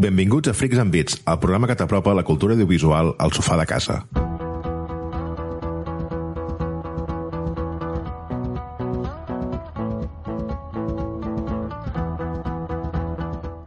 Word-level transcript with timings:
Benvinguts 0.00 0.48
a 0.48 0.54
Freaks 0.54 0.78
and 0.80 0.94
Beats, 0.94 1.18
el 1.28 1.36
programa 1.42 1.68
que 1.68 1.74
t'apropa 1.76 2.14
la 2.16 2.22
cultura 2.24 2.54
audiovisual 2.56 3.10
al 3.20 3.34
sofà 3.36 3.58
de 3.60 3.66
casa. 3.68 3.96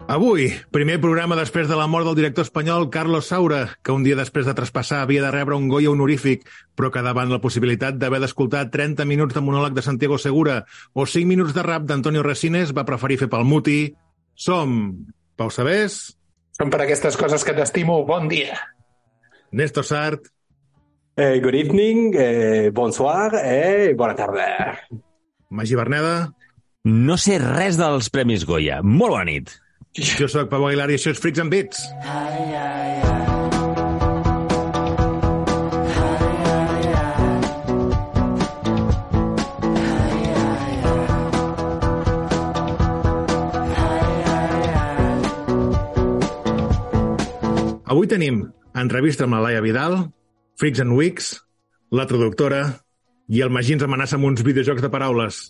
Avui, 0.09 0.47
primer 0.73 0.97
programa 1.03 1.37
després 1.37 1.69
de 1.69 1.77
la 1.77 1.85
mort 1.85 2.09
del 2.09 2.17
director 2.17 2.49
espanyol 2.49 2.89
Carlos 2.89 3.29
Saura, 3.29 3.77
que 3.85 3.93
un 3.93 4.01
dia 4.01 4.17
després 4.17 4.49
de 4.49 4.57
traspassar 4.57 5.03
havia 5.03 5.21
de 5.21 5.29
rebre 5.37 5.53
un 5.53 5.69
Goya 5.69 5.93
honorífic, 5.93 6.49
però 6.73 6.89
que 6.89 7.05
davant 7.05 7.29
la 7.29 7.43
possibilitat 7.45 8.01
d'haver 8.01 8.23
d'escoltar 8.25 8.71
30 8.73 9.05
minuts 9.05 9.37
de 9.37 9.45
monòleg 9.45 9.77
de 9.77 9.85
Santiago 9.85 10.17
Segura 10.17 10.63
o 10.97 11.05
5 11.05 11.29
minuts 11.29 11.53
de 11.53 11.61
rap 11.61 11.85
d'Antonio 11.85 12.25
Resines 12.25 12.73
va 12.73 12.89
preferir 12.89 13.21
fer 13.21 13.29
pel 13.29 13.45
muti. 13.45 13.93
Som 14.33 14.79
Pau 15.37 15.53
Sabés, 15.53 16.17
Són 16.57 16.69
per 16.69 16.81
aquestes 16.83 17.17
coses 17.17 17.43
que 17.43 17.53
t'estimo. 17.57 18.03
Bon 18.05 18.27
dia. 18.29 18.59
Néstor 19.51 19.85
Sart, 19.85 20.29
Eh, 21.15 21.39
good 21.43 21.53
evening, 21.53 22.15
eh, 22.17 22.71
bonsoir 22.73 23.35
eh, 23.43 23.93
bona 23.95 24.15
tarda. 24.15 24.79
Magí 25.51 25.75
Berneda, 25.75 26.33
No 26.83 27.17
sé 27.21 27.37
res 27.37 27.77
dels 27.77 28.09
Premis 28.09 28.43
Goya. 28.49 28.81
Molt 28.81 29.11
bona 29.13 29.25
nit. 29.29 29.51
jo 29.93 30.27
sóc 30.27 30.49
Pau 30.49 30.65
Aguilar 30.65 30.89
i 30.89 30.95
això 30.97 31.11
és 31.13 31.19
Freaks 31.21 31.39
and 31.39 31.51
Beats. 31.53 31.85
Avui 47.93 48.07
tenim 48.09 48.37
entrevista 48.81 49.25
amb 49.27 49.35
la 49.37 49.41
Laia 49.47 49.61
Vidal, 49.65 49.97
Freaks 50.61 50.81
and 50.83 50.95
Weeks, 50.97 51.27
la 51.93 52.07
traductora 52.09 52.63
i 53.29 53.43
el 53.45 53.53
Magí 53.53 53.75
ens 53.77 53.85
amenaça 53.85 54.17
amb 54.17 54.29
uns 54.31 54.41
videojocs 54.45 54.81
de 54.85 54.89
paraules. 54.93 55.43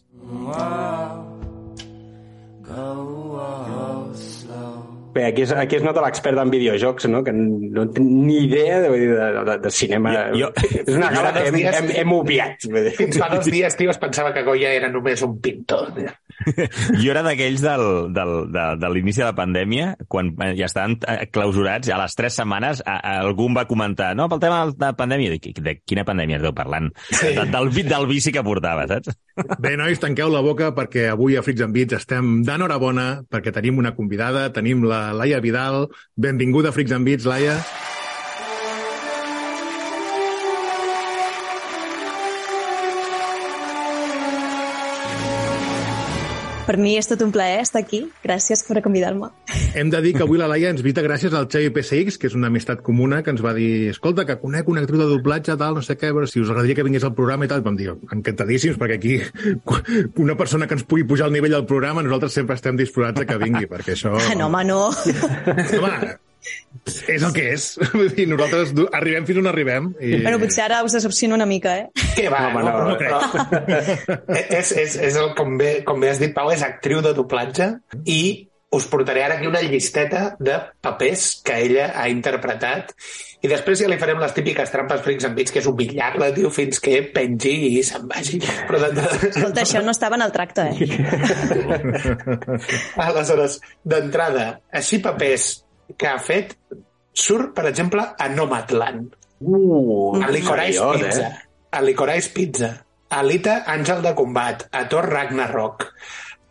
Bé, 5.13 5.25
aquí 5.27 5.43
es, 5.43 5.51
aquí 5.53 5.75
es 5.77 5.83
nota 5.85 6.01
l'expert 6.01 6.39
en 6.41 6.49
videojocs, 6.49 7.05
no? 7.05 7.19
que 7.23 7.31
no 7.37 7.83
té 7.93 8.01
ni 8.01 8.39
idea 8.47 8.79
de, 8.81 8.89
de, 8.89 9.09
de, 9.45 9.57
de 9.61 9.71
cinema. 9.71 10.13
Jo- 10.33 10.47
jo- 10.47 10.79
És 10.79 10.89
una 10.95 11.11
cosa 11.13 11.33
que 11.35 11.43
hem, 11.51 11.57
dies- 11.59 11.77
hem, 11.77 11.89
hem 12.01 12.13
obviat. 12.15 12.65
Fins 12.97 13.19
fa 13.21 13.27
dos 13.35 13.45
dies, 13.45 13.77
tio, 13.77 13.91
es 13.93 13.99
pensava 14.01 14.31
que 14.33 14.41
Goya 14.47 14.71
era 14.73 14.89
només 14.89 15.21
un 15.21 15.35
pintor. 15.39 15.91
Jo 17.01 17.11
era 17.13 17.23
d'aquells 17.25 17.63
del, 17.63 17.85
del, 18.15 18.33
de, 18.53 18.65
de 18.81 18.91
l'inici 18.93 19.21
de 19.23 19.27
la 19.29 19.35
pandèmia, 19.37 19.93
quan 20.11 20.33
ja 20.57 20.67
estaven 20.67 20.97
eh, 21.09 21.27
clausurats, 21.33 21.91
a 21.93 21.99
les 22.01 22.17
tres 22.17 22.37
setmanes 22.39 22.83
a, 22.85 22.97
a, 22.97 23.15
algú 23.23 23.49
em 23.51 23.57
va 23.57 23.65
comentar 23.69 24.13
no, 24.17 24.27
pel 24.31 24.43
tema 24.43 24.63
de 24.71 24.85
la 24.85 24.93
pandèmia. 24.97 25.33
Dic, 25.37 25.61
de 25.63 25.77
quina 25.81 26.05
pandèmia 26.07 26.41
esteu 26.41 26.55
parlant? 26.57 26.91
Sí. 27.09 27.33
De, 27.37 27.47
del, 27.53 27.71
del 27.89 28.09
vici 28.09 28.33
que 28.35 28.45
portava, 28.45 28.87
saps? 28.89 29.15
Bé, 29.63 29.75
nois, 29.79 30.01
tanqueu 30.01 30.31
la 30.33 30.43
boca 30.45 30.73
perquè 30.75 31.07
avui 31.13 31.37
a 31.37 31.45
Freaks 31.45 31.65
and 31.65 31.75
Beats 31.75 31.97
estem 32.01 32.35
d'enhorabona 32.45 33.23
perquè 33.31 33.53
tenim 33.55 33.81
una 33.81 33.95
convidada, 33.97 34.49
tenim 34.53 34.85
la 34.89 35.07
Laia 35.15 35.41
Vidal. 35.43 35.87
Benvinguda 36.15 36.73
a 36.73 36.75
Freaks 36.75 36.93
and 36.93 37.09
Beats, 37.09 37.29
Laia. 37.29 37.57
Per 46.63 46.77
mi 46.79 46.93
és 46.95 47.09
tot 47.09 47.19
un 47.25 47.31
plaer 47.35 47.57
estar 47.59 47.81
aquí. 47.83 48.05
Gràcies 48.23 48.61
per 48.63 48.79
convidar-me. 48.85 49.27
Hem 49.75 49.89
de 49.91 49.99
dir 50.05 50.13
que 50.15 50.23
avui 50.23 50.39
la 50.39 50.47
Laia 50.47 50.71
ens 50.71 50.83
visita 50.85 51.03
gràcies 51.03 51.35
al 51.35 51.49
Xavi 51.51 51.73
PSX, 51.75 52.17
que 52.21 52.29
és 52.29 52.37
una 52.39 52.47
amistat 52.47 52.79
comuna, 52.85 53.19
que 53.23 53.33
ens 53.35 53.43
va 53.43 53.51
dir 53.57 53.89
escolta, 53.91 54.23
que 54.29 54.37
conec 54.39 54.71
una 54.71 54.83
actriu 54.85 55.01
de 55.01 55.09
doblatge, 55.11 55.57
tal, 55.59 55.75
no 55.75 55.83
sé 55.83 55.97
què, 55.99 56.13
però 56.15 56.29
si 56.29 56.39
us 56.39 56.51
agradaria 56.53 56.79
que 56.79 56.87
vingués 56.87 57.03
al 57.03 57.15
programa 57.17 57.43
i 57.43 57.51
tal. 57.51 57.65
Vam 57.67 57.75
dir, 57.79 57.91
encantadíssims, 58.15 58.79
perquè 58.79 58.95
aquí 58.95 59.19
una 60.23 60.39
persona 60.39 60.69
que 60.69 60.79
ens 60.79 60.87
pugui 60.87 61.03
pujar 61.09 61.27
al 61.27 61.35
nivell 61.35 61.57
del 61.57 61.67
programa, 61.67 62.05
nosaltres 62.05 62.39
sempre 62.39 62.55
estem 62.55 62.79
disposats 62.79 63.25
a 63.25 63.27
que 63.27 63.41
vingui, 63.43 63.67
perquè 63.67 63.97
això... 63.97 64.15
Ah, 64.23 64.35
no, 64.39 64.47
home, 64.47 64.63
no. 64.71 64.85
Home, 64.87 66.15
és 67.07 67.23
el 67.23 67.33
que 67.35 67.45
és. 67.53 67.67
Vull 67.97 68.11
dir, 68.15 68.27
nosaltres 68.31 68.73
arribem 68.99 69.27
fins 69.29 69.41
on 69.43 69.49
arribem. 69.51 69.91
I... 69.99 70.15
Bueno, 70.25 70.39
potser 70.41 70.65
ara 70.67 70.81
us 70.85 70.95
decepciono 70.97 71.37
una 71.39 71.47
mica, 71.49 71.75
eh? 71.79 72.07
Què 72.17 72.29
va? 72.31 72.47
Home, 72.49 72.63
no, 72.67 72.73
no 72.89 72.95
crec. 72.99 73.11
però- 73.13 74.39
és, 74.59 74.71
és, 74.71 74.97
és 75.09 75.19
el, 75.19 75.33
com 75.37 75.57
bé, 75.59 75.75
com 75.87 76.01
bé 76.03 76.13
has 76.13 76.21
dit, 76.23 76.33
Pau, 76.35 76.51
és 76.53 76.63
actriu 76.65 77.03
de 77.05 77.13
doblatge 77.17 77.73
i 78.09 78.21
us 78.73 78.87
portaré 78.89 79.21
ara 79.21 79.35
aquí 79.37 79.45
una 79.45 79.61
llisteta 79.61 80.35
de 80.41 80.55
papers 80.81 81.27
que 81.45 81.59
ella 81.61 81.91
ha 81.93 82.07
interpretat 82.09 82.89
i 83.43 83.49
després 83.51 83.81
ja 83.83 83.89
li 83.91 83.97
farem 83.99 84.21
les 84.23 84.31
típiques 84.33 84.71
trampes 84.71 85.01
frics 85.03 85.25
en 85.27 85.33
bits, 85.35 85.51
que 85.51 85.59
és 85.59 85.67
humillar-la, 85.67 86.29
tio, 86.33 86.49
fins 86.53 86.79
que 86.79 87.01
pengi 87.13 87.51
i 87.73 87.81
se'n 87.83 88.07
vagi. 88.07 88.39
Però 88.69 88.79
d'entrada... 88.79 89.17
Escolta, 89.27 89.65
això 89.65 89.81
no 89.83 89.91
estava 89.91 90.15
en 90.15 90.23
el 90.23 90.31
tracte, 90.31 90.69
eh? 90.71 90.87
Aleshores, 93.03 93.59
d'entrada, 93.83 94.47
així 94.71 95.01
papers 95.03 95.62
que 95.97 96.07
ha 96.09 96.19
fet, 96.19 96.55
surt, 97.13 97.53
per 97.55 97.67
exemple, 97.69 98.05
a 98.17 98.29
Nomadland. 98.29 99.15
Uh, 99.43 100.21
a 100.23 100.29
Licorice 100.31 100.77
seriós, 100.79 101.01
Pizza, 101.01 101.27
Eh? 101.27 101.33
a 101.71 101.81
Licorice 101.81 102.29
Pizza, 102.33 102.69
a 103.09 103.19
Alita 103.19 103.63
Àngel 103.67 104.01
de 104.01 104.13
Combat, 104.15 104.67
a 104.71 104.85
Thor 104.89 105.09
Ragnarok, 105.09 105.89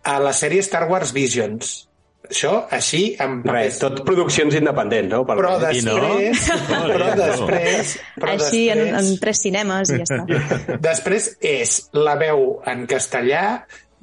a 0.04 0.18
la 0.20 0.32
sèrie 0.36 0.62
Star 0.62 0.84
Wars 0.90 1.12
Visions. 1.14 1.88
Això, 2.32 2.52
així, 2.72 3.16
amb 3.20 3.44
Res, 3.44 3.76
tot 3.82 3.98
produccions 4.06 4.54
independents, 4.56 5.10
no? 5.10 5.24
Per 5.28 5.34
Però 5.36 5.56
I 5.58 5.82
no? 5.84 5.96
després... 5.98 6.44
Però 6.92 7.08
després... 7.18 7.96
Però 8.16 8.36
Així, 8.36 8.62
en, 8.72 8.78
després, 8.78 9.10
en 9.10 9.20
tres 9.24 9.42
cinemes 9.42 9.90
i 9.92 9.98
ja 10.00 10.06
està. 10.06 10.78
Després 10.88 11.28
és 11.44 11.74
la 11.98 12.14
veu 12.20 12.62
en 12.72 12.86
castellà 12.88 13.42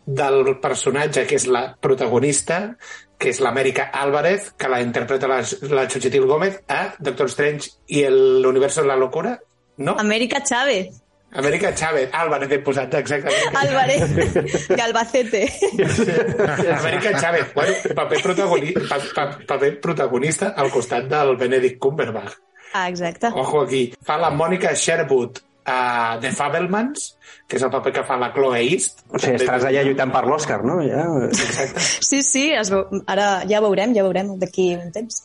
del 0.06 0.58
personatge 0.62 1.26
que 1.28 1.38
és 1.40 1.48
la 1.48 1.64
protagonista, 1.82 2.78
que 3.20 3.34
és 3.34 3.42
l'Amèrica 3.44 3.90
Álvarez, 3.92 4.54
que 4.58 4.72
la 4.72 4.82
interpreta 4.82 5.28
la, 5.28 5.42
la 5.74 5.90
Xochitil 5.90 6.26
Gómez 6.30 6.62
a 6.68 6.96
Doctor 7.00 7.30
Strange 7.30 7.76
i 7.88 8.06
el 8.08 8.46
Universo 8.46 8.82
de 8.82 8.92
la 8.92 8.98
Locura, 8.98 9.38
no? 9.78 9.96
Amèrica 10.00 10.44
Chávez, 10.44 11.02
Amèrica 11.32 11.76
Chávez, 11.76 12.10
Álvarez 12.12 12.52
he 12.52 12.58
posat 12.66 12.94
exactament. 12.98 13.56
Álvarez, 13.56 14.02
de 14.68 14.82
Albacete. 14.82 15.44
Amèrica 16.74 17.14
Chávez, 17.20 17.54
bueno, 17.54 17.76
paper, 17.96 18.22
protagoni 18.24 18.74
pa, 18.74 18.98
pa, 19.14 19.28
paper 19.46 19.76
protagonista 19.80 20.54
al 20.58 20.72
costat 20.74 21.06
del 21.12 21.36
Benedict 21.38 21.78
Cumberbatch. 21.78 22.40
Ah, 22.74 22.90
exacte. 22.90 23.30
Ojo 23.34 23.62
aquí. 23.62 23.84
Fa 24.06 24.18
la 24.18 24.32
Mònica 24.34 24.74
Sherwood 24.74 25.40
a 25.66 26.18
The 26.22 26.32
Fabelmans, 26.36 27.06
que 27.48 27.58
és 27.58 27.66
el 27.66 27.72
paper 27.74 27.94
que 28.00 28.06
fa 28.08 28.18
la 28.22 28.32
Chloe 28.34 28.62
East. 28.62 29.04
O 29.10 29.20
sigui, 29.22 29.40
estaràs 29.40 29.66
allà 29.70 29.84
lluitant 29.86 30.14
per 30.14 30.24
l'Òscar, 30.28 30.60
no? 30.66 30.80
Ja... 30.86 31.06
Exacte. 31.30 31.86
Sí, 32.10 32.22
sí, 32.26 32.46
es 32.56 32.72
veu... 32.74 32.86
ara 33.10 33.30
ja 33.50 33.62
veurem, 33.66 33.94
ja 33.98 34.06
veurem 34.06 34.36
d'aquí 34.42 34.72
un 34.78 34.94
temps. 34.96 35.24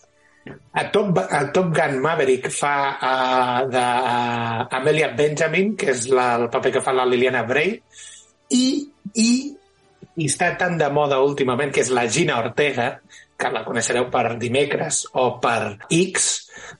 A 0.77 0.85
Top, 0.93 1.19
a 1.25 1.41
Top 1.57 1.71
Gun 1.73 2.01
Maverick 2.05 2.51
fa 2.53 2.75
uh, 2.93 3.61
d'Amelia 3.73 5.13
Benjamin, 5.17 5.73
que 5.81 5.93
és 5.95 6.09
la, 6.13 6.35
el 6.43 6.51
paper 6.53 6.75
que 6.77 6.83
fa 6.85 6.93
la 6.93 7.07
Liliana 7.09 7.45
Bray, 7.49 7.79
i, 8.53 8.65
i, 9.17 9.29
i 10.21 10.27
està 10.29 10.53
tan 10.61 10.77
de 10.81 10.91
moda 10.93 11.23
últimament, 11.25 11.73
que 11.73 11.85
és 11.85 11.93
la 11.97 12.05
Gina 12.13 12.37
Ortega, 12.43 12.91
que 13.41 13.53
la 13.53 13.65
coneixereu 13.67 14.11
per 14.13 14.35
Dimecres 14.41 15.05
o 15.21 15.31
per 15.43 15.79
X, 15.89 16.29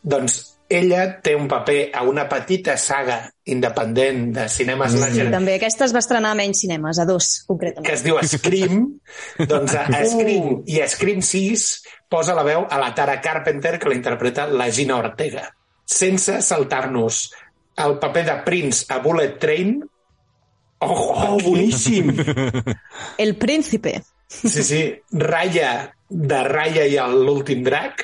doncs 0.03 0.43
ella 0.79 1.21
té 1.23 1.35
un 1.37 1.47
paper 1.49 1.91
a 1.95 2.03
una 2.09 2.25
petita 2.29 2.77
saga 2.81 3.19
independent 3.45 4.33
de 4.37 4.49
cinema 4.49 4.89
Sí, 4.89 4.97
slasher 4.99 5.31
també 5.33 5.55
aquesta 5.59 5.85
es 5.89 5.95
va 5.95 6.01
estrenar 6.03 6.33
a 6.33 6.39
menys 6.39 6.61
cinemes, 6.65 6.99
a 6.99 7.05
dos, 7.09 7.29
que 7.43 7.47
concretament. 7.53 7.91
es 7.93 8.05
diu 8.05 8.19
Scream, 8.23 8.85
doncs 9.53 9.75
a, 9.75 9.87
a 9.89 10.03
Scream 10.09 10.63
i 10.67 10.81
a 10.81 10.89
Scream 10.89 11.23
6 11.23 11.67
posa 12.11 12.35
la 12.37 12.45
veu 12.47 12.67
a 12.71 12.79
la 12.81 12.93
Tara 12.95 13.21
Carpenter, 13.21 13.79
que 13.79 13.89
la 13.91 13.97
interpreta 13.99 14.47
la 14.47 14.71
Gina 14.71 14.97
Ortega. 15.01 15.49
Sense 15.85 16.41
saltar-nos 16.43 17.25
el 17.85 17.99
paper 17.99 18.25
de 18.29 18.37
Prince 18.47 18.87
a 18.89 18.99
Bullet 19.05 19.39
Train, 19.39 19.83
Oh, 20.85 21.15
Oh, 21.17 21.39
boníssim! 21.41 22.11
El 23.17 23.37
príncipe. 23.37 24.03
Sí, 24.29 24.63
sí, 24.63 24.81
Raya, 25.13 25.95
de 26.11 26.43
Raya 26.45 26.85
i 26.85 26.99
l'últim 26.99 27.63
drac. 27.65 28.03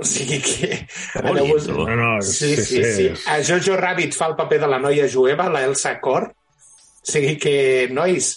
O 0.00 0.04
sigui 0.08 0.38
que... 0.40 0.86
Tu. 1.12 1.72
No, 1.76 1.96
no, 1.96 2.22
Sí, 2.22 2.56
sí, 2.56 2.80
sí. 2.94 3.10
A 3.28 3.38
Jojo 3.44 3.76
Rabbit 3.76 4.14
fa 4.16 4.30
el 4.32 4.36
paper 4.38 4.60
de 4.64 4.70
la 4.72 4.78
noia 4.80 5.04
jueva, 5.12 5.50
la 5.52 5.64
Elsa 5.68 5.98
Cor. 6.00 6.30
O 6.32 7.06
sigui 7.06 7.36
que, 7.38 7.88
nois... 7.92 8.34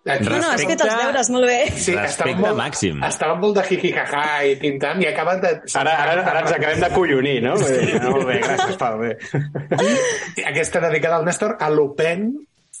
Aquí 0.00 0.24
No, 0.24 0.38
no, 0.40 0.48
has 0.48 0.62
Respecte- 0.62 0.76
fet 0.80 0.82
els 0.86 1.02
deures 1.02 1.28
molt 1.30 1.44
bé. 1.44 1.56
Sí, 1.76 1.92
Respecte 1.92 2.06
estaven 2.08 2.38
molt, 2.40 2.56
màxim. 2.56 3.02
Estaven 3.04 3.40
molt 3.42 3.58
de 3.58 3.64
jijijaja 3.68 4.22
i 4.48 4.54
tintam 4.62 5.02
i 5.04 5.08
acaben 5.10 5.42
de... 5.42 5.50
Ara, 5.76 5.92
ara, 6.06 6.14
ara 6.24 6.40
ens 6.40 6.54
acabem 6.56 6.80
de 6.80 6.88
collonir, 6.94 7.34
no? 7.44 7.52
Vull 7.60 7.74
dir, 7.84 7.98
Molt 8.06 8.24
bé, 8.30 8.38
gràcies, 8.40 8.78
Pau. 8.80 8.96
Bé. 9.02 9.10
Aquesta 10.48 10.80
dedicada 10.86 11.18
al 11.20 11.26
Néstor, 11.28 11.56
a 11.60 11.68
Lupin 11.70 12.30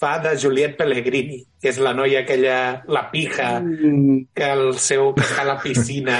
fa 0.00 0.14
de 0.24 0.30
Juliette 0.40 0.78
Pellegrini, 0.78 1.42
que 1.60 1.68
és 1.68 1.78
la 1.78 1.92
noia 1.92 2.22
aquella, 2.24 2.82
la 2.88 3.02
pija, 3.12 3.50
que 4.34 4.46
el 4.54 4.70
seu 4.80 5.10
que 5.14 5.24
està 5.26 5.42
a 5.42 5.48
la 5.52 5.56
piscina 5.60 6.18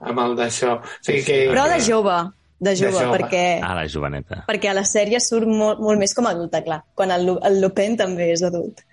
amb 0.00 0.20
el 0.22 0.36
d'això. 0.38 0.76
O 0.78 1.00
sigui 1.02 1.24
que... 1.26 1.38
Però 1.50 1.64
de 1.72 1.80
jove, 1.82 2.18
de 2.62 2.76
jove, 2.78 2.92
jove. 3.00 3.16
perquè, 3.16 3.42
Ah, 3.62 3.74
la 3.74 3.88
joveneta. 3.90 4.44
perquè 4.46 4.70
a 4.70 4.76
la 4.78 4.84
sèrie 4.86 5.18
surt 5.22 5.46
molt, 5.50 5.82
molt 5.82 5.98
més 5.98 6.14
com 6.14 6.26
a 6.30 6.34
adulta, 6.36 6.62
clar. 6.62 6.84
Quan 6.94 7.10
el, 7.14 7.26
el 7.42 7.58
Lupin 7.62 7.96
també 7.98 8.30
és 8.36 8.42
adult. 8.46 8.84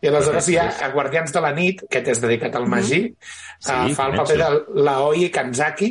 I 0.00 0.08
aleshores 0.08 0.46
hi 0.48 0.54
ha 0.56 0.68
a 0.84 0.92
Guardians 0.94 1.32
de 1.32 1.40
la 1.44 1.50
nit, 1.52 1.82
que 1.90 2.00
és 2.00 2.20
dedicat 2.20 2.54
al 2.56 2.68
Magí, 2.68 3.02
Sí, 3.60 3.72
sí, 3.72 3.94
fa 3.96 4.06
el 4.08 4.16
paper 4.16 4.36
de 4.40 4.46
l'Aoi 4.80 5.26
Kanzaki, 5.32 5.90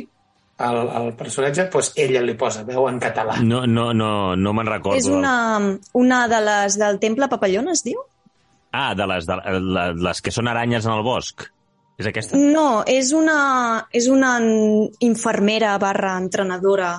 el, 0.60 0.78
el 1.00 1.12
personatge, 1.18 1.68
doncs 1.72 1.92
ella 1.96 2.20
li 2.22 2.34
posa 2.38 2.62
veu 2.68 2.86
en 2.88 2.98
català. 3.00 3.38
No, 3.42 3.62
no, 3.66 3.90
no, 3.96 4.10
no 4.36 4.52
me'n 4.56 4.68
recordo. 4.68 4.98
És 4.98 5.06
una, 5.10 5.34
una 5.94 6.20
de 6.28 6.40
les 6.44 6.76
del 6.78 6.98
Temple 7.02 7.28
Papallona, 7.32 7.72
es 7.72 7.82
diu? 7.86 8.02
Ah, 8.72 8.92
de 8.94 9.06
les, 9.10 9.26
de, 9.26 9.36
les 9.98 10.20
que 10.22 10.30
són 10.30 10.46
aranyes 10.48 10.86
en 10.86 10.92
el 10.94 11.02
bosc. 11.02 11.48
És 12.00 12.06
aquesta? 12.08 12.38
No, 12.38 12.82
és 12.88 13.10
una, 13.12 13.86
és 13.92 14.06
una 14.08 14.36
infermera 15.04 15.76
barra 15.78 16.14
entrenadora. 16.20 16.94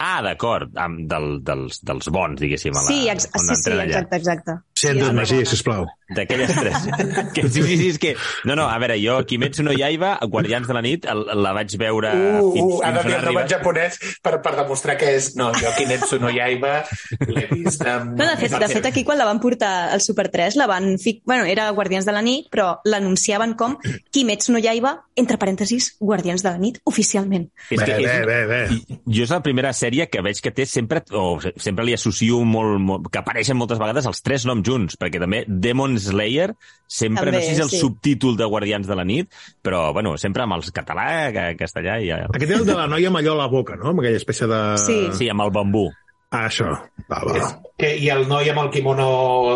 Ah, 0.00 0.20
d'acord, 0.24 0.70
amb- 0.80 1.02
del, 1.10 1.40
dels, 1.44 1.80
dels 1.84 2.06
bons, 2.08 2.38
diguéssim. 2.40 2.72
A 2.72 2.80
la, 2.80 2.86
Sí, 2.86 3.00
ex 3.12 3.26
sí, 3.28 3.54
sí, 3.58 3.72
exacte, 3.74 4.16
exacte. 4.16 4.54
Centres 4.80 5.10
Sí, 5.10 5.16
Magí, 5.16 5.40
sisplau. 5.46 5.86
D'aquelles 6.10 6.50
tres. 6.56 6.86
que, 7.34 7.42
sí, 7.48 7.62
sí, 7.62 7.76
sí, 7.76 7.88
és 7.92 7.98
que... 8.02 8.14
No, 8.48 8.56
no, 8.58 8.66
a 8.66 8.78
veure, 8.82 8.96
jo, 8.98 9.18
Kimetsu 9.28 9.62
no 9.62 9.74
Yaiba, 9.76 10.16
Guardians 10.32 10.66
de 10.66 10.74
la 10.74 10.82
nit, 10.82 11.06
el, 11.10 11.22
la 11.38 11.52
vaig 11.54 11.74
veure 11.78 12.10
Uh, 12.10 12.50
fins, 12.54 12.72
uh, 12.72 12.80
ha 12.82 12.90
fins 12.90 12.96
de 12.96 13.00
on 13.00 13.06
dir 13.06 13.14
ha 13.14 13.20
el 13.20 13.26
nom 13.28 13.38
en 13.40 13.50
japonès 13.50 13.98
per, 14.24 14.32
per 14.42 14.54
demostrar 14.56 14.96
que 14.98 15.12
és... 15.18 15.30
No, 15.38 15.50
jo 15.54 15.70
Kinetsu 15.76 16.18
no 16.22 16.32
Yaiba 16.34 16.80
l'he 17.28 17.44
vist 17.52 17.84
amb... 17.86 18.16
No, 18.18 18.26
de 18.26 18.34
fet, 18.40 18.56
de 18.58 18.70
fet, 18.72 18.88
aquí 18.90 19.04
quan 19.06 19.20
la 19.20 19.28
van 19.28 19.38
portar 19.42 19.70
al 19.94 20.02
Super 20.02 20.26
3, 20.32 20.58
la 20.58 20.66
van... 20.70 20.96
Fi... 21.02 21.20
Bueno, 21.28 21.46
era 21.46 21.68
Guardians 21.76 22.08
de 22.08 22.16
la 22.16 22.24
nit, 22.26 22.48
però 22.50 22.72
l'anunciaven 22.88 23.54
com 23.60 23.76
Kimetsu 24.10 24.56
no 24.56 24.62
Yaiba, 24.62 24.96
entre 25.20 25.38
parèntesis, 25.40 25.92
Guardians 26.00 26.42
de 26.42 26.50
la 26.50 26.58
nit, 26.62 26.80
oficialment. 26.90 27.46
És 27.68 27.76
Bé, 27.76 27.86
que 27.86 28.00
bé, 28.00 28.16
és, 28.16 28.26
bé, 28.26 28.40
bé. 28.50 28.98
jo 29.06 29.28
és 29.28 29.34
la 29.36 29.42
primera 29.44 29.72
sèrie 29.76 30.08
que 30.10 30.24
veig 30.24 30.42
que 30.42 30.54
té 30.56 30.66
sempre, 30.66 31.04
o 31.14 31.38
sempre 31.60 31.86
li 31.86 31.94
associo 31.94 32.42
molt, 32.42 32.80
molt 32.82 33.10
que 33.12 33.22
apareixen 33.22 33.58
moltes 33.60 33.78
vegades 33.80 34.08
els 34.10 34.24
tres 34.26 34.48
noms 34.48 34.66
junts, 34.70 34.96
perquè 35.00 35.18
també 35.22 35.42
Demon 35.48 35.98
Slayer 36.00 36.52
sempre, 36.90 37.26
També, 37.30 37.36
no 37.36 37.40
sé 37.42 37.48
si 37.52 37.58
és 37.58 37.64
el 37.66 37.72
sí. 37.74 37.80
subtítol 37.82 38.36
de 38.38 38.46
Guardians 38.50 38.86
de 38.88 38.96
la 38.98 39.04
nit, 39.06 39.28
però, 39.62 39.88
bueno, 39.94 40.16
sempre 40.18 40.42
amb 40.46 40.56
els 40.56 40.70
català, 40.74 41.08
ca- 41.34 41.50
castellà 41.58 41.98
i... 42.02 42.08
Aquest 42.14 42.50
és 42.54 42.60
el 42.62 42.68
de 42.70 42.78
la 42.78 42.86
noia 42.90 43.10
amb 43.12 43.20
allò 43.20 43.34
a 43.36 43.42
la 43.44 43.50
boca, 43.52 43.76
no? 43.78 43.90
Amb 43.92 44.02
aquella 44.04 44.18
espècie 44.22 44.48
de... 44.50 44.60
Sí. 44.86 45.00
Sí, 45.18 45.28
amb 45.34 45.46
el 45.48 45.52
bambú, 45.58 45.88
Ah, 46.30 46.44
això. 46.46 46.68
Va, 47.10 47.16
va. 47.26 47.46
Que, 47.74 47.88
I 47.98 48.06
el 48.14 48.20
noi 48.30 48.46
amb 48.52 48.60
el 48.62 48.68
kimono 48.70 49.06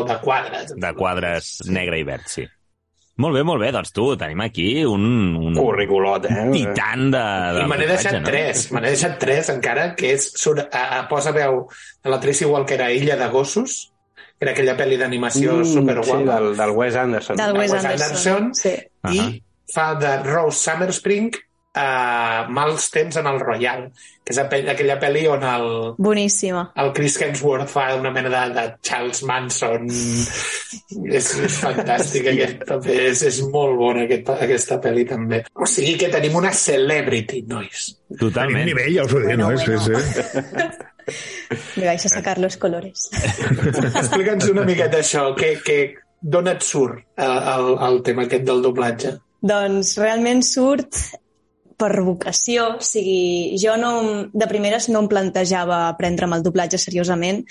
de 0.08 0.16
quadres. 0.18 0.72
de 0.74 0.90
quadres 0.98 1.52
negre 1.70 2.00
i 2.00 2.06
verd, 2.08 2.24
sí. 2.26 2.42
Molt 3.22 3.36
bé, 3.38 3.44
molt 3.46 3.62
bé, 3.62 3.68
doncs 3.70 3.92
tu, 3.94 4.08
tenim 4.18 4.40
aquí 4.42 4.82
un, 4.82 5.04
un 5.38 5.54
Curriculot, 5.54 6.24
eh? 6.26 6.48
titan 6.50 7.12
de, 7.14 7.20
de 7.54 7.62
I 7.62 7.68
me 7.70 7.76
n'he 7.78 7.86
deixat 7.86 8.16
muntatge, 8.16 8.26
tres, 8.32 8.64
me 8.74 8.82
n'he 8.82 8.90
deixat 8.90 9.14
tres 9.22 9.52
encara, 9.54 9.84
que 9.94 10.10
és, 10.16 10.26
surt, 10.34 10.64
a, 10.66 10.82
a, 10.98 11.04
posa 11.06 11.30
veu 11.36 11.60
de 12.02 12.10
la 12.10 12.18
Tracy 12.18 12.48
Walker 12.50 12.80
a 12.82 12.90
Illa 12.90 13.14
de 13.22 13.28
Gossos, 13.30 13.76
que 14.38 14.44
era 14.48 14.52
aquella 14.52 14.76
pel·li 14.76 14.96
d'animació 15.00 15.56
mm, 15.60 15.64
sí, 15.64 15.72
superguapa. 15.78 16.24
del, 16.34 16.56
del 16.58 16.70
Wes 16.76 16.96
Anderson. 16.96 17.36
Del 17.40 17.56
Wes 17.56 17.72
Wes 17.72 17.84
Anderson. 17.84 18.44
Anderson. 18.44 18.54
Sí. 18.54 18.74
I 19.14 19.18
Ahà. 19.24 19.32
fa 19.74 19.88
de 20.00 20.16
Rose 20.26 20.58
Summerspring 20.58 21.30
a 21.76 22.46
Mals 22.54 22.84
temps 22.94 23.16
en 23.18 23.26
el 23.26 23.40
Royal, 23.40 23.88
que 24.22 24.30
és 24.30 24.38
aquella 24.38 24.76
aquella 24.76 24.94
pel·li 25.02 25.24
on 25.26 25.42
el, 25.42 25.64
Boníssima. 25.98 26.68
el 26.78 26.92
Chris 26.94 27.16
Hemsworth 27.20 27.66
fa 27.72 27.88
una 27.98 28.12
mena 28.14 28.30
de, 28.30 28.42
de 28.54 28.64
Charles 28.80 29.24
Manson. 29.26 29.88
és, 29.90 31.32
és 31.48 31.56
fantàstic, 31.64 32.28
aquest 32.30 32.62
paper. 32.68 32.94
És, 33.10 33.24
és 33.26 33.40
molt 33.50 33.74
bona 33.80 34.04
aquest, 34.06 34.30
aquesta 34.46 34.78
pel·li 34.86 35.02
també. 35.10 35.42
O 35.58 35.66
sigui 35.66 35.96
que 35.98 36.12
tenim 36.14 36.38
una 36.38 36.52
celebrity, 36.54 37.42
nois. 37.50 37.90
Tenim 38.06 38.20
Totalment. 38.28 38.66
nivell, 38.70 38.94
ja 38.94 39.04
us 39.08 39.14
ho 39.16 39.18
dic, 39.24 39.32
Bueno, 39.34 39.50
no? 39.50 39.58
Sí, 39.58 39.70
bueno. 39.72 39.98
sí. 39.98 40.82
Me 41.76 41.84
vais 41.86 42.04
a 42.06 42.08
sacar 42.08 42.38
los 42.38 42.56
colores. 42.56 43.10
Explica'ns 44.02 44.48
una 44.52 44.64
miqueta 44.68 45.02
això, 45.02 45.30
que, 45.38 45.54
que 45.64 45.78
d'on 46.20 46.48
et 46.48 46.64
surt 46.64 47.02
eh, 47.16 47.26
el, 47.26 47.74
el 47.88 48.00
tema 48.06 48.24
aquest 48.28 48.46
del 48.48 48.64
doblatge? 48.64 49.18
Doncs 49.44 49.98
realment 50.00 50.40
surt 50.46 51.02
per 51.76 51.92
vocació, 52.06 52.68
o 52.78 52.84
sigui, 52.84 53.58
jo 53.60 53.74
no, 53.76 53.92
de 54.32 54.48
primeres 54.48 54.88
no 54.92 55.02
em 55.04 55.08
plantejava 55.10 55.86
prendre'm 55.98 56.36
el 56.36 56.44
doblatge 56.46 56.78
seriosament, 56.80 57.42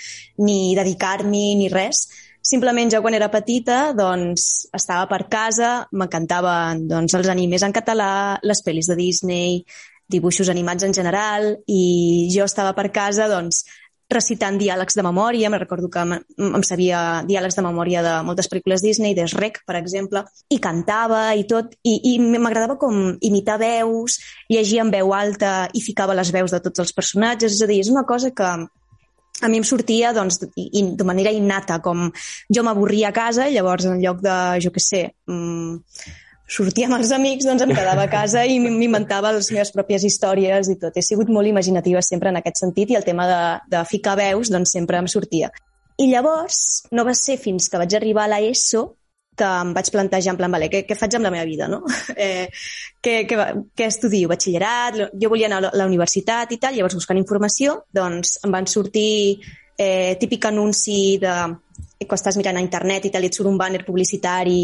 ni 0.42 0.74
dedicar-m'hi, 0.78 1.48
ni 1.60 1.68
res. 1.72 2.06
Simplement 2.44 2.90
jo 2.92 3.00
quan 3.04 3.14
era 3.16 3.30
petita 3.32 3.94
doncs, 3.96 4.66
estava 4.76 5.06
per 5.08 5.22
casa, 5.32 5.86
m'encantaven 5.96 6.84
doncs, 6.90 7.14
els 7.16 7.30
animes 7.32 7.64
en 7.64 7.72
català, 7.72 8.40
les 8.44 8.60
pel·lis 8.64 8.90
de 8.90 8.98
Disney, 8.98 9.62
dibuixos 10.10 10.50
animats 10.52 10.84
en 10.84 10.94
general, 10.94 11.54
i 11.66 12.28
jo 12.34 12.44
estava 12.44 12.74
per 12.76 12.90
casa 12.92 13.28
doncs, 13.30 13.64
recitant 14.12 14.58
diàlegs 14.60 14.96
de 14.96 15.02
memòria, 15.02 15.48
me 15.50 15.58
recordo 15.58 15.88
que 15.90 16.02
em, 16.04 16.62
sabia 16.66 17.22
diàlegs 17.26 17.56
de 17.56 17.64
memòria 17.64 18.02
de 18.04 18.14
moltes 18.26 18.50
pel·lícules 18.52 18.84
Disney, 18.84 19.14
de 19.16 19.26
Shrek, 19.30 19.62
per 19.66 19.78
exemple, 19.80 20.24
i 20.52 20.60
cantava 20.62 21.24
i 21.34 21.46
tot, 21.48 21.74
i, 21.82 21.96
i 22.12 22.14
m'agradava 22.20 22.76
com 22.80 23.16
imitar 23.24 23.58
veus, 23.62 24.18
llegir 24.52 24.82
en 24.84 24.92
veu 24.92 25.14
alta 25.16 25.70
i 25.72 25.82
ficava 25.82 26.16
les 26.16 26.32
veus 26.34 26.52
de 26.54 26.60
tots 26.64 26.84
els 26.84 26.92
personatges, 26.92 27.56
és 27.56 27.64
a 27.64 27.70
dir, 27.70 27.80
és 27.80 27.92
una 27.92 28.04
cosa 28.08 28.30
que 28.30 28.50
a 29.42 29.48
mi 29.50 29.58
em 29.58 29.64
sortia 29.66 30.12
doncs, 30.14 30.38
de 30.54 31.06
manera 31.06 31.32
innata, 31.34 31.80
com 31.82 32.10
jo 32.52 32.62
m'avorria 32.62 33.10
a 33.10 33.16
casa 33.16 33.48
llavors 33.50 33.88
en 33.88 33.98
lloc 34.02 34.20
de, 34.22 34.36
jo 34.62 34.70
què 34.74 34.84
sé, 34.84 35.02
mm, 35.26 35.80
sortia 36.46 36.88
amb 36.88 36.98
els 36.98 37.12
amics, 37.16 37.46
doncs 37.48 37.64
em 37.64 37.72
quedava 37.72 38.04
a 38.04 38.10
casa 38.10 38.44
i 38.44 38.58
m'inventava 38.60 39.32
les 39.36 39.50
meves 39.54 39.72
pròpies 39.74 40.04
històries 40.04 40.68
i 40.68 40.76
tot. 40.80 40.96
He 40.96 41.04
sigut 41.04 41.30
molt 41.32 41.48
imaginativa 41.48 42.02
sempre 42.04 42.30
en 42.32 42.40
aquest 42.40 42.60
sentit 42.60 42.92
i 42.92 42.98
el 42.98 43.06
tema 43.06 43.28
de, 43.30 43.40
de 43.76 43.84
ficar 43.88 44.16
veus 44.20 44.52
doncs 44.52 44.74
sempre 44.76 45.00
em 45.00 45.08
sortia. 45.10 45.50
I 45.98 46.10
llavors 46.10 46.84
no 46.92 47.04
va 47.06 47.14
ser 47.14 47.38
fins 47.38 47.70
que 47.70 47.80
vaig 47.80 47.96
arribar 47.96 48.26
a 48.26 48.34
l'ESO 48.34 48.84
que 49.34 49.46
em 49.46 49.72
vaig 49.74 49.90
plantejar 49.90 50.34
en 50.34 50.38
plan, 50.38 50.52
vale, 50.54 50.68
què, 50.70 50.84
què 50.86 50.94
faig 50.94 51.16
amb 51.18 51.26
la 51.26 51.32
meva 51.34 51.46
vida, 51.48 51.66
no? 51.70 51.82
Eh, 52.14 52.46
què, 53.02 53.24
què, 53.28 53.38
què 53.76 53.88
estudio? 53.90 54.30
Batxillerat? 54.30 55.00
Jo 55.20 55.30
volia 55.32 55.48
anar 55.50 55.72
a 55.72 55.74
la 55.76 55.88
universitat 55.88 56.54
i 56.54 56.60
tal, 56.62 56.76
llavors 56.76 56.94
buscant 57.00 57.18
informació, 57.18 57.80
doncs 57.92 58.38
em 58.46 58.54
van 58.54 58.68
sortir 58.70 59.40
eh, 59.76 60.14
típic 60.20 60.46
anunci 60.46 61.18
de 61.22 61.34
quan 62.02 62.18
estàs 62.18 62.36
mirant 62.36 62.58
a 62.58 62.64
internet 62.64 63.06
i 63.06 63.12
tal, 63.14 63.24
i 63.24 63.30
et 63.30 63.36
surt 63.36 63.48
un 63.48 63.58
banner 63.60 63.84
publicitari 63.86 64.58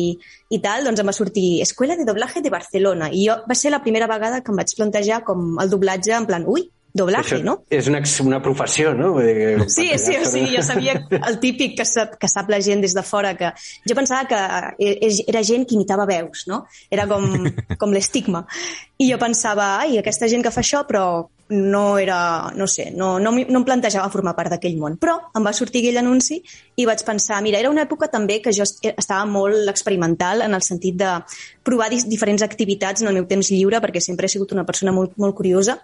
i 0.51 0.59
tal, 0.61 0.85
doncs 0.85 1.01
em 1.01 1.09
va 1.09 1.17
sortir 1.17 1.63
Escuela 1.63 1.97
de 1.97 2.05
Doblaje 2.09 2.43
de 2.43 2.53
Barcelona. 2.53 3.11
I 3.13 3.29
jo 3.29 3.39
va 3.49 3.57
ser 3.57 3.73
la 3.73 3.83
primera 3.85 4.11
vegada 4.11 4.43
que 4.43 4.53
em 4.53 4.61
vaig 4.61 4.75
plantejar 4.77 5.23
com 5.25 5.57
el 5.63 5.71
doblatge 5.73 6.17
en 6.17 6.27
plan, 6.29 6.47
ui, 6.47 6.67
doblaje, 6.95 7.37
Això 7.37 7.45
no? 7.45 7.55
És 7.71 7.87
una, 7.89 8.01
una 8.25 8.41
professió, 8.43 8.93
no? 8.95 9.13
Dir 9.21 9.65
Sí, 9.71 9.91
sí, 9.99 10.17
o 10.19 10.25
sigui, 10.27 10.57
jo 10.57 10.63
sabia 10.71 10.97
el 11.27 11.39
típic 11.43 11.77
que 11.79 11.85
sap, 11.89 12.17
que 12.21 12.29
sap 12.29 12.51
la 12.51 12.61
gent 12.61 12.83
des 12.83 12.95
de 12.97 13.03
fora, 13.07 13.35
que 13.39 13.53
jo 13.89 13.95
pensava 13.99 14.27
que 14.29 14.41
e- 14.87 15.25
era 15.29 15.43
gent 15.47 15.67
que 15.69 15.77
imitava 15.79 16.07
veus, 16.07 16.47
no? 16.51 16.65
Era 16.91 17.07
com, 17.11 17.27
com 17.81 17.93
l'estigma. 17.95 18.47
I 19.01 19.11
jo 19.13 19.19
pensava, 19.19 19.79
ai, 19.81 19.99
aquesta 19.99 20.29
gent 20.29 20.43
que 20.45 20.51
fa 20.53 20.61
això, 20.65 20.83
però 20.89 21.05
no 21.51 21.99
era, 21.99 22.53
no 22.55 22.67
sé, 22.71 22.93
no, 22.95 23.17
no, 23.19 23.33
no 23.33 23.59
em 23.59 23.65
plantejava 23.67 24.11
formar 24.13 24.37
part 24.39 24.53
d'aquell 24.53 24.77
món. 24.79 24.95
Però 25.03 25.17
em 25.35 25.43
va 25.43 25.51
sortir 25.57 25.81
aquell 25.83 25.99
anunci 25.99 26.37
i 26.79 26.85
vaig 26.87 27.03
pensar, 27.03 27.41
mira, 27.43 27.59
era 27.59 27.73
una 27.73 27.83
època 27.89 28.07
també 28.13 28.37
que 28.45 28.53
jo 28.55 28.63
est- 28.63 28.87
estava 28.93 29.25
molt 29.27 29.67
experimental 29.73 30.45
en 30.47 30.55
el 30.55 30.63
sentit 30.63 30.95
de 31.01 31.09
provar 31.67 31.89
diferents 31.91 32.45
activitats 32.47 33.03
en 33.03 33.09
el 33.11 33.19
meu 33.19 33.27
temps 33.27 33.51
lliure, 33.51 33.81
perquè 33.83 33.99
sempre 34.05 34.29
he 34.29 34.31
sigut 34.31 34.53
una 34.55 34.63
persona 34.69 34.93
molt, 34.95 35.17
molt 35.19 35.35
curiosa, 35.35 35.81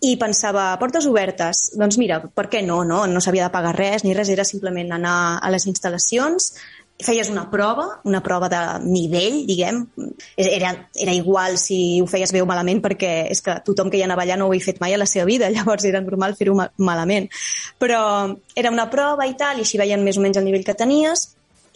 i 0.00 0.14
pensava, 0.18 0.70
portes 0.78 1.06
obertes, 1.10 1.68
doncs 1.78 1.98
mira, 1.98 2.20
per 2.34 2.46
què 2.50 2.62
no, 2.62 2.82
no? 2.86 3.04
No 3.10 3.22
s'havia 3.22 3.48
de 3.48 3.54
pagar 3.54 3.74
res, 3.76 4.04
ni 4.06 4.14
res, 4.14 4.30
era 4.30 4.46
simplement 4.46 4.92
anar 4.94 5.16
a 5.42 5.50
les 5.50 5.66
instal·lacions, 5.66 6.52
feies 7.02 7.30
una 7.30 7.44
prova, 7.50 8.00
una 8.04 8.20
prova 8.22 8.48
de 8.50 8.60
nivell, 8.84 9.44
diguem, 9.46 9.84
era, 10.36 10.72
era 10.94 11.14
igual 11.14 11.58
si 11.58 12.00
ho 12.02 12.06
feies 12.10 12.32
bé 12.34 12.42
o 12.42 12.46
malament 12.46 12.82
perquè 12.82 13.12
és 13.30 13.42
que 13.42 13.54
tothom 13.66 13.90
que 13.90 14.00
hi 14.00 14.02
anava 14.06 14.24
allà 14.24 14.38
no 14.38 14.48
ho 14.48 14.52
havia 14.52 14.66
fet 14.66 14.80
mai 14.82 14.94
a 14.94 14.98
la 14.98 15.06
seva 15.06 15.26
vida, 15.26 15.50
llavors 15.54 15.86
era 15.86 16.02
normal 16.02 16.34
fer-ho 16.38 16.56
ma- 16.58 16.70
malament. 16.76 17.28
Però 17.78 18.00
era 18.54 18.74
una 18.74 18.88
prova 18.90 19.26
i 19.26 19.36
tal, 19.38 19.58
i 19.58 19.66
així 19.66 19.78
veien 19.78 20.02
més 20.02 20.18
o 20.18 20.24
menys 20.24 20.38
el 20.38 20.48
nivell 20.48 20.66
que 20.66 20.78
tenies, 20.78 21.28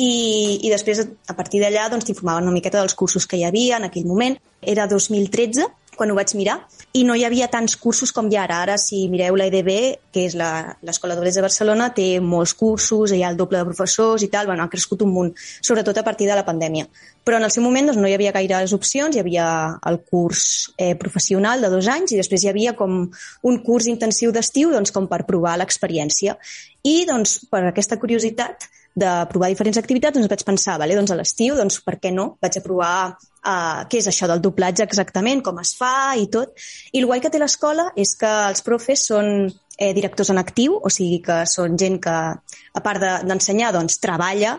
i, 0.02 0.58
i 0.66 0.70
després, 0.72 1.04
a 1.28 1.34
partir 1.38 1.60
d'allà, 1.62 1.86
doncs, 1.92 2.06
t'informaven 2.08 2.48
una 2.48 2.54
miqueta 2.54 2.80
dels 2.80 2.96
cursos 2.98 3.26
que 3.28 3.38
hi 3.38 3.44
havia 3.46 3.78
en 3.78 3.86
aquell 3.86 4.08
moment. 4.08 4.38
Era 4.62 4.88
2013, 4.90 5.68
quan 6.02 6.10
ho 6.10 6.16
vaig 6.18 6.32
mirar, 6.34 6.56
i 6.98 7.04
no 7.06 7.14
hi 7.14 7.22
havia 7.22 7.46
tants 7.46 7.76
cursos 7.78 8.10
com 8.10 8.26
hi 8.26 8.34
ha 8.34 8.42
ara. 8.42 8.58
Ara, 8.66 8.74
si 8.78 9.04
mireu 9.12 9.36
la 9.38 9.46
EDB, 9.46 9.70
que 10.12 10.24
és 10.26 10.34
l'Escola 10.34 11.14
d'Obrers 11.14 11.38
de 11.38 11.44
Barcelona, 11.44 11.86
té 11.94 12.06
molts 12.18 12.56
cursos, 12.58 13.14
hi 13.14 13.22
ha 13.22 13.30
el 13.30 13.38
doble 13.38 13.60
de 13.60 13.68
professors 13.68 14.24
i 14.26 14.28
tal, 14.32 14.48
bueno, 14.50 14.66
ha 14.66 14.72
crescut 14.72 15.04
un 15.06 15.12
munt, 15.14 15.30
sobretot 15.62 16.02
a 16.02 16.04
partir 16.08 16.26
de 16.26 16.34
la 16.34 16.44
pandèmia. 16.48 16.88
Però 17.22 17.38
en 17.38 17.46
el 17.46 17.54
seu 17.54 17.62
moment 17.62 17.86
doncs, 17.86 18.00
no 18.02 18.10
hi 18.10 18.16
havia 18.16 18.34
gaires 18.34 18.74
opcions, 18.74 19.14
hi 19.14 19.22
havia 19.22 19.46
el 19.86 20.00
curs 20.02 20.44
eh, 20.76 20.96
professional 20.98 21.62
de 21.62 21.70
dos 21.70 21.86
anys 21.86 22.16
i 22.16 22.18
després 22.18 22.42
hi 22.42 22.50
havia 22.50 22.74
com 22.74 23.04
un 23.06 23.62
curs 23.62 23.86
intensiu 23.86 24.34
d'estiu 24.34 24.74
doncs, 24.74 24.90
com 24.90 25.06
per 25.06 25.22
provar 25.28 25.54
l'experiència. 25.60 26.34
I 26.82 27.04
doncs, 27.06 27.38
per 27.46 27.62
aquesta 27.68 28.00
curiositat, 28.02 28.66
de 28.94 29.10
provar 29.30 29.48
diferents 29.52 29.78
activitats, 29.80 30.18
doncs 30.18 30.28
vaig 30.28 30.44
pensar, 30.44 30.76
vale, 30.80 30.96
doncs 30.98 31.12
a 31.12 31.16
l'estiu, 31.16 31.56
doncs 31.56 31.80
per 31.84 31.96
què 32.02 32.12
no? 32.12 32.34
Vaig 32.42 32.58
a 32.58 32.64
provar 32.64 32.94
uh, 33.12 33.82
què 33.88 34.02
és 34.02 34.08
això 34.10 34.28
del 34.28 34.42
doblatge 34.44 34.84
exactament, 34.84 35.42
com 35.44 35.60
es 35.62 35.74
fa 35.78 36.12
i 36.20 36.28
tot. 36.32 36.52
I 36.92 37.00
el 37.00 37.08
guai 37.08 37.22
que 37.24 37.32
té 37.32 37.40
l'escola 37.40 37.90
és 37.96 38.14
que 38.20 38.30
els 38.50 38.64
profes 38.66 39.06
són 39.08 39.30
eh, 39.78 39.92
directors 39.96 40.32
en 40.34 40.40
actiu, 40.42 40.76
o 40.76 40.92
sigui 40.92 41.22
que 41.24 41.42
són 41.48 41.78
gent 41.80 41.98
que, 42.04 42.16
a 42.36 42.82
part 42.84 43.00
d'ensenyar, 43.28 43.72
de, 43.72 43.80
doncs 43.80 44.00
treballa 44.02 44.58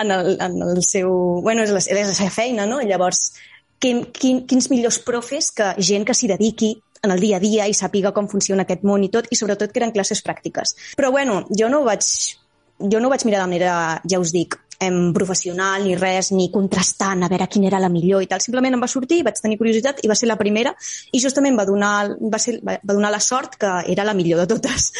en 0.00 0.14
el, 0.14 0.36
en 0.40 0.60
el 0.70 0.80
seu... 0.86 1.10
Bueno, 1.44 1.66
és 1.66 1.74
la, 1.74 1.84
és 1.84 2.14
la 2.14 2.16
seva 2.16 2.32
feina, 2.32 2.68
no? 2.70 2.80
Llavors, 2.80 3.26
quin, 3.84 4.06
quin, 4.16 4.44
quins 4.48 4.70
millors 4.72 5.02
profes 5.04 5.52
que 5.52 5.74
gent 5.78 6.08
que 6.08 6.16
s'hi 6.16 6.30
dediqui 6.32 6.74
en 7.04 7.12
el 7.12 7.20
dia 7.20 7.36
a 7.36 7.42
dia 7.42 7.66
i 7.68 7.76
sàpiga 7.76 8.14
com 8.16 8.30
funciona 8.32 8.64
aquest 8.64 8.84
món 8.88 9.04
i 9.04 9.10
tot, 9.12 9.28
i 9.28 9.36
sobretot 9.36 9.72
que 9.72 9.82
eren 9.82 9.92
classes 9.92 10.24
pràctiques. 10.24 10.72
Però 10.96 11.12
bueno, 11.12 11.42
jo 11.52 11.68
no 11.68 11.82
ho 11.82 11.86
vaig 11.90 12.08
jo 12.78 13.00
no 13.00 13.08
ho 13.08 13.12
vaig 13.12 13.24
mirar 13.26 13.42
de 13.42 13.50
manera, 13.50 13.74
ja 14.10 14.20
us 14.20 14.32
dic, 14.34 14.56
em, 14.80 15.12
professional 15.14 15.84
ni 15.84 15.94
res, 15.96 16.30
ni 16.32 16.50
contrastant 16.52 17.22
a 17.24 17.28
veure 17.30 17.48
quina 17.48 17.68
era 17.70 17.80
la 17.82 17.90
millor 17.92 18.22
i 18.22 18.28
tal. 18.30 18.42
Simplement 18.42 18.74
em 18.74 18.82
va 18.82 18.90
sortir, 18.90 19.22
vaig 19.26 19.40
tenir 19.40 19.58
curiositat 19.60 20.02
i 20.04 20.10
va 20.10 20.16
ser 20.18 20.28
la 20.30 20.38
primera 20.40 20.74
i 21.12 21.20
justament 21.22 21.58
va 21.58 21.66
donar, 21.68 21.94
va, 22.20 22.40
ser, 22.42 22.58
va 22.64 22.78
donar 22.92 23.12
la 23.14 23.22
sort 23.22 23.56
que 23.60 23.72
era 23.94 24.04
la 24.04 24.14
millor 24.14 24.44
de 24.44 24.48
totes. 24.54 24.90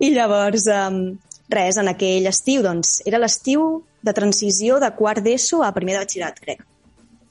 I 0.00 0.12
llavors, 0.14 0.66
um, 0.72 1.02
res, 1.50 1.78
en 1.82 1.92
aquell 1.92 2.26
estiu, 2.30 2.64
doncs, 2.66 3.00
era 3.06 3.20
l'estiu 3.20 3.84
de 4.02 4.16
transició 4.16 4.80
de 4.80 4.92
quart 4.96 5.22
d'ESO 5.24 5.64
a 5.66 5.72
primer 5.76 5.98
de 5.98 6.04
batxillerat, 6.04 6.40
crec. 6.40 6.69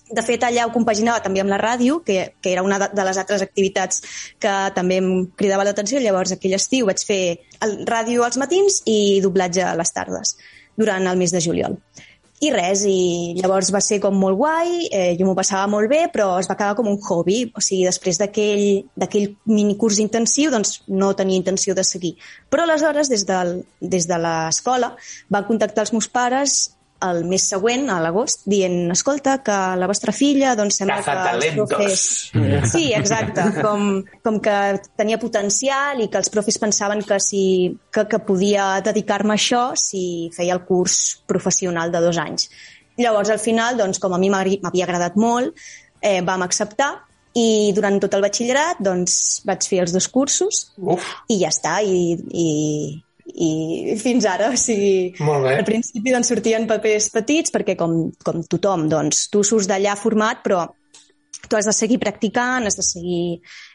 De 0.10 0.24
fet, 0.25 0.42
allà 0.44 0.66
ho 0.66 0.74
compaginava 0.74 1.22
també 1.22 1.44
amb 1.44 1.51
la 1.54 1.60
ràdio, 1.62 2.00
que, 2.06 2.34
que 2.42 2.54
era 2.54 2.63
una 2.66 2.80
de 2.82 3.04
les 3.06 3.18
altres 3.22 3.44
activitats 3.46 4.01
que 4.42 4.54
també 4.75 4.98
em 5.04 5.10
cridava 5.38 5.68
l'atenció. 5.68 6.01
Llavors, 6.01 6.34
aquell 6.34 6.58
estiu 6.58 6.89
vaig 6.89 7.04
fer 7.06 7.22
el 7.66 7.84
ràdio 7.89 8.25
als 8.25 8.39
matins 8.42 8.82
i 8.89 9.20
doblatge 9.22 9.66
a 9.66 9.75
les 9.78 9.94
tardes 9.94 10.38
durant 10.80 11.06
el 11.12 11.20
mes 11.20 11.36
de 11.36 11.44
juliol. 11.44 11.78
I 12.39 12.54
res, 12.56 12.86
i 12.88 13.36
llavors 13.36 13.68
va 13.75 13.82
ser 13.84 13.98
com 14.00 14.16
molt 14.16 14.38
guai, 14.39 14.86
eh, 14.96 15.12
jo 15.20 15.25
m'ho 15.28 15.36
passava 15.36 15.68
molt 15.68 15.89
bé, 15.92 16.06
però 16.13 16.30
es 16.39 16.48
va 16.48 16.56
quedar 16.56 16.78
com 16.78 16.88
un 16.88 16.96
hobby. 17.04 17.42
O 17.51 17.60
sigui, 17.60 17.84
després 17.84 18.18
d'aquell 18.22 19.25
minicurs 19.51 20.00
intensiu, 20.00 20.48
doncs 20.54 20.78
no 20.88 21.12
tenia 21.20 21.36
intenció 21.36 21.75
de 21.75 21.84
seguir. 21.84 22.13
Però 22.50 22.63
aleshores, 22.63 23.12
des, 23.12 23.28
del, 23.28 23.58
des 23.82 24.08
de 24.08 24.22
l'escola, 24.24 24.94
van 25.28 25.50
contactar 25.51 25.84
els 25.84 25.92
meus 25.98 26.08
pares 26.08 26.62
el 27.06 27.22
mes 27.29 27.46
següent, 27.51 27.86
a 27.91 28.00
l'agost, 28.03 28.44
dient 28.50 28.91
escolta, 28.91 29.38
que 29.46 29.58
la 29.79 29.88
vostra 29.88 30.13
filla 30.15 30.56
doncs, 30.60 30.79
sembla 30.82 31.00
que 31.06 31.15
els 31.32 31.48
profes... 31.56 32.06
Sí, 32.72 32.89
exacte. 32.96 33.46
Com, 33.60 34.01
com 34.25 34.39
que 34.44 34.58
tenia 35.00 35.20
potencial 35.22 36.01
i 36.03 36.10
que 36.12 36.20
els 36.20 36.32
profes 36.34 36.60
pensaven 36.62 37.03
que, 37.08 37.20
si, 37.24 37.44
que, 37.94 38.06
que 38.10 38.22
podia 38.27 38.72
dedicar-me 38.86 39.36
a 39.36 39.39
això 39.39 39.63
si 39.79 40.03
feia 40.36 40.58
el 40.58 40.65
curs 40.68 41.00
professional 41.29 41.94
de 41.94 42.03
dos 42.03 42.20
anys. 42.20 42.50
Llavors, 43.00 43.32
al 43.32 43.39
final, 43.39 43.77
doncs, 43.79 44.01
com 44.03 44.13
a 44.13 44.20
mi 44.20 44.32
m'havia 44.32 44.88
agradat 44.88 45.15
molt, 45.20 45.56
eh, 46.01 46.20
vam 46.25 46.44
acceptar 46.44 46.94
i 47.39 47.72
durant 47.75 48.00
tot 48.01 48.15
el 48.18 48.24
batxillerat 48.25 48.79
doncs, 48.84 49.41
vaig 49.48 49.68
fer 49.70 49.84
els 49.84 49.94
dos 49.96 50.08
cursos 50.12 50.63
Uf. 50.82 51.06
i 51.29 51.39
ja 51.44 51.51
està. 51.53 51.79
I, 51.86 52.18
i, 52.18 52.48
i 53.29 53.95
fins 54.00 54.25
ara, 54.29 54.50
o 54.53 54.57
sigui, 54.59 55.13
al 55.21 55.63
principi 55.67 56.13
doncs, 56.13 56.31
sortien 56.31 56.67
papers 56.69 57.09
petits 57.13 57.53
perquè 57.53 57.77
com, 57.79 58.09
com 58.25 58.43
tothom, 58.50 58.88
doncs, 58.91 59.27
tu 59.33 59.43
surts 59.45 59.69
d'allà 59.69 59.95
format 60.00 60.43
però 60.45 60.65
tu 61.50 61.55
has 61.55 61.69
de 61.69 61.74
seguir 61.74 62.00
practicant, 62.01 62.67
has 62.67 62.77
de 62.77 62.83
seguir 62.83 63.24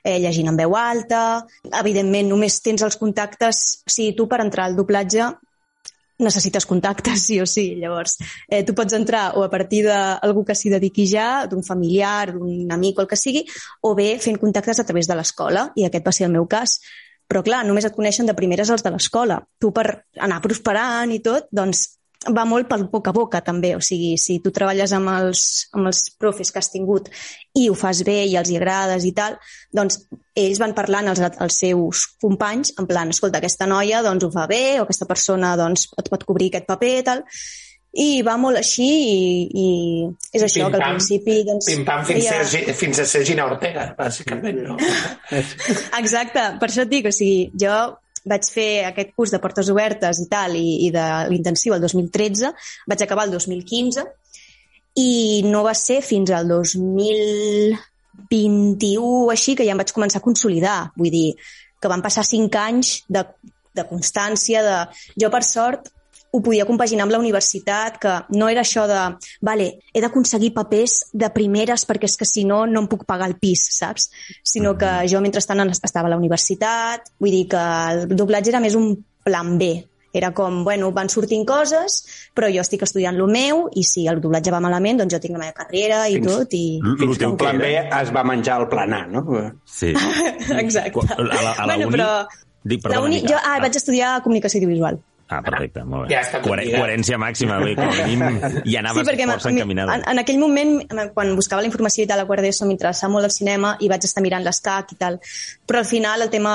eh, 0.05 0.19
llegint 0.21 0.51
en 0.51 0.59
veu 0.59 0.77
alta, 0.77 1.45
evidentment 1.81 2.29
només 2.31 2.61
tens 2.63 2.85
els 2.87 2.99
contactes, 3.01 3.65
o 3.87 3.91
sigui, 3.91 4.15
tu 4.19 4.29
per 4.31 4.43
entrar 4.45 4.69
al 4.69 4.77
doblatge 4.79 5.33
necessites 6.19 6.67
contactes, 6.67 7.27
sí 7.27 7.41
o 7.41 7.47
sí. 7.47 7.75
Llavors, 7.81 8.19
eh, 8.49 8.63
tu 8.65 8.75
pots 8.75 8.95
entrar 8.95 9.33
o 9.37 9.43
a 9.43 9.51
partir 9.51 9.85
d'algú 9.87 10.45
que 10.45 10.55
s'hi 10.55 10.71
dediqui 10.71 11.07
ja, 11.11 11.47
d'un 11.51 11.63
familiar, 11.63 12.33
d'un 12.33 12.71
amic 12.71 12.99
o 12.99 13.03
el 13.03 13.09
que 13.11 13.19
sigui, 13.19 13.45
o 13.83 13.95
bé 13.95 14.19
fent 14.21 14.39
contactes 14.39 14.79
a 14.79 14.87
través 14.87 15.09
de 15.11 15.17
l'escola, 15.19 15.73
i 15.75 15.85
aquest 15.85 16.07
va 16.07 16.13
ser 16.13 16.29
el 16.29 16.33
meu 16.33 16.47
cas. 16.47 16.79
Però, 17.31 17.43
clar, 17.43 17.65
només 17.67 17.87
et 17.89 17.95
coneixen 17.97 18.29
de 18.29 18.37
primeres 18.37 18.71
els 18.71 18.85
de 18.85 18.93
l'escola. 18.93 19.41
Tu, 19.61 19.73
per 19.75 19.87
anar 20.21 20.43
prosperant 20.45 21.13
i 21.15 21.21
tot, 21.25 21.49
doncs 21.53 21.87
va 22.33 22.45
molt 22.49 22.69
pel 22.69 22.87
boca 22.93 23.11
a 23.11 23.17
boca, 23.17 23.41
també. 23.45 23.75
O 23.77 23.83
sigui, 23.85 24.15
si 24.21 24.39
tu 24.45 24.53
treballes 24.55 24.93
amb 24.97 25.11
els, 25.13 25.43
amb 25.77 25.89
els 25.91 26.05
profes 26.21 26.53
que 26.53 26.61
has 26.61 26.71
tingut 26.73 27.11
i 27.59 27.69
ho 27.69 27.75
fas 27.77 28.03
bé 28.07 28.23
i 28.25 28.37
els 28.41 28.51
hi 28.51 28.57
agrades 28.61 29.05
i 29.05 29.13
tal, 29.17 29.37
doncs 29.73 30.01
ells 30.37 30.61
van 30.63 30.75
parlant 30.77 31.11
als, 31.13 31.21
als 31.21 31.59
seus 31.61 32.07
companys 32.23 32.75
en 32.81 32.89
plan, 32.91 33.13
escolta, 33.13 33.43
aquesta 33.43 33.69
noia 33.71 34.03
doncs 34.07 34.25
ho 34.25 34.33
fa 34.35 34.47
bé 34.51 34.81
o 34.81 34.87
aquesta 34.87 35.09
persona 35.11 35.55
doncs 35.61 35.89
et 36.01 36.11
pot 36.11 36.25
cobrir 36.27 36.51
aquest 36.51 36.67
paper 36.71 36.95
i 36.99 37.05
tal 37.07 37.23
i 37.95 38.23
va 38.27 38.35
molt 38.41 38.59
així 38.59 38.85
i, 38.85 39.49
i 39.55 39.67
és 40.35 40.43
això, 40.43 40.67
que 40.71 40.77
al 40.81 40.91
principi... 40.91 41.45
Doncs, 41.47 41.67
Pim-pam 41.71 42.03
fins, 42.09 42.27
feia... 42.27 42.45
ser, 42.51 42.75
fins 42.75 42.99
a 42.99 43.05
ser 43.07 43.25
Gina 43.29 43.45
Ortega, 43.47 43.95
bàsicament, 43.99 44.59
no? 44.67 44.75
Exacte, 46.03 46.41
per 46.59 46.69
això 46.69 46.83
et 46.83 46.91
dic, 46.91 47.07
o 47.11 47.13
sigui, 47.15 47.51
jo 47.61 47.75
vaig 48.25 48.45
fer 48.51 48.85
aquest 48.89 49.11
curs 49.15 49.31
de 49.35 49.39
portes 49.41 49.71
obertes 49.71 50.21
i 50.25 50.29
tal, 50.31 50.57
i, 50.59 50.87
i 50.87 50.89
de 50.95 51.07
l'intensiu 51.31 51.75
el 51.77 51.81
2013, 51.85 52.53
vaig 52.91 53.01
acabar 53.05 53.25
el 53.29 53.33
2015, 53.37 54.05
i 55.01 55.43
no 55.47 55.63
va 55.67 55.75
ser 55.79 56.03
fins 56.07 56.31
al 56.35 56.49
2021 56.51 59.31
així 59.35 59.51
que 59.59 59.67
ja 59.67 59.73
em 59.75 59.81
vaig 59.83 59.93
començar 59.95 60.19
a 60.23 60.27
consolidar. 60.27 60.79
Vull 60.99 61.13
dir, 61.15 61.31
que 61.83 61.91
van 61.91 62.03
passar 62.03 62.25
cinc 62.27 62.57
anys 62.59 62.89
de, 63.13 63.23
de 63.75 63.85
constància, 63.89 64.63
de... 64.67 64.77
Jo, 65.21 65.29
per 65.35 65.43
sort, 65.47 65.81
ho 66.35 66.43
podia 66.43 66.67
compaginar 66.67 67.07
amb 67.07 67.15
la 67.15 67.21
universitat, 67.23 68.01
que 68.03 68.13
no 68.35 68.49
era 68.51 68.65
això 68.65 68.89
de, 68.91 69.01
vale, 69.47 69.69
he 69.95 70.03
d'aconseguir 70.03 70.51
papers 70.57 70.99
de 71.15 71.31
primeres 71.35 71.87
perquè 71.87 72.11
és 72.11 72.19
que 72.19 72.27
si 72.27 72.43
no, 72.49 72.65
no 72.67 72.83
em 72.83 72.91
puc 72.91 73.07
pagar 73.07 73.31
el 73.31 73.39
pis, 73.39 73.63
saps? 73.79 74.11
Sinó 74.43 74.75
que 74.81 74.91
jo 75.11 75.23
mentrestant 75.23 75.63
estava 75.71 76.11
a 76.11 76.15
la 76.17 76.19
universitat, 76.19 77.13
vull 77.23 77.35
dir 77.39 77.47
que 77.55 77.65
el 77.95 78.07
doblatge 78.19 78.51
era 78.51 78.63
més 78.65 78.75
un 78.79 78.97
plan 79.25 79.55
B, 79.61 79.77
era 80.15 80.33
com, 80.35 80.61
bueno, 80.67 80.91
van 80.95 81.11
sortint 81.11 81.47
coses, 81.47 82.01
però 82.35 82.51
jo 82.51 82.63
estic 82.63 82.85
estudiant 82.87 83.17
el 83.19 83.31
meu 83.31 83.65
i 83.75 83.87
si 83.87 84.09
el 84.11 84.21
doblatge 84.23 84.53
va 84.55 84.63
malament, 84.63 85.01
doncs 85.03 85.15
jo 85.17 85.23
tinc 85.23 85.39
la 85.39 85.47
meva 85.47 85.57
carrera 85.57 86.05
i 86.11 86.21
fins, 86.21 86.29
tot. 86.31 86.55
I... 86.55 86.79
Fins 87.01 87.19
que 87.19 87.31
el 87.31 87.39
plan 87.39 87.59
B 87.63 87.73
es 87.83 88.13
va 88.15 88.27
menjar 88.27 88.61
el 88.63 88.69
plan 88.71 88.95
A, 88.95 89.03
no? 89.11 89.25
Sí. 89.67 89.91
Exacte. 90.65 91.03
A 91.15 91.23
la, 91.23 91.41
a 91.41 91.67
la 91.67 91.75
bueno, 91.75 91.89
uni... 91.91 91.97
Però... 91.99 92.13
Dic, 92.65 92.81
perdona, 92.81 93.01
la 93.01 93.09
uni... 93.11 93.25
Jo 93.27 93.39
ah, 93.43 93.59
vaig 93.61 93.83
estudiar 93.83 94.15
comunicació 94.25 94.63
audiovisual. 94.63 95.03
Ah, 95.29 95.41
perfecte, 95.41 95.81
molt 95.89 96.05
bé. 96.05 96.19
Ja 96.19 96.41
Coher 96.45 96.67
coherència 96.69 97.17
màxima, 97.17 97.57
bé, 97.63 97.73
com 97.79 97.89
a 97.89 98.05
mínim 98.05 98.37
i 98.71 98.77
anaves 98.77 99.07
sí, 99.09 99.25
força 99.25 99.53
encaminada. 99.55 99.97
En, 99.97 100.03
en 100.13 100.21
aquell 100.21 100.37
moment, 100.41 100.75
quan 101.15 101.33
buscava 101.39 101.65
la 101.65 101.71
informació 101.71 102.05
i 102.05 102.09
tal 102.11 102.21
a 102.21 102.27
d'ESO, 102.29 102.69
m'interessava 102.69 103.13
molt 103.15 103.31
el 103.31 103.33
cinema 103.33 103.75
i 103.81 103.89
vaig 103.89 104.05
estar 104.05 104.23
mirant 104.25 104.45
l'escac 104.45 104.93
i 104.93 104.99
tal. 105.01 105.17
Però 105.65 105.81
al 105.81 105.89
final 105.89 106.27
el 106.27 106.31
tema 106.31 106.55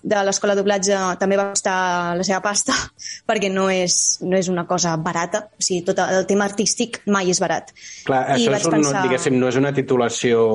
de 0.00 0.22
l'escola 0.24 0.54
de 0.56 0.62
doblatge 0.62 1.02
també 1.20 1.36
va 1.36 1.50
costar 1.52 2.16
la 2.16 2.24
seva 2.24 2.40
pasta 2.40 2.72
perquè 3.28 3.52
no 3.52 3.68
és, 3.68 4.18
no 4.24 4.40
és 4.40 4.48
una 4.48 4.64
cosa 4.64 4.96
barata. 4.96 5.44
O 5.52 5.60
sigui, 5.68 5.84
tot 5.84 6.00
el 6.06 6.24
tema 6.30 6.48
artístic 6.48 7.02
mai 7.12 7.28
és 7.34 7.42
barat. 7.42 7.74
Clar, 8.08 8.22
I 8.32 8.48
això 8.48 8.56
és 8.56 8.68
un, 8.70 8.78
pensar... 8.78 9.04
diguéssim, 9.04 9.36
no 9.36 9.52
és 9.52 9.60
una 9.60 9.74
titulació 9.76 10.48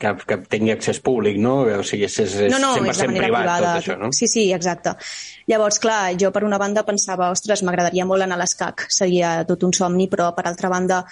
que, 0.00 0.16
que 0.26 0.42
tingui 0.50 0.74
accés 0.74 0.98
públic, 1.04 1.38
no? 1.38 1.60
O 1.78 1.86
sigui, 1.86 2.10
és, 2.10 2.18
és 2.26 2.38
no, 2.50 2.58
no, 2.58 2.74
100% 2.74 2.90
és 2.90 3.02
privat, 3.06 3.22
privada. 3.22 3.62
tot 3.62 3.84
això, 3.84 3.98
no? 4.02 4.10
Sí, 4.16 4.26
sí, 4.26 4.48
exacte. 4.56 4.98
Llavors, 5.48 5.78
clar, 5.80 6.12
jo 6.20 6.28
per 6.34 6.42
una 6.44 6.58
banda 6.60 6.82
pensava, 6.88 7.30
ostres, 7.34 7.62
m'agradaria 7.62 8.06
molt 8.08 8.24
anar 8.24 8.38
a 8.38 8.42
l'ESCAC, 8.42 8.88
seria 8.92 9.42
tot 9.48 9.68
un 9.68 9.76
somni, 9.76 10.08
però 10.10 10.32
per 10.36 10.46
altra 10.48 10.72
banda, 10.72 11.04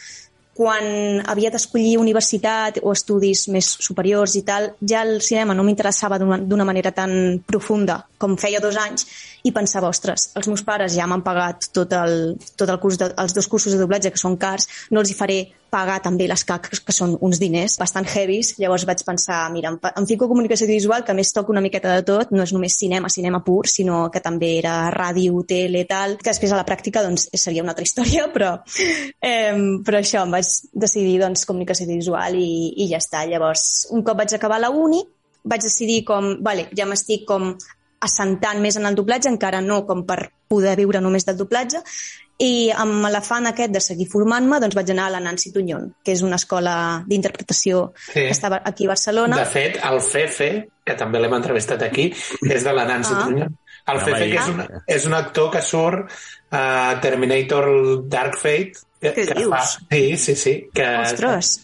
quan 0.56 1.20
havia 1.28 1.50
d'escollir 1.52 1.98
universitat 2.00 2.78
o 2.80 2.94
estudis 2.96 3.44
més 3.52 3.68
superiors 3.84 4.38
i 4.40 4.42
tal, 4.46 4.70
ja 4.80 5.02
el 5.04 5.20
cinema 5.20 5.54
no 5.54 5.66
m'interessava 5.66 6.16
d'una 6.18 6.64
manera 6.64 6.94
tan 6.96 7.12
profunda 7.44 7.98
com 8.16 8.38
feia 8.40 8.62
dos 8.64 8.78
anys 8.80 9.04
i 9.44 9.52
pensava, 9.52 9.90
ostres, 9.92 10.30
els 10.40 10.48
meus 10.48 10.64
pares 10.64 10.96
ja 10.96 11.06
m'han 11.06 11.24
pagat 11.26 11.68
tot 11.76 11.92
el, 11.92 12.16
tot 12.56 12.72
el 12.72 12.80
curs 12.80 12.96
de, 13.02 13.10
els 13.20 13.36
dos 13.36 13.50
cursos 13.52 13.76
de 13.76 13.82
doblatge 13.82 14.14
que 14.14 14.22
són 14.22 14.40
cars, 14.40 14.88
no 14.90 15.04
els 15.04 15.12
hi 15.12 15.18
faré 15.18 15.40
pagar 15.76 15.98
també 16.04 16.26
les 16.30 16.44
CAC, 16.48 16.70
que 16.86 16.94
són 16.94 17.14
uns 17.20 17.40
diners 17.42 17.76
bastant 17.80 18.08
heavies. 18.08 18.54
Llavors 18.60 18.86
vaig 18.88 19.02
pensar, 19.06 19.42
mira, 19.52 19.74
em, 19.76 20.08
fico 20.08 20.28
comunicació 20.30 20.68
visual, 20.70 21.04
que 21.04 21.12
a 21.12 21.18
més 21.18 21.32
toco 21.36 21.52
una 21.52 21.64
miqueta 21.64 21.92
de 21.94 22.04
tot, 22.08 22.32
no 22.32 22.44
és 22.46 22.54
només 22.56 22.78
cinema, 22.80 23.12
cinema 23.12 23.42
pur, 23.44 23.66
sinó 23.68 24.06
que 24.12 24.22
també 24.24 24.54
era 24.58 24.76
ràdio, 24.94 25.42
tele, 25.48 25.84
tal, 25.88 26.16
que 26.22 26.30
després 26.32 26.52
a 26.52 26.60
la 26.60 26.66
pràctica 26.68 27.04
doncs, 27.04 27.28
seria 27.34 27.64
una 27.64 27.74
altra 27.76 27.86
història, 27.88 28.28
però, 28.32 28.54
eh, 29.20 29.52
però 29.84 30.00
això, 30.00 30.24
em 30.24 30.36
vaig 30.38 30.52
decidir 30.86 31.18
doncs, 31.22 31.46
comunicació 31.48 31.88
visual 31.90 32.38
i, 32.40 32.72
i 32.84 32.90
ja 32.92 33.02
està. 33.02 33.26
Llavors, 33.28 33.86
un 33.92 34.04
cop 34.06 34.22
vaig 34.22 34.36
acabar 34.36 34.60
la 34.62 34.72
uni, 34.72 35.02
vaig 35.46 35.66
decidir 35.68 36.02
com, 36.08 36.36
vale, 36.44 36.70
ja 36.76 36.88
m'estic 36.88 37.26
com 37.28 37.52
assentant 38.06 38.60
més 38.62 38.76
en 38.76 38.86
el 38.88 38.96
doblatge, 38.96 39.30
encara 39.32 39.62
no 39.64 39.82
com 39.88 40.04
per 40.06 40.28
poder 40.50 40.76
viure 40.78 41.00
només 41.02 41.26
del 41.26 41.38
doblatge, 41.38 41.80
i 42.42 42.68
amb 42.68 43.06
l'afant 43.08 43.48
aquest 43.48 43.72
de 43.72 43.80
seguir 43.80 44.06
formant-me 44.12 44.58
doncs 44.60 44.76
vaig 44.76 44.90
anar 44.92 45.06
a 45.08 45.14
la 45.14 45.20
Nancy 45.24 45.52
Tuñón, 45.54 45.88
que 46.04 46.12
és 46.12 46.22
una 46.26 46.36
escola 46.36 46.76
d'interpretació 47.08 47.92
sí. 47.96 48.26
que 48.26 48.32
estava 48.34 48.60
aquí 48.64 48.84
a 48.84 48.92
Barcelona. 48.92 49.38
De 49.40 49.46
fet, 49.48 49.78
el 49.88 50.00
Fefe, 50.04 50.50
que 50.84 50.96
també 51.00 51.22
l'hem 51.22 51.36
entrevistat 51.38 51.86
aquí, 51.86 52.10
és 52.44 52.66
de 52.66 52.74
la 52.76 52.84
Nancy 52.88 53.14
ah. 53.14 53.22
Tuñón. 53.24 53.54
El 53.86 54.00
Fefe, 54.02 54.26
que 54.28 54.40
és 54.42 54.50
un, 54.50 54.64
és 54.98 55.06
un 55.06 55.14
actor 55.14 55.48
que 55.54 55.62
surt 55.62 56.12
a 56.50 56.98
Terminator 57.00 57.70
Dark 58.10 58.36
Fate. 58.36 58.84
Que, 59.00 59.14
Què 59.14 59.26
que 59.30 59.38
dius? 59.38 59.54
Fa, 59.54 59.62
sí, 59.94 60.04
sí, 60.20 60.34
sí. 60.36 60.54
Que, 60.74 60.90
Ostres! 61.04 61.54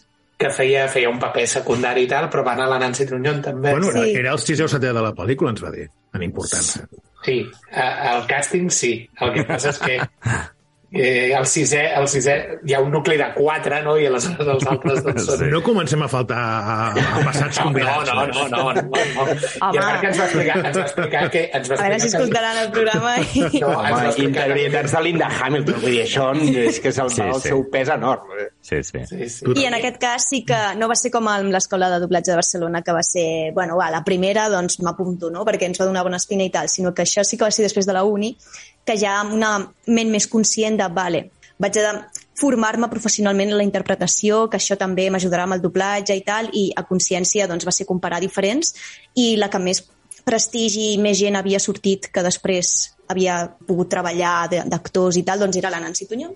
que 0.43 0.51
feia, 0.51 0.89
feia 0.91 1.11
un 1.11 1.21
paper 1.23 1.45
secundari 1.47 2.03
i 2.03 2.09
tal, 2.11 2.27
però 2.33 2.43
va 2.43 2.57
anar 2.57 2.65
a 2.67 2.73
la 2.73 2.81
Nancy 2.83 3.07
Tuñón 3.07 3.39
també. 3.45 3.77
Bueno, 3.77 3.93
sí. 3.95 4.09
era 4.19 4.33
el 4.33 4.41
sisè 4.43 4.65
o 4.65 4.71
setè 4.73 4.91
de 4.91 5.05
la 5.05 5.13
pel·lícula, 5.15 5.53
ens 5.55 5.63
va 5.63 5.71
dir, 5.75 5.87
en 6.17 6.25
importància. 6.27 6.89
Sí, 7.23 7.37
el 7.71 8.25
càsting 8.27 8.67
sí. 8.75 8.93
El 9.23 9.37
que 9.37 9.45
passa 9.47 9.71
és 9.71 9.79
que 9.79 10.01
eh, 10.93 11.33
el, 11.33 11.47
sisè, 11.49 11.83
el 11.97 12.07
sisè 12.09 12.37
hi 12.69 12.75
ha 12.77 12.81
un 12.85 12.91
nucli 12.93 13.17
de 13.17 13.29
quatre, 13.35 13.81
no? 13.85 13.95
I 13.97 14.07
aleshores 14.11 14.51
els 14.55 14.67
altres 14.69 15.01
doncs, 15.07 15.25
són... 15.29 15.45
No 15.53 15.63
comencem 15.65 16.05
a 16.05 16.09
faltar 16.13 16.39
a, 16.39 16.77
a 16.93 17.23
passats 17.25 17.61
no, 17.61 17.69
combinats. 17.69 18.11
No, 18.11 18.15
no, 18.15 18.27
no, 18.27 18.49
no, 18.49 18.63
no, 18.73 18.77
no. 18.77 19.37
I 19.73 19.81
a 19.81 19.87
part 19.87 20.03
que 20.03 20.11
ens 20.11 20.21
va 20.21 20.27
explicar, 20.29 20.59
ens 20.61 20.79
va 20.79 20.85
explicar 20.85 21.25
que... 21.33 21.45
Ens 21.59 21.73
va 21.73 21.79
a 21.79 21.87
veure 21.87 22.01
si 22.03 22.11
escoltaran 22.11 22.61
el 22.65 22.71
programa. 22.75 23.15
I... 23.23 23.45
No, 23.63 23.73
Home, 23.79 24.13
integritats 24.27 24.97
de 24.97 25.05
Linda 25.07 25.31
Hamilton, 25.33 25.81
vull 25.81 25.97
dir, 25.97 26.03
això 26.05 26.29
és 26.67 26.81
que 26.83 26.93
se'l 26.95 27.13
sí, 27.15 27.23
el 27.25 27.41
sí. 27.41 27.53
seu 27.53 27.65
pes 27.73 27.93
enorme. 27.95 28.49
Sí, 28.63 28.83
sí. 28.87 29.05
sí, 29.09 29.29
sí. 29.29 29.55
I 29.57 29.67
en 29.71 29.79
aquest 29.79 29.99
cas 30.03 30.29
sí 30.29 30.43
que 30.47 30.59
no 30.79 30.91
va 30.91 30.97
ser 30.99 31.13
com 31.15 31.27
amb 31.31 31.53
l'escola 31.55 31.89
de 31.93 32.03
doblatge 32.05 32.33
de 32.33 32.39
Barcelona, 32.39 32.83
que 32.85 32.95
va 32.95 33.03
ser, 33.07 33.27
bueno, 33.57 33.79
va, 33.81 33.89
la 33.95 34.05
primera, 34.05 34.49
doncs 34.53 34.81
m'apunto, 34.85 35.33
no?, 35.33 35.47
perquè 35.49 35.71
ens 35.71 35.81
va 35.81 35.89
donar 35.89 36.05
bona 36.07 36.21
espina 36.21 36.47
i 36.47 36.53
tal, 36.55 36.71
sinó 36.71 36.93
que 36.95 37.07
això 37.07 37.25
sí 37.27 37.39
que 37.39 37.49
va 37.49 37.55
ser 37.55 37.67
després 37.67 37.89
de 37.89 37.97
la 37.97 38.05
uni, 38.05 38.37
que 38.85 38.97
ja 38.99 39.19
amb 39.21 39.37
una 39.37 39.53
ment 39.87 40.11
més 40.11 40.27
conscient 40.31 40.77
de, 40.81 40.89
vale, 40.93 41.27
vaig 41.63 41.79
a 41.79 41.95
formar-me 42.39 42.89
professionalment 42.91 43.53
en 43.53 43.59
la 43.61 43.67
interpretació, 43.67 44.47
que 44.51 44.59
això 44.59 44.77
també 44.81 45.09
m'ajudarà 45.13 45.45
amb 45.47 45.59
el 45.59 45.63
doblatge 45.63 46.17
i 46.17 46.23
tal, 46.27 46.49
i 46.53 46.71
a 46.75 46.85
consciència 46.89 47.47
doncs, 47.47 47.67
va 47.69 47.75
ser 47.75 47.87
comparar 47.87 48.21
diferents, 48.23 48.75
i 49.15 49.35
la 49.39 49.51
que 49.53 49.61
més 49.63 49.85
prestigi 50.25 50.93
i 50.95 51.01
més 51.03 51.19
gent 51.19 51.37
havia 51.39 51.61
sortit 51.63 52.09
que 52.15 52.25
després 52.25 52.93
havia 53.11 53.43
pogut 53.67 53.91
treballar 53.93 54.49
d'actors 54.71 55.19
i 55.19 55.25
tal, 55.27 55.43
doncs 55.43 55.59
era 55.61 55.71
la 55.71 55.83
Nancy 55.83 56.09
Tunyó. 56.09 56.33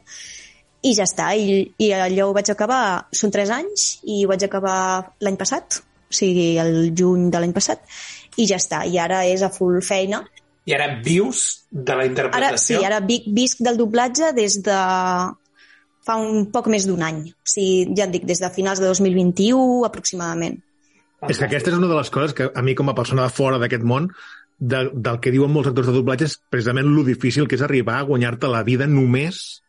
I 0.86 0.92
ja 0.94 1.06
està, 1.08 1.32
i, 1.34 1.62
i 1.82 1.90
allò 1.96 2.28
ho 2.28 2.36
vaig 2.36 2.50
acabar, 2.52 3.08
són 3.10 3.32
tres 3.34 3.50
anys, 3.50 3.96
i 4.04 4.22
ho 4.24 4.30
vaig 4.30 4.44
acabar 4.46 4.78
l'any 5.24 5.38
passat, 5.40 5.80
o 6.06 6.14
sigui, 6.14 6.52
el 6.62 6.92
juny 6.94 7.30
de 7.32 7.40
l'any 7.42 7.54
passat, 7.56 7.82
i 8.36 8.46
ja 8.46 8.60
està, 8.60 8.84
i 8.86 8.98
ara 9.00 9.24
és 9.26 9.42
a 9.42 9.50
full 9.50 9.80
feina, 9.82 10.22
i 10.66 10.74
ara 10.74 10.88
vius 11.02 11.42
de 11.70 11.96
la 11.96 12.06
interpretació? 12.08 12.46
Ara, 12.50 12.60
sí, 12.60 12.78
ara 12.88 13.00
vic, 13.06 13.26
visc 13.32 13.62
del 13.62 13.78
doblatge 13.78 14.32
des 14.36 14.58
de 14.66 14.78
fa 16.06 16.16
un 16.22 16.46
poc 16.54 16.70
més 16.70 16.86
d'un 16.86 17.02
any. 17.02 17.22
O 17.30 17.50
sigui, 17.50 17.94
ja 17.98 18.06
et 18.06 18.14
dic, 18.14 18.26
des 18.28 18.42
de 18.42 18.50
finals 18.54 18.82
de 18.82 18.88
2021 18.90 19.84
aproximadament. 19.86 20.58
És 21.26 21.38
que 21.40 21.46
aquesta 21.48 21.72
és 21.72 21.78
una 21.78 21.88
de 21.90 21.98
les 21.98 22.10
coses 22.12 22.34
que 22.36 22.50
a 22.52 22.62
mi 22.62 22.76
com 22.78 22.90
a 22.92 22.94
persona 22.98 23.24
de 23.26 23.34
fora 23.34 23.58
d'aquest 23.62 23.86
món 23.86 24.10
de, 24.58 24.86
del 24.92 25.20
que 25.22 25.32
diuen 25.34 25.52
molts 25.52 25.70
actors 25.70 25.88
de 25.90 25.94
doblatge 25.96 26.28
és 26.28 26.36
precisament 26.52 26.88
lo 26.92 27.04
difícil 27.06 27.48
que 27.48 27.58
és 27.58 27.64
arribar 27.64 27.98
a 28.00 28.08
guanyar-te 28.08 28.50
la 28.52 28.62
vida 28.66 28.86
només 28.90 29.62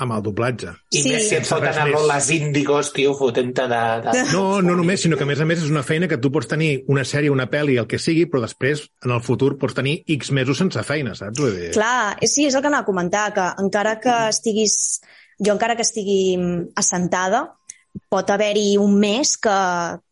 amb 0.00 0.16
el 0.16 0.22
doblatge. 0.24 0.72
I 0.96 1.02
sí. 1.04 1.12
més 1.12 1.28
si 1.28 1.36
et 1.38 1.46
foten 1.48 1.78
a 1.82 1.86
les 2.10 2.30
índigos, 2.34 2.92
tio, 2.96 3.12
fotent-te 3.18 3.66
de, 3.70 3.82
de... 4.06 4.24
No, 4.32 4.44
no 4.64 4.76
només, 4.78 5.04
sinó 5.04 5.18
que 5.20 5.26
a 5.26 5.30
més 5.30 5.42
a 5.42 5.46
més 5.48 5.62
és 5.62 5.70
una 5.72 5.84
feina 5.86 6.08
que 6.10 6.18
tu 6.22 6.32
pots 6.34 6.50
tenir 6.50 6.70
una 6.92 7.04
sèrie, 7.08 7.32
una 7.32 7.48
pel·li, 7.52 7.76
el 7.80 7.88
que 7.90 8.00
sigui, 8.00 8.26
però 8.30 8.42
després, 8.46 8.86
en 9.04 9.14
el 9.16 9.22
futur, 9.24 9.54
pots 9.60 9.76
tenir 9.76 10.00
X 10.16 10.32
mesos 10.36 10.60
sense 10.62 10.84
feina, 10.88 11.14
saps? 11.18 11.38
Vull 11.40 11.56
dir... 11.56 11.72
Clar, 11.76 12.16
sí, 12.24 12.48
és 12.48 12.56
el 12.56 12.64
que 12.64 12.72
anava 12.72 12.86
a 12.86 12.90
comentar, 12.90 13.30
que 13.36 13.48
encara 13.62 13.98
que 14.02 14.20
estiguis... 14.34 14.76
Jo 15.40 15.54
encara 15.54 15.72
que 15.72 15.86
estigui 15.86 16.36
assentada, 16.76 17.46
pot 18.10 18.30
haver-hi 18.30 18.76
un 18.78 18.96
mes 18.98 19.36
que, 19.38 19.56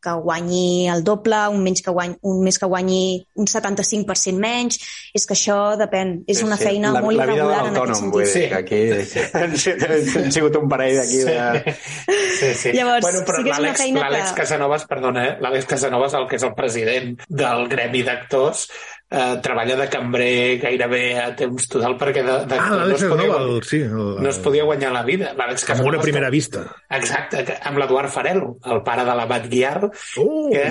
que 0.03 0.13
guanyi 0.23 0.89
el 0.91 1.03
doble, 1.07 1.41
un, 1.51 1.63
menys 1.63 1.83
que 1.83 1.95
guanyi, 1.95 2.17
un 2.31 2.43
mes 2.47 2.59
que 2.59 2.67
guanyi 2.71 3.01
un 3.39 3.49
75% 3.51 4.39
menys. 4.39 4.79
És 5.15 5.27
que 5.27 5.35
això 5.35 5.59
depèn. 5.79 6.13
És 6.31 6.43
una 6.47 6.59
sí, 6.61 6.69
feina 6.69 6.93
la, 6.95 7.03
molt 7.05 7.19
la 7.19 7.27
irregular 7.27 7.63
en 7.67 7.79
aquest 7.79 8.01
sentit. 8.01 8.15
Vull 8.15 8.25
dir, 8.25 8.33
sí. 8.35 8.45
que 8.51 8.59
aquí 8.63 10.23
han 10.23 10.33
sigut 10.35 10.59
un 10.61 10.71
parell 10.71 11.01
d'aquí 11.01 11.25
de... 11.27 11.75
Sí, 11.79 12.19
sí. 12.39 12.53
sí. 12.63 12.75
Llavors, 12.77 13.07
bueno, 13.07 13.25
però 13.27 13.43
sí 13.43 13.49
que 13.49 13.55
és 13.57 13.65
una 13.65 13.75
feina 13.83 14.05
L'Àlex 14.07 14.31
que... 14.31 14.43
Casanovas, 14.43 14.87
perdona, 14.91 15.25
eh? 15.27 15.35
l'Àlex 15.43 15.67
Casanovas, 15.75 16.15
el 16.19 16.29
que 16.31 16.39
és 16.39 16.47
el 16.47 16.55
president 16.59 17.17
del 17.29 17.67
gremi 17.73 18.05
d'actors, 18.07 18.69
eh, 19.11 19.39
treballa 19.43 19.77
de 19.77 19.89
cambrer 19.89 20.59
gairebé 20.61 21.03
a 21.21 21.29
temps 21.37 21.69
total 21.71 21.97
perquè 22.01 22.23
de, 22.27 22.37
de, 22.51 22.59
ah, 22.59 22.69
no, 22.71 22.95
es 22.95 23.05
podia, 23.05 23.29
no, 23.29 23.39
el, 23.39 23.63
sí, 23.65 23.81
el, 23.81 24.11
no 24.23 24.29
es 24.29 24.39
podia 24.45 24.65
guanyar 24.69 24.93
la 24.93 25.03
vida. 25.05 25.33
Amb 25.39 25.87
una 25.87 26.01
primera 26.01 26.31
vista. 26.31 26.65
Exacte, 26.99 27.45
amb 27.69 27.81
l'Eduard 27.81 28.13
Farelo, 28.13 28.55
el 28.69 28.83
pare 28.87 29.07
de 29.09 29.17
l'Abat 29.17 29.49
Guiar. 29.49 29.89
Oh, 30.21 30.49
que... 30.53 30.65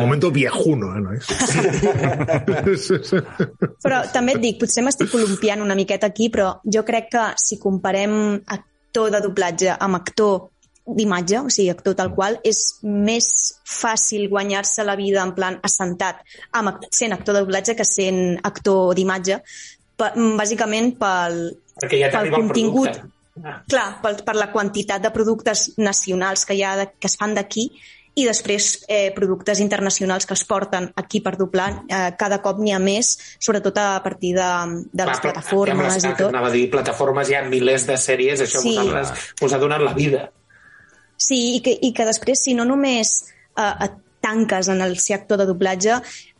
Momento 0.00 0.30
viejuno, 0.34 0.94
eh, 0.94 1.02
no 1.02 1.14
és? 1.16 1.26
Sí. 2.84 3.20
però 3.84 4.04
també 4.12 4.38
et 4.38 4.42
dic, 4.42 4.60
potser 4.62 4.84
m'estic 4.86 5.10
columpiant 5.12 5.62
una 5.64 5.76
miqueta 5.78 6.10
aquí, 6.10 6.30
però 6.32 6.54
jo 6.64 6.84
crec 6.86 7.10
que 7.14 7.28
si 7.40 7.58
comparem 7.62 8.16
actor 8.38 9.10
de 9.10 9.20
doblatge 9.24 9.74
amb 9.74 9.98
actor 9.98 10.53
d'imatge, 10.84 11.40
o 11.40 11.50
sigui, 11.52 11.70
actor 11.72 11.96
tal 11.96 12.12
qual, 12.14 12.38
és 12.44 12.60
més 12.84 13.26
fàcil 13.64 14.28
guanyar-se 14.32 14.84
la 14.84 14.96
vida 15.00 15.22
en 15.24 15.32
plan 15.36 15.56
assentat 15.64 16.20
amb, 16.52 16.84
sent 16.92 17.16
actor 17.16 17.38
de 17.38 17.44
doblatge 17.46 17.76
que 17.78 17.86
sent 17.88 18.38
actor 18.44 18.92
d'imatge, 18.96 19.40
bàsicament 19.96 20.94
pel, 21.00 21.42
ja 21.88 22.12
pel 22.12 22.32
contingut. 22.34 23.02
Ah. 23.42 23.58
Clar, 23.66 23.88
per, 24.02 24.14
per 24.22 24.36
la 24.38 24.52
quantitat 24.52 25.02
de 25.02 25.10
productes 25.10 25.72
nacionals 25.80 26.44
que 26.46 26.54
hi 26.54 26.62
ha 26.62 26.76
de, 26.78 26.86
que 27.00 27.08
es 27.10 27.16
fan 27.18 27.34
d'aquí 27.34 27.64
i 28.14 28.26
després 28.28 28.84
eh, 28.86 29.10
productes 29.14 29.58
internacionals 29.58 30.26
que 30.28 30.36
es 30.38 30.44
porten 30.46 30.86
aquí 31.00 31.18
per 31.24 31.34
doblar. 31.40 31.70
Eh, 31.88 32.12
cada 32.18 32.38
cop 32.44 32.60
n'hi 32.62 32.70
ha 32.70 32.78
més, 32.78 33.16
sobretot 33.42 33.80
a 33.82 33.88
partir 34.04 34.36
de, 34.36 34.50
de 34.92 35.08
les 35.08 35.24
plataformes 35.24 35.96
les, 35.96 36.06
i 36.06 36.14
tot. 36.14 36.30
Anava 36.30 36.52
a 36.52 36.54
dir, 36.54 36.68
plataformes 36.70 37.30
hi 37.30 37.38
ha 37.40 37.42
milers 37.48 37.88
de 37.90 37.98
sèries, 37.98 38.44
això 38.46 38.62
sí. 38.62 38.76
vosaltres 38.78 39.34
us 39.42 39.56
ha 39.56 39.62
donat 39.66 39.82
la 39.82 39.96
vida. 39.98 40.28
Sí, 41.24 41.40
i 41.56 41.64
que, 41.64 41.74
i 41.88 41.92
que 41.96 42.06
després, 42.08 42.44
si 42.44 42.54
no 42.58 42.66
només 42.68 43.16
eh, 43.56 43.74
et 43.88 44.00
tanques 44.24 44.70
en 44.72 44.80
el 44.84 44.96
ser 45.00 45.18
actor 45.18 45.40
de 45.40 45.48
doblatge 45.50 45.98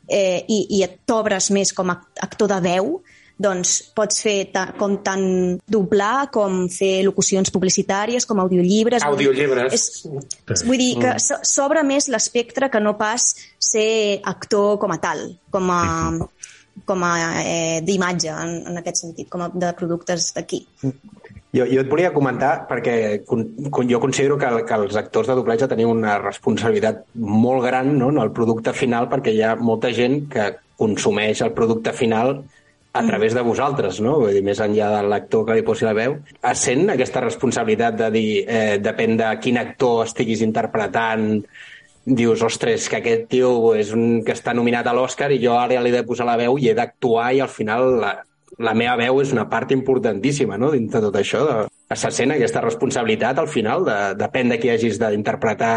eh, 0.08 0.40
i, 0.48 0.60
i 0.78 0.84
et 0.86 1.02
t'obres 1.08 1.50
més 1.54 1.72
com 1.76 1.92
a 1.92 1.98
actor 2.24 2.50
de 2.52 2.60
veu, 2.64 2.96
doncs 3.34 3.80
pots 3.96 4.20
fer 4.22 4.36
ta, 4.54 4.68
com 4.78 4.96
tant 5.02 5.24
doblar 5.66 6.28
com 6.34 6.64
fer 6.70 7.02
locucions 7.06 7.50
publicitàries, 7.54 8.26
com 8.30 8.40
audiollibres. 8.40 9.02
Audiollibres. 9.08 9.74
És, 9.74 10.62
vull 10.62 10.78
dir 10.78 10.92
que 11.02 11.16
s'obre 11.18 11.82
més 11.86 12.08
l'espectre 12.12 12.70
que 12.70 12.82
no 12.82 12.94
pas 13.00 13.32
ser 13.58 14.20
actor 14.22 14.78
com 14.82 14.94
a 14.94 15.00
tal, 15.02 15.26
com 15.50 15.72
a, 15.74 15.82
com 16.86 17.06
a 17.06 17.14
eh, 17.42 17.80
d'imatge, 17.84 18.30
en, 18.30 18.54
en 18.70 18.82
aquest 18.84 19.02
sentit, 19.02 19.28
com 19.32 19.44
a 19.44 19.50
de 19.50 19.74
productes 19.78 20.30
d'aquí. 20.38 20.64
Jo, 21.54 21.68
jo 21.70 21.84
et 21.84 21.90
volia 21.90 22.10
comentar, 22.10 22.64
perquè 22.66 23.22
jo 23.22 24.00
considero 24.02 24.36
que, 24.40 24.48
que 24.66 24.78
els 24.80 24.96
actors 24.98 25.28
de 25.30 25.36
doblatge 25.38 25.68
teniu 25.70 25.92
una 25.92 26.16
responsabilitat 26.18 27.04
molt 27.14 27.62
gran 27.68 27.92
no, 27.94 28.08
en 28.10 28.18
el 28.18 28.32
producte 28.34 28.74
final, 28.74 29.06
perquè 29.12 29.30
hi 29.30 29.44
ha 29.46 29.54
molta 29.54 29.92
gent 29.94 30.24
que 30.32 30.48
consumeix 30.80 31.44
el 31.46 31.52
producte 31.54 31.92
final 31.94 32.40
a 32.94 33.02
mm. 33.02 33.06
través 33.06 33.34
de 33.38 33.46
vosaltres, 33.46 34.00
no? 34.02 34.16
Vull 34.24 34.34
dir, 34.34 34.42
més 34.46 34.58
enllà 34.62 34.90
de 34.96 35.06
l'actor 35.06 35.46
que 35.46 35.54
li 35.58 35.64
posi 35.66 35.86
la 35.86 35.94
veu. 35.94 36.18
Sent 36.58 36.90
aquesta 36.90 37.22
responsabilitat 37.22 38.02
de 38.02 38.10
dir, 38.14 38.28
eh, 38.46 38.76
depèn 38.82 39.16
de 39.22 39.30
quin 39.42 39.62
actor 39.62 40.04
estiguis 40.08 40.42
interpretant, 40.42 41.28
dius, 42.04 42.42
ostres, 42.42 42.90
que 42.90 42.98
aquest 42.98 43.26
tio 43.30 43.74
és 43.78 43.94
un 43.94 44.22
que 44.26 44.34
està 44.34 44.52
nominat 44.54 44.86
a 44.86 44.94
l'Oscar 44.94 45.30
i 45.32 45.40
jo 45.42 45.54
ara 45.56 45.80
li 45.80 45.94
he 45.94 45.96
de 46.00 46.06
posar 46.06 46.26
la 46.28 46.38
veu 46.38 46.58
i 46.58 46.70
he 46.70 46.76
d'actuar 46.76 47.32
i 47.34 47.40
al 47.40 47.50
final 47.50 47.94
la, 48.02 48.14
la 48.58 48.74
meva 48.78 48.96
veu 49.00 49.22
és 49.22 49.32
una 49.34 49.48
part 49.50 49.72
importantíssima 49.74 50.58
no? 50.60 50.70
dintre 50.74 51.00
de 51.00 51.08
tot 51.08 51.20
això. 51.20 51.44
De, 51.48 51.96
se 51.96 52.10
sent 52.14 52.34
aquesta 52.34 52.62
responsabilitat 52.64 53.38
al 53.38 53.50
final, 53.50 53.86
de, 53.86 53.98
depèn 54.20 54.52
de 54.52 54.60
qui 54.60 54.72
hagis 54.72 55.00
d'interpretar 55.02 55.74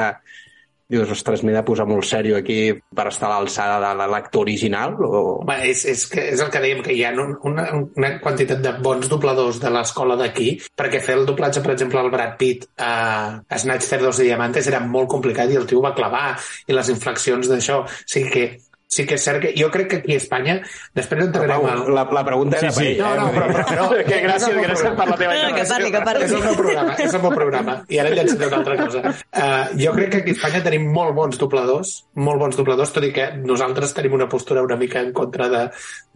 dius, 0.88 1.10
ostres, 1.12 1.42
m'he 1.44 1.52
de 1.52 1.62
posar 1.68 1.84
molt 1.88 2.08
sèrio 2.08 2.38
aquí 2.38 2.72
per 2.96 3.10
estar 3.10 3.28
a 3.28 3.34
l'alçada 3.36 3.92
de 4.00 4.08
l'actor 4.08 4.46
original? 4.46 4.96
O... 5.04 5.24
Bé, 5.48 5.58
és, 5.72 5.84
és, 5.92 6.06
que, 6.12 6.24
és 6.32 6.44
el 6.44 6.52
que 6.54 6.62
dèiem, 6.64 6.80
que 6.86 6.96
hi 6.96 7.04
ha 7.04 7.12
una, 7.18 7.66
una 8.00 8.12
quantitat 8.24 8.62
de 8.64 8.74
bons 8.84 9.10
dobladors 9.12 9.60
de 9.64 9.72
l'escola 9.74 10.16
d'aquí, 10.20 10.54
perquè 10.80 11.02
fer 11.04 11.18
el 11.20 11.28
doblatge, 11.28 11.64
per 11.66 11.74
exemple, 11.76 12.00
al 12.00 12.12
Brad 12.14 12.38
Pitt 12.40 12.70
a, 12.80 13.44
Snatch 13.52 13.90
Cerdos 13.90 14.22
de 14.22 14.30
Diamantes 14.30 14.72
era 14.72 14.80
molt 14.80 15.12
complicat 15.12 15.52
i 15.52 15.60
el 15.60 15.68
tio 15.68 15.84
va 15.84 15.96
clavar, 15.98 16.38
i 16.68 16.76
les 16.76 16.94
inflexions 16.94 17.52
d'això. 17.52 17.82
O 17.84 18.08
sigui 18.08 18.32
que 18.32 18.48
sí 18.88 19.06
que 19.06 19.18
és 19.20 19.24
cert 19.24 19.42
que 19.44 19.52
jo 19.58 19.68
crec 19.72 19.90
que 19.92 20.00
aquí 20.02 20.16
a 20.16 20.22
Espanya 20.22 20.56
després 20.96 21.26
entrarem 21.26 21.66
al... 21.68 21.84
La, 21.98 22.06
la 22.18 22.24
pregunta 22.26 22.58
era 22.60 22.72
sí, 22.72 22.78
sí. 22.78 22.84
per 22.84 22.88
ell. 22.92 23.02
No, 23.04 23.10
no, 23.20 23.28
però, 23.36 23.48
però, 23.52 23.66
però, 23.68 24.06
que 24.08 24.20
gràcies, 24.24 24.56
gràcies 24.64 24.96
per 25.00 25.08
la 25.10 25.18
teva 25.20 25.36
no, 25.36 25.52
que 25.58 25.66
parli, 25.72 25.92
que 25.94 26.04
parli. 26.08 26.26
És 26.28 26.36
el 26.38 26.46
meu 26.46 26.58
programa, 26.62 26.96
és 27.04 27.18
el 27.18 27.24
meu 27.26 27.36
programa. 27.36 27.78
I 27.92 28.02
ara 28.04 28.14
llancem 28.16 28.46
una 28.48 28.60
altra 28.62 28.78
cosa. 28.80 29.04
Uh, 29.28 29.78
jo 29.82 29.94
crec 29.98 30.12
que 30.14 30.22
aquí 30.24 30.36
a 30.36 30.38
Espanya 30.40 30.64
tenim 30.66 30.88
molt 30.96 31.16
bons 31.18 31.42
dobladors, 31.42 31.94
molt 32.28 32.44
bons 32.44 32.60
dobladors, 32.60 32.94
tot 32.96 33.08
i 33.08 33.12
que 33.16 33.30
nosaltres 33.44 33.96
tenim 33.98 34.16
una 34.18 34.30
postura 34.32 34.64
una 34.64 34.80
mica 34.80 35.04
en 35.04 35.12
contra 35.16 35.50
de, 35.52 35.64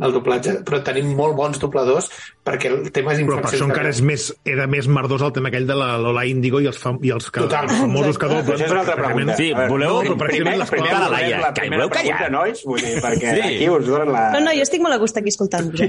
del 0.01 0.15
doblatge, 0.15 0.57
però 0.67 0.81
tenim 0.85 1.11
molt 1.17 1.35
bons 1.37 1.59
dobladors 1.61 2.09
perquè 2.41 2.71
el 2.71 2.89
tema 2.95 3.13
és 3.13 3.21
Però 3.21 3.37
per 3.43 3.51
això 3.51 3.67
encara 3.67 3.91
és 3.91 4.01
més, 4.05 4.27
era 4.47 4.65
més 4.71 4.87
merdós 4.89 5.21
el 5.27 5.33
tema 5.35 5.51
aquell 5.51 5.67
de 5.69 5.77
la 5.77 5.91
Lola 6.01 6.23
Índigo 6.25 6.61
i 6.63 6.69
els, 6.71 6.79
fam, 6.81 6.97
i 7.05 7.11
els, 7.13 7.29
que, 7.29 7.43
Total. 7.45 7.67
els 7.69 7.83
famosos 7.83 8.17
que 8.17 8.29
doblen. 8.31 8.55
Això 8.55 8.65
és 8.65 8.73
una 8.73 8.81
altra 8.81 8.97
pregunta. 8.97 9.37
Sí, 9.37 9.51
voleu... 9.59 9.99
No, 9.99 10.01
però 10.07 10.17
per 10.17 10.31
primer, 10.31 10.55
exemple, 10.55 10.79
primer, 10.79 10.87
l'escola 10.87 10.89
de 10.89 11.03
la 11.03 11.11
Laia, 11.13 11.41
la 11.43 11.51
que 11.51 11.65
primera 11.65 11.83
voleu 11.83 11.93
callar. 11.93 12.17
pregunta, 12.17 12.31
nois, 12.65 12.69
vull 12.69 12.81
dir, 12.81 13.01
perquè 13.03 13.29
Sí. 13.35 13.41
aquí 13.47 13.65
us 13.69 13.85
donen 13.87 14.09
la... 14.13 14.21
No, 14.35 14.39
no, 14.47 14.51
jo 14.55 14.61
estic 14.65 14.81
molt 14.83 14.95
a 14.95 14.99
gust 15.01 15.17
aquí 15.19 15.29
escoltant-vos. 15.33 15.81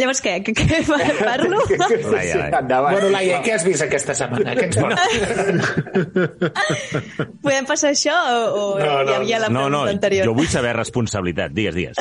Llavors 0.00 0.20
què? 0.24 0.34
Que, 0.46 0.52
que 0.54 0.78
parlo? 1.20 1.58
Laia, 1.70 2.10
Laia. 2.14 2.34
Endavant. 2.60 2.94
Bueno, 2.96 3.08
Laia, 3.14 3.36
què 3.44 3.50
has 3.56 3.64
vist 3.66 3.82
aquesta 3.84 4.12
setmana? 4.16 4.50
Què 4.56 4.64
ens 4.68 4.76
porta? 4.80 5.02
Podem 7.44 7.66
passar 7.68 7.90
això 7.94 8.14
o, 8.14 8.16
o 8.50 8.62
No, 8.80 9.02
no. 9.04 9.10
hi 9.10 9.14
havia 9.20 9.38
la 9.42 9.48
No, 9.48 9.52
pregunta 9.66 9.76
no, 9.76 9.80
anterior? 9.94 10.24
jo 10.30 10.34
vull 10.36 10.48
saber 10.50 10.72
responsabilitat. 10.76 11.50
Digues, 11.56 11.74
digues. 11.76 11.96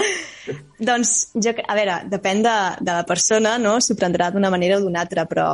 Doncs, 0.79 1.09
jo, 1.35 1.51
a 1.67 1.75
veure, 1.77 1.95
depèn 2.09 2.41
de, 2.45 2.55
de 2.81 2.91
la 2.95 3.03
persona, 3.07 3.57
no? 3.61 3.77
S'ho 3.83 3.95
prendrà 3.99 4.25
d'una 4.33 4.49
manera 4.53 4.77
o 4.79 4.83
d'una 4.83 5.01
altra, 5.03 5.25
però 5.29 5.47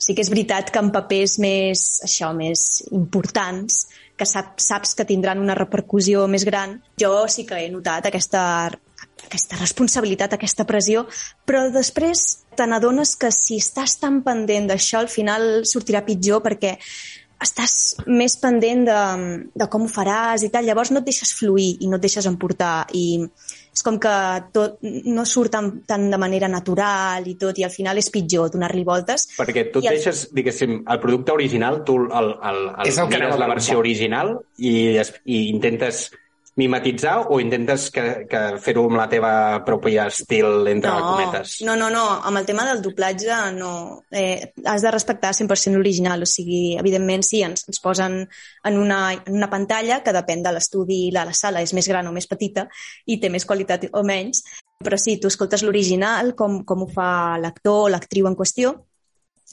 sí 0.00 0.14
que 0.16 0.22
és 0.24 0.30
veritat 0.32 0.70
que 0.74 0.80
en 0.82 0.90
papers 0.94 1.32
més, 1.42 1.78
això, 2.06 2.28
més 2.36 2.60
importants, 2.96 3.72
que 4.20 4.28
sap, 4.28 4.58
saps 4.60 4.92
que 4.98 5.06
tindran 5.08 5.40
una 5.40 5.56
repercussió 5.56 6.26
més 6.28 6.44
gran, 6.44 6.76
jo 7.00 7.14
sí 7.32 7.46
que 7.48 7.56
he 7.56 7.70
notat 7.72 8.10
aquesta, 8.10 8.42
aquesta 9.24 9.56
responsabilitat, 9.60 10.36
aquesta 10.36 10.66
pressió, 10.68 11.06
però 11.48 11.66
després 11.72 12.26
te 12.56 12.66
n'adones 12.68 13.16
que 13.20 13.32
si 13.32 13.60
estàs 13.62 13.96
tan 14.02 14.20
pendent 14.26 14.68
d'això, 14.68 15.00
al 15.00 15.10
final 15.12 15.64
sortirà 15.68 16.04
pitjor 16.04 16.44
perquè 16.44 16.76
estàs 17.40 17.74
més 18.06 18.36
pendent 18.36 18.84
de, 18.84 19.00
de 19.56 19.68
com 19.72 19.86
ho 19.86 19.90
faràs 19.90 20.44
i 20.44 20.50
tal, 20.52 20.66
llavors 20.68 20.92
no 20.92 21.00
et 21.00 21.08
deixes 21.08 21.32
fluir 21.36 21.72
i 21.80 21.88
no 21.88 21.96
et 21.96 22.04
deixes 22.04 22.28
emportar 22.28 22.84
i 22.92 23.24
és 23.72 23.82
com 23.86 23.98
que 24.02 24.12
tot 24.52 24.78
no 24.82 25.24
surt 25.24 25.52
tan, 25.54 25.70
tan 25.86 26.08
de 26.10 26.18
manera 26.18 26.48
natural 26.50 27.26
i 27.30 27.36
tot, 27.38 27.58
i 27.58 27.64
al 27.64 27.70
final 27.70 27.96
és 27.98 28.10
pitjor 28.10 28.50
donar-li 28.50 28.82
voltes. 28.84 29.28
Perquè 29.38 29.68
tu 29.72 29.80
I 29.84 29.86
el- 29.88 29.94
deixes, 29.96 30.24
diguéssim, 30.34 30.80
el 30.90 31.00
producte 31.00 31.32
original, 31.32 31.82
tu 31.86 31.96
el, 31.96 32.10
el, 32.10 32.34
el, 32.50 32.88
És 32.90 32.98
el 32.98 33.08
que 33.08 33.20
mires 33.20 33.38
la 33.38 33.48
versió 33.48 33.78
original 33.78 34.34
i, 34.58 34.98
i 35.24 35.48
intentes 35.50 36.10
mimetitzar 36.56 37.26
o 37.30 37.38
intentes 37.40 37.90
que, 37.94 38.26
que 38.30 38.40
fer-ho 38.62 38.84
amb 38.88 38.98
la 38.98 39.06
teva 39.10 39.32
pròpia 39.66 40.06
estil, 40.10 40.66
entre 40.70 40.90
no, 40.90 41.12
cometes? 41.12 41.58
No, 41.66 41.76
no, 41.78 41.90
no. 41.92 42.04
Amb 42.26 42.40
el 42.40 42.48
tema 42.48 42.66
del 42.68 42.82
doblatge 42.82 43.38
no. 43.56 43.72
Eh, 44.10 44.52
has 44.64 44.82
de 44.82 44.92
respectar 44.94 45.32
100% 45.36 45.78
l'original. 45.78 46.26
O 46.26 46.28
sigui, 46.28 46.76
evidentment, 46.80 47.24
sí, 47.26 47.44
ens, 47.46 47.66
ens 47.70 47.82
posen 47.82 48.20
en 48.24 48.80
una, 48.80 49.02
en 49.14 49.36
una 49.36 49.50
pantalla 49.52 50.02
que 50.04 50.16
depèn 50.16 50.44
de 50.46 50.54
l'estudi 50.56 51.06
i 51.06 51.14
la, 51.14 51.24
la 51.28 51.36
sala 51.36 51.62
és 51.62 51.74
més 51.76 51.88
gran 51.88 52.08
o 52.10 52.14
més 52.16 52.28
petita 52.30 52.66
i 53.06 53.20
té 53.22 53.30
més 53.30 53.46
qualitat 53.46 53.88
o 53.92 54.04
menys. 54.06 54.44
Però 54.80 54.96
sí, 54.96 55.18
tu 55.20 55.28
escoltes 55.28 55.62
l'original, 55.62 56.32
com, 56.36 56.62
com 56.64 56.86
ho 56.86 56.88
fa 56.88 57.36
l'actor 57.40 57.84
o 57.84 57.90
l'actriu 57.92 58.28
en 58.30 58.36
qüestió, 58.38 58.78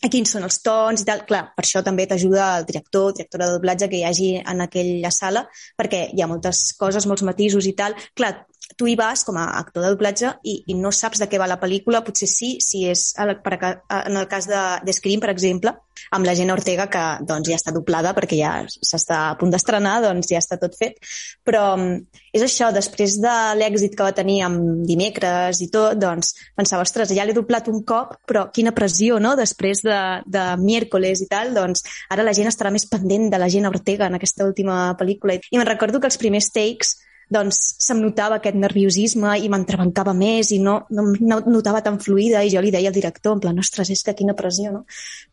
a 0.04 0.10
quins 0.14 0.32
són 0.36 0.46
els 0.46 0.60
tons 0.66 1.02
i 1.02 1.08
tal. 1.08 1.24
Clar, 1.30 1.44
per 1.58 1.66
això 1.66 1.82
també 1.86 2.06
t'ajuda 2.10 2.50
el 2.60 2.68
director, 2.70 3.14
directora 3.18 3.48
de 3.48 3.58
doblatge 3.58 3.90
que 3.90 4.00
hi 4.00 4.06
hagi 4.08 4.30
en 4.40 4.62
aquella 4.68 5.12
sala, 5.14 5.48
perquè 5.80 6.08
hi 6.14 6.22
ha 6.22 6.30
moltes 6.30 6.68
coses, 6.80 7.08
molts 7.10 7.26
matisos 7.28 7.66
i 7.70 7.74
tal. 7.78 7.98
Clar, 8.18 8.34
tu 8.78 8.88
hi 8.88 8.96
vas 9.00 9.24
com 9.24 9.38
a 9.40 9.46
actor 9.60 9.84
de 9.84 9.92
doblatge 9.94 10.34
i, 10.44 10.60
i 10.68 10.76
no 10.78 10.92
saps 10.92 11.22
de 11.22 11.28
què 11.30 11.40
va 11.40 11.48
la 11.50 11.60
pel·lícula, 11.62 12.04
potser 12.06 12.28
sí, 12.30 12.58
si 12.64 12.84
és 12.90 13.10
la- 13.18 13.38
per, 13.42 13.58
en 13.58 14.18
el 14.18 14.28
cas 14.28 14.48
de, 14.50 14.64
de 14.86 14.94
Scream, 14.94 15.22
per 15.24 15.32
exemple, 15.32 15.74
amb 16.12 16.28
la 16.28 16.36
Jenna 16.38 16.54
Ortega, 16.54 16.88
que 16.92 17.04
doncs, 17.28 17.50
ja 17.50 17.58
està 17.58 17.74
doblada 17.74 18.14
perquè 18.18 18.38
ja 18.40 18.52
s'està 18.68 19.22
a 19.32 19.38
punt 19.40 19.52
d'estrenar, 19.54 19.98
doncs 20.04 20.30
ja 20.32 20.42
està 20.42 20.60
tot 20.62 20.76
fet. 20.78 21.00
Però 21.48 21.64
mm, 21.78 22.22
és 22.38 22.46
això, 22.46 22.70
després 22.76 23.18
de 23.24 23.36
l'èxit 23.58 23.96
que 23.98 24.06
va 24.06 24.16
tenir 24.16 24.42
amb 24.46 24.86
dimecres 24.88 25.62
i 25.64 25.70
tot, 25.74 25.98
doncs 26.00 26.34
pensava, 26.58 26.86
ostres, 26.86 27.14
ja 27.16 27.26
l'he 27.26 27.36
doblat 27.38 27.72
un 27.72 27.82
cop, 27.88 28.18
però 28.30 28.48
quina 28.54 28.76
pressió, 28.78 29.18
no?, 29.24 29.36
després 29.40 29.82
de, 29.86 29.98
de 30.28 30.46
miércoles 30.62 31.24
i 31.24 31.30
tal, 31.32 31.54
doncs 31.56 31.86
ara 32.14 32.26
la 32.26 32.36
gent 32.38 32.52
estarà 32.52 32.72
més 32.74 32.88
pendent 32.90 33.30
de 33.34 33.42
la 33.42 33.50
Jenna 33.50 33.74
Ortega 33.74 34.08
en 34.08 34.20
aquesta 34.20 34.46
última 34.46 34.94
pel·lícula. 35.00 35.40
I 35.52 35.60
me'n 35.60 35.70
recordo 35.70 36.02
que 36.02 36.12
els 36.12 36.20
primers 36.22 36.52
takes 36.54 36.98
doncs 37.34 37.58
se'm 37.84 38.00
notava 38.00 38.38
aquest 38.40 38.56
nerviosisme 38.56 39.34
i 39.44 39.50
m'entrebancava 39.52 40.14
més 40.16 40.54
i 40.56 40.60
no, 40.64 40.78
no 40.96 41.08
em 41.12 41.50
notava 41.52 41.82
tan 41.84 41.98
fluida 42.00 42.44
i 42.46 42.52
jo 42.54 42.62
li 42.64 42.72
deia 42.72 42.88
al 42.92 42.96
director, 42.96 43.36
en 43.36 43.42
plan, 43.44 43.60
ostres, 43.60 43.92
és 43.92 44.04
que 44.06 44.16
quina 44.16 44.36
pressió, 44.38 44.72
no? 44.72 44.86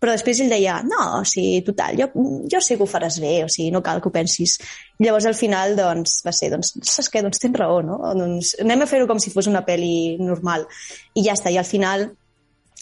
Però 0.03 0.15
després 0.15 0.43
ell 0.43 0.51
deia, 0.51 0.81
no, 0.87 1.05
o 1.21 1.23
sigui, 1.29 1.63
total, 1.67 1.95
jo, 2.01 2.09
jo 2.51 2.63
sé 2.65 2.79
que 2.79 2.83
ho 2.83 2.91
faràs 2.91 3.21
bé, 3.23 3.37
o 3.47 3.53
sigui, 3.53 3.71
no 3.75 3.83
cal 3.87 4.03
que 4.03 4.11
ho 4.11 4.15
pensis. 4.15 4.57
Llavors, 4.99 5.29
al 5.31 5.39
final, 5.39 5.77
doncs, 5.79 6.19
va 6.27 6.35
ser, 6.35 6.51
doncs, 6.55 6.75
saps 6.83 7.13
què? 7.15 7.23
Doncs 7.23 7.43
tens 7.43 7.57
raó, 7.63 7.79
no? 7.87 8.01
Doncs 8.19 8.57
anem 8.65 8.83
a 8.83 8.91
fer-ho 8.91 9.07
com 9.11 9.23
si 9.23 9.31
fos 9.35 9.51
una 9.51 9.63
pel·li 9.67 10.19
normal. 10.19 10.67
I 11.15 11.29
ja 11.29 11.39
està, 11.39 11.55
i 11.55 11.63
al 11.63 11.69
final 11.69 12.09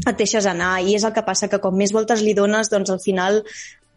et 0.09 0.17
deixes 0.17 0.49
anar, 0.49 0.79
i 0.81 0.97
és 0.97 1.05
el 1.05 1.13
que 1.13 1.25
passa, 1.27 1.51
que 1.53 1.61
com 1.61 1.77
més 1.77 1.93
voltes 1.93 2.25
li 2.25 2.33
dones, 2.35 2.73
doncs 2.73 2.91
al 2.91 3.01
final 3.05 3.43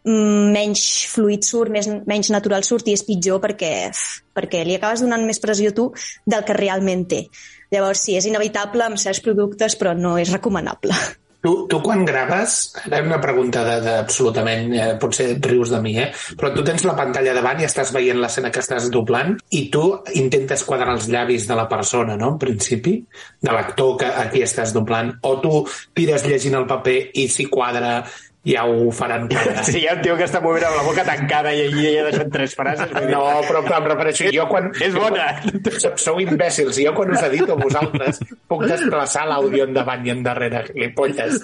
menys 0.06 0.86
fluid 1.10 1.44
surt, 1.46 1.72
més, 1.74 1.88
menys 2.06 2.30
natural 2.30 2.64
surt 2.66 2.86
i 2.86 2.94
és 2.94 3.04
pitjor 3.06 3.40
perquè, 3.42 3.90
perquè 4.36 4.62
li 4.64 4.78
acabes 4.78 5.02
donant 5.02 5.26
més 5.26 5.42
pressió 5.42 5.74
tu 5.74 5.90
del 6.26 6.46
que 6.46 6.56
realment 6.56 7.06
té. 7.10 7.26
Llavors, 7.74 8.06
sí, 8.06 8.14
és 8.14 8.30
inevitable 8.30 8.86
amb 8.86 9.02
certs 9.02 9.22
productes, 9.24 9.74
però 9.78 9.96
no 9.98 10.16
és 10.22 10.30
recomanable. 10.32 10.94
Tu, 11.46 11.52
tu 11.70 11.78
quan 11.78 12.00
graves, 12.02 12.72
ara 12.88 12.98
una 13.06 13.20
pregunta 13.22 13.60
de, 13.62 13.76
de 13.84 13.92
absolutament, 14.00 14.72
eh, 14.74 14.86
potser 14.98 15.28
et 15.36 15.44
rius 15.46 15.70
de 15.70 15.78
mi, 15.84 15.92
eh? 16.02 16.08
però 16.34 16.50
tu 16.50 16.64
tens 16.66 16.82
la 16.88 16.96
pantalla 16.98 17.36
davant 17.36 17.60
i 17.62 17.66
estàs 17.68 17.92
veient 17.94 18.18
l'escena 18.18 18.50
que 18.50 18.64
estàs 18.64 18.88
doblant 18.90 19.36
i 19.54 19.60
tu 19.70 19.84
intentes 20.18 20.64
quadrar 20.66 20.96
els 20.96 21.06
llavis 21.12 21.46
de 21.46 21.54
la 21.54 21.68
persona, 21.70 22.16
no?, 22.18 22.32
en 22.34 22.40
principi, 22.42 22.96
de 23.38 23.54
l'actor 23.54 23.94
que 24.00 24.10
aquí 24.24 24.42
estàs 24.42 24.74
doblant, 24.74 25.12
o 25.22 25.36
tu 25.44 25.60
tires 25.94 26.26
llegint 26.26 26.58
el 26.58 26.66
paper 26.66 26.96
i 27.14 27.28
si 27.30 27.46
quadra 27.52 28.00
ja 28.46 28.64
ho 28.64 28.90
faran 28.94 29.28
quadrar. 29.28 29.64
Sí, 29.66 29.80
hi 29.82 29.86
ha 29.90 29.96
un 29.96 30.02
tio 30.04 30.16
que 30.18 30.26
està 30.28 30.40
movent 30.42 30.66
amb 30.68 30.78
la 30.78 30.84
boca 30.86 31.04
tancada 31.06 31.52
i 31.54 31.64
ell 31.66 32.00
ha 32.00 32.06
deixat 32.08 32.30
tres 32.32 32.54
frases. 32.58 32.92
No, 33.10 33.22
però 33.48 33.62
em 33.64 33.88
refereixo, 33.90 34.30
jo 34.34 34.46
quan... 34.50 34.70
És 34.82 34.94
bona. 34.94 35.28
Sou, 35.76 35.92
sou 35.98 36.20
imbècils, 36.22 36.78
jo 36.84 36.94
quan 36.96 37.10
us 37.14 37.24
edito 37.26 37.56
a 37.56 37.60
vosaltres 37.60 38.22
puc 38.46 38.66
desplaçar 38.70 39.26
l'àudio 39.28 39.66
endavant 39.66 40.06
i 40.06 40.14
endarrere, 40.14 40.62
gilipolles. 40.70 41.42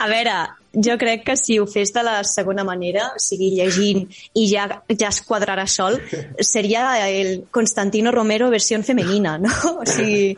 A 0.00 0.08
veure, 0.12 0.38
jo 0.76 0.96
crec 1.00 1.24
que 1.24 1.36
si 1.40 1.58
ho 1.58 1.66
fes 1.66 1.92
de 1.94 2.02
la 2.04 2.18
segona 2.24 2.64
manera, 2.64 3.08
o 3.16 3.20
sigui, 3.22 3.50
llegint 3.56 4.04
i 4.36 4.46
ja, 4.50 4.66
ja 4.92 5.08
es 5.08 5.22
quadrarà 5.26 5.66
sol, 5.70 5.98
seria 6.40 7.08
el 7.08 7.46
Constantino 7.50 8.12
Romero 8.12 8.50
versió 8.52 8.76
femenina, 8.84 9.36
no? 9.38 9.52
O 9.80 9.86
sigui, 9.88 10.34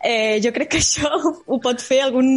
eh, 0.00 0.40
jo 0.42 0.52
crec 0.54 0.70
que 0.72 0.80
això 0.80 1.10
ho 1.46 1.58
pot 1.62 1.82
fer 1.82 2.02
algun 2.06 2.30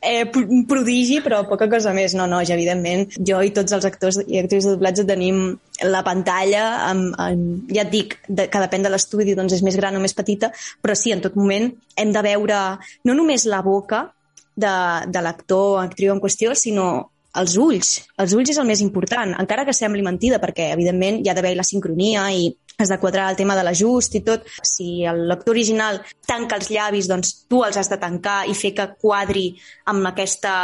eh, 0.00 0.24
pro- 0.32 0.46
prodigi, 0.68 1.20
però 1.24 1.42
poca 1.48 1.68
cosa 1.70 1.92
més. 1.96 2.16
No, 2.16 2.26
no, 2.30 2.40
ja 2.46 2.56
evidentment, 2.56 3.08
jo 3.18 3.42
i 3.44 3.52
tots 3.54 3.76
els 3.76 3.84
actors 3.88 4.22
i 4.26 4.40
actrius 4.40 4.68
de 4.68 4.76
doblatge 4.76 5.04
tenim 5.08 5.42
la 5.84 6.02
pantalla, 6.06 6.64
amb, 6.88 7.12
amb, 7.20 7.68
ja 7.72 7.84
et 7.84 7.92
dic, 7.92 8.16
de, 8.28 8.48
que 8.48 8.64
depèn 8.64 8.86
de 8.86 8.92
l'estudi, 8.92 9.36
doncs 9.38 9.58
és 9.58 9.64
més 9.66 9.76
gran 9.76 9.96
o 9.98 10.02
més 10.02 10.14
petita, 10.16 10.52
però 10.82 10.96
sí, 10.98 11.12
en 11.12 11.22
tot 11.24 11.36
moment 11.36 11.70
hem 11.98 12.12
de 12.14 12.24
veure 12.24 12.58
no 13.04 13.16
només 13.18 13.46
la 13.50 13.62
boca, 13.64 14.06
de, 14.56 14.76
de 15.08 15.24
l'actor 15.24 15.66
o 15.76 15.80
actriu 15.82 16.12
en 16.14 16.20
qüestió, 16.22 16.54
sinó 16.58 17.12
els 17.40 17.56
ulls. 17.56 17.94
Els 18.20 18.34
ulls 18.36 18.52
és 18.52 18.58
el 18.60 18.68
més 18.68 18.82
important, 18.84 19.32
encara 19.40 19.64
que 19.64 19.74
sembli 19.76 20.04
mentida, 20.04 20.40
perquè, 20.42 20.72
evidentment, 20.74 21.22
hi 21.22 21.30
ha 21.30 21.36
d'haver 21.36 21.54
la 21.56 21.66
sincronia 21.66 22.26
i 22.36 22.50
has 22.78 22.88
de 22.88 22.98
quadrar 22.98 23.30
el 23.30 23.36
tema 23.36 23.54
de 23.56 23.62
l'ajust 23.64 24.16
i 24.18 24.22
tot. 24.26 24.46
Si 24.66 25.04
l'actor 25.04 25.54
original 25.54 26.00
tanca 26.26 26.56
els 26.58 26.70
llavis, 26.72 27.08
doncs 27.08 27.34
tu 27.50 27.62
els 27.64 27.76
has 27.78 27.90
de 27.90 27.98
tancar 28.00 28.42
i 28.48 28.56
fer 28.58 28.72
que 28.76 28.88
quadri 29.00 29.44
amb 29.92 30.08
aquesta 30.10 30.54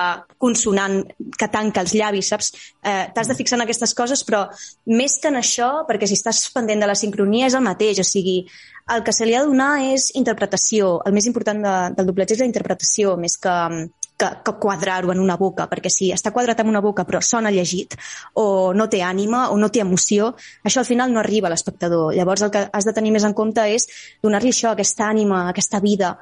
consonant 0.40 1.02
que 1.38 1.50
tanca 1.52 1.84
els 1.84 1.94
llavis, 1.94 2.32
saps? 2.32 2.52
Eh, 2.82 3.04
T'has 3.14 3.30
de 3.30 3.36
fixar 3.38 3.58
en 3.58 3.66
aquestes 3.66 3.94
coses, 3.94 4.24
però 4.26 4.46
més 4.90 5.18
que 5.22 5.32
en 5.32 5.38
això, 5.40 5.70
perquè 5.88 6.08
si 6.08 6.18
estàs 6.18 6.48
pendent 6.54 6.82
de 6.84 6.90
la 6.90 6.98
sincronia 6.98 7.48
és 7.48 7.56
el 7.58 7.64
mateix, 7.64 8.02
o 8.02 8.06
sigui, 8.06 8.40
el 8.94 9.04
que 9.04 9.12
se 9.12 9.26
li 9.26 9.34
ha 9.36 9.42
de 9.42 9.50
donar 9.50 9.72
és 9.92 10.10
interpretació. 10.16 10.98
El 11.06 11.14
més 11.16 11.28
important 11.28 11.60
de, 11.64 11.76
del 11.96 12.08
doblatge 12.08 12.36
és 12.36 12.42
la 12.42 12.48
interpretació, 12.48 13.16
més 13.20 13.36
que, 13.40 13.54
que, 14.18 14.30
que 14.44 14.54
quadrar-ho 14.60 15.12
en 15.12 15.20
una 15.22 15.36
boca, 15.40 15.68
perquè 15.70 15.92
si 15.92 16.10
està 16.14 16.32
quadrat 16.34 16.60
en 16.62 16.72
una 16.72 16.82
boca 16.84 17.04
però 17.08 17.20
sona 17.24 17.52
llegit, 17.54 17.96
o 18.34 18.74
no 18.74 18.88
té 18.90 19.02
ànima, 19.06 19.46
o 19.52 19.56
no 19.60 19.70
té 19.72 19.84
emoció, 19.84 20.34
això 20.64 20.82
al 20.82 20.88
final 20.88 21.12
no 21.14 21.22
arriba 21.22 21.48
a 21.48 21.54
l'espectador. 21.54 22.12
Llavors 22.16 22.44
el 22.46 22.52
que 22.54 22.66
has 22.72 22.88
de 22.88 22.96
tenir 22.96 23.14
més 23.14 23.28
en 23.28 23.36
compte 23.38 23.64
és 23.70 23.88
donar-li 24.24 24.52
això, 24.54 24.74
aquesta 24.74 25.08
ànima, 25.12 25.46
aquesta 25.52 25.80
vida, 25.84 26.16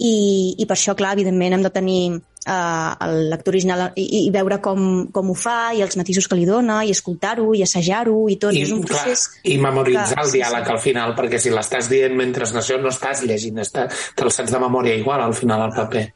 i, 0.00 0.56
i 0.56 0.64
per 0.64 0.78
això, 0.78 0.94
clar, 0.96 1.12
evidentment 1.18 1.58
hem 1.58 1.64
de 1.66 1.72
tenir 1.74 2.02
uh, 2.46 3.10
l'actor 3.30 3.54
original 3.54 3.84
i, 3.98 4.26
i 4.26 4.30
veure 4.32 4.60
com, 4.64 5.08
com 5.12 5.32
ho 5.32 5.36
fa 5.36 5.72
i 5.76 5.82
els 5.84 5.98
matisos 6.00 6.28
que 6.30 6.38
li 6.38 6.46
dona 6.48 6.80
i 6.86 6.94
escoltar-ho 6.94 7.50
i 7.56 7.64
assajar-ho 7.66 8.16
i 8.32 8.38
tot. 8.40 8.56
I, 8.56 8.64
és 8.64 8.72
un 8.74 8.84
procés... 8.86 9.26
Clar, 9.34 9.42
I 9.52 9.58
memoritzar 9.62 10.14
que, 10.14 10.24
el 10.24 10.32
diàleg 10.38 10.64
sí, 10.64 10.70
sí. 10.70 10.76
al 10.76 10.82
final, 10.86 11.16
perquè 11.18 11.42
si 11.42 11.52
l'estàs 11.54 11.90
dient 11.92 12.16
mentre 12.16 12.48
nació 12.54 12.80
no 12.80 12.92
estàs 12.92 13.24
llegint, 13.26 13.60
està, 13.62 13.88
te'l 14.16 14.32
saps 14.32 14.54
de 14.54 14.62
memòria 14.62 14.96
igual 14.98 15.22
al 15.24 15.36
final 15.36 15.66
al 15.66 15.76
paper. 15.76 16.06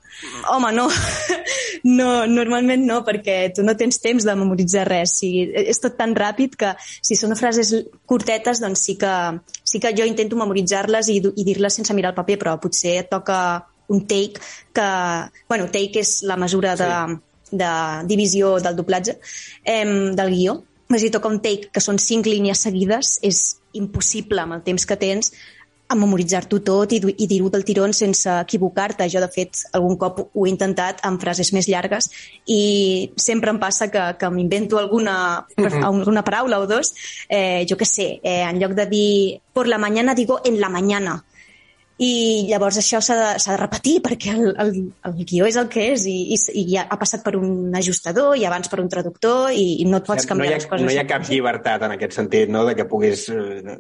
Home, 0.53 0.73
no. 0.73 0.89
no, 1.99 2.09
normalment 2.31 2.87
no, 2.87 3.01
perquè 3.07 3.51
tu 3.55 3.65
no 3.67 3.75
tens 3.77 4.01
temps 4.03 4.25
de 4.25 4.37
memoritzar 4.39 4.87
res. 4.89 5.17
O 5.17 5.21
sigui, 5.25 5.45
és 5.75 5.83
tot 5.83 5.99
tan 5.99 6.15
ràpid 6.17 6.57
que 6.61 6.73
si 6.81 7.19
són 7.19 7.35
frases 7.39 7.75
curtetes, 8.09 8.63
doncs 8.63 8.87
sí 8.89 8.97
que, 9.01 9.15
sí 9.65 9.83
que 9.83 9.95
jo 9.97 10.07
intento 10.09 10.39
memoritzar-les 10.41 11.13
i, 11.13 11.21
i 11.21 11.47
dir-les 11.47 11.81
sense 11.81 11.97
mirar 11.97 12.15
el 12.15 12.19
paper, 12.19 12.41
però 12.41 12.59
potser 12.63 12.99
et 13.03 13.11
toca 13.13 13.39
un 13.89 14.07
take 14.07 14.41
que... 14.73 14.89
Bueno, 15.49 15.71
take 15.73 16.01
és 16.05 16.23
la 16.23 16.37
mesura 16.37 16.77
de, 16.77 16.91
sí. 16.91 17.59
de 17.65 17.73
divisió 18.11 18.59
del 18.61 18.77
doblatge, 18.77 19.19
eh, 19.65 19.85
del 20.15 20.33
guió. 20.35 20.61
És 20.91 21.01
a 21.01 21.05
dir, 21.07 21.13
toca 21.15 21.33
un 21.33 21.41
take 21.43 21.73
que 21.73 21.83
són 21.83 21.99
cinc 21.99 22.29
línies 22.29 22.63
seguides, 22.67 23.19
és 23.25 23.45
impossible 23.75 24.43
amb 24.43 24.59
el 24.59 24.65
temps 24.67 24.87
que 24.87 24.99
tens 25.01 25.33
a 25.89 25.97
memoritzar-t'ho 25.99 26.61
tot 26.65 26.93
i, 26.97 27.01
i 27.21 27.27
dir-ho 27.29 27.51
del 27.53 27.65
tirón 27.67 27.93
sense 27.97 28.31
equivocar-te. 28.41 29.07
Jo, 29.13 29.21
de 29.21 29.29
fet, 29.33 29.65
algun 29.77 29.99
cop 30.01 30.23
ho 30.25 30.47
he 30.47 30.51
intentat 30.51 31.03
amb 31.05 31.21
frases 31.23 31.53
més 31.57 31.69
llargues 31.69 32.09
i 32.51 33.13
sempre 33.21 33.53
em 33.53 33.61
passa 33.61 33.91
que, 33.93 34.05
que 34.21 34.31
m'invento 34.33 34.81
alguna, 34.81 35.45
mm 35.57 35.65
-hmm. 35.65 35.85
alguna 35.85 36.25
paraula 36.25 36.61
o 36.61 36.67
dos. 36.67 36.95
Eh, 37.29 37.67
jo 37.69 37.77
què 37.77 37.85
sé, 37.85 38.21
eh, 38.23 38.43
en 38.49 38.61
lloc 38.61 38.73
de 38.73 38.87
dir 38.87 39.41
por 39.53 39.69
la 39.69 39.79
mañana 39.79 40.15
digo 40.15 40.41
en 40.45 40.61
la 40.61 40.69
mañana 40.69 41.25
i 42.03 42.47
llavors 42.49 42.81
això 42.81 42.99
s'ha 43.05 43.15
de, 43.15 43.29
de 43.39 43.57
repetir 43.61 43.99
perquè 44.03 44.33
el, 44.35 44.49
el, 44.59 44.73
el 45.07 45.13
guió 45.21 45.47
és 45.47 45.59
el 45.61 45.69
que 45.71 45.85
és 45.93 46.07
i, 46.11 46.17
i, 46.35 46.39
i 46.59 46.65
ja 46.73 46.89
ha 46.91 46.99
passat 46.99 47.23
per 47.23 47.37
un 47.39 47.71
ajustador 47.79 48.35
i 48.35 48.47
abans 48.49 48.71
per 48.73 48.81
un 48.83 48.91
traductor 48.91 49.53
i, 49.55 49.81
i 49.85 49.87
no 49.87 50.01
et 50.03 50.09
pots 50.09 50.27
canviar 50.27 50.51
no 50.51 50.57
ha, 50.57 50.59
les 50.59 50.69
coses. 50.73 50.87
No 50.89 50.95
hi 50.95 50.99
ha 50.99 51.07
cap 51.07 51.29
llibertat 51.29 51.87
en 51.87 51.95
aquest 51.95 52.19
sentit, 52.19 52.51
no?, 52.51 52.65
de 52.67 52.75
que 52.75 52.89
puguis 52.91 53.29
eh, 53.31 53.79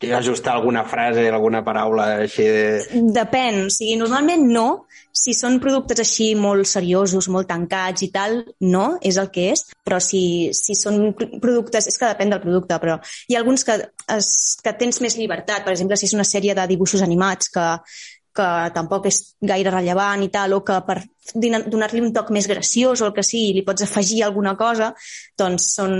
ajustar 0.00 0.54
alguna 0.54 0.84
frase, 0.84 1.28
alguna 1.30 1.62
paraula 1.64 2.06
així 2.20 2.44
de... 2.44 3.02
Depèn, 3.16 3.62
o 3.64 3.70
sigui, 3.72 3.94
normalment 3.96 4.44
no, 4.52 4.66
si 5.16 5.32
són 5.32 5.56
productes 5.62 6.02
així 6.02 6.34
molt 6.36 6.68
seriosos, 6.68 7.30
molt 7.32 7.48
tancats 7.48 8.04
i 8.04 8.10
tal, 8.12 8.42
no, 8.60 8.98
és 9.00 9.16
el 9.16 9.30
que 9.32 9.48
és, 9.54 9.64
però 9.86 10.00
si, 10.04 10.52
si 10.56 10.76
són 10.76 11.14
productes, 11.16 11.88
és 11.88 11.96
que 11.96 12.12
depèn 12.12 12.34
del 12.34 12.44
producte, 12.44 12.76
però 12.82 12.98
hi 13.28 13.36
ha 13.36 13.40
alguns 13.40 13.64
que, 13.64 13.78
es, 14.18 14.28
que 14.62 14.76
tens 14.76 15.00
més 15.00 15.16
llibertat, 15.16 15.64
per 15.64 15.72
exemple, 15.72 15.96
si 15.96 16.10
és 16.10 16.16
una 16.18 16.28
sèrie 16.28 16.54
de 16.58 16.68
dibuixos 16.68 17.04
animats 17.06 17.48
que, 17.54 17.66
que 18.36 18.48
tampoc 18.76 19.08
és 19.08 19.22
gaire 19.40 19.72
rellevant 19.72 20.22
i 20.26 20.32
tal, 20.32 20.58
o 20.58 20.64
que 20.66 20.76
per 20.84 21.00
donar-li 21.32 22.04
un 22.04 22.12
toc 22.12 22.34
més 22.36 22.48
graciós 22.50 23.00
o 23.00 23.08
el 23.08 23.16
que 23.16 23.24
sigui, 23.24 23.54
li 23.56 23.64
pots 23.64 23.86
afegir 23.86 24.26
alguna 24.26 24.58
cosa, 24.60 24.92
doncs 25.40 25.72
són, 25.78 25.96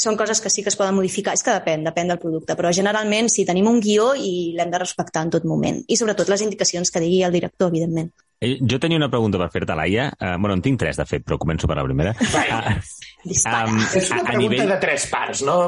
són 0.00 0.16
coses 0.20 0.40
que 0.40 0.52
sí 0.52 0.64
que 0.64 0.72
es 0.72 0.78
poden 0.80 0.96
modificar. 0.96 1.36
És 1.36 1.44
que 1.44 1.54
depèn, 1.54 1.84
depèn 1.86 2.10
del 2.12 2.22
producte, 2.22 2.56
però 2.58 2.72
generalment 2.72 3.30
sí, 3.32 3.46
tenim 3.48 3.68
un 3.70 3.80
guió 3.84 4.12
i 4.16 4.54
l'hem 4.56 4.72
de 4.72 4.82
respectar 4.82 5.26
en 5.26 5.36
tot 5.36 5.46
moment. 5.48 5.84
I 5.88 6.00
sobretot 6.00 6.32
les 6.32 6.44
indicacions 6.46 6.90
que 6.90 7.04
digui 7.04 7.22
el 7.26 7.36
director, 7.36 7.70
evidentment. 7.70 8.10
Eh, 8.40 8.56
jo 8.64 8.78
tenia 8.80 8.96
una 8.96 9.10
pregunta 9.12 9.36
per 9.36 9.50
fer-te, 9.52 9.74
Laia. 9.76 10.06
Uh, 10.16 10.38
bueno, 10.40 10.54
en 10.56 10.62
tinc 10.64 10.78
tres, 10.80 10.96
de 10.96 11.04
fet, 11.04 11.26
però 11.26 11.36
començo 11.36 11.68
per 11.68 11.76
la 11.76 11.84
primera. 11.84 12.14
Uh, 12.16 13.28
um, 13.28 13.80
és 14.00 14.08
una 14.08 14.22
pregunta 14.24 14.36
nivell... 14.40 14.70
de 14.70 14.78
tres 14.80 15.04
parts, 15.12 15.42
no? 15.44 15.58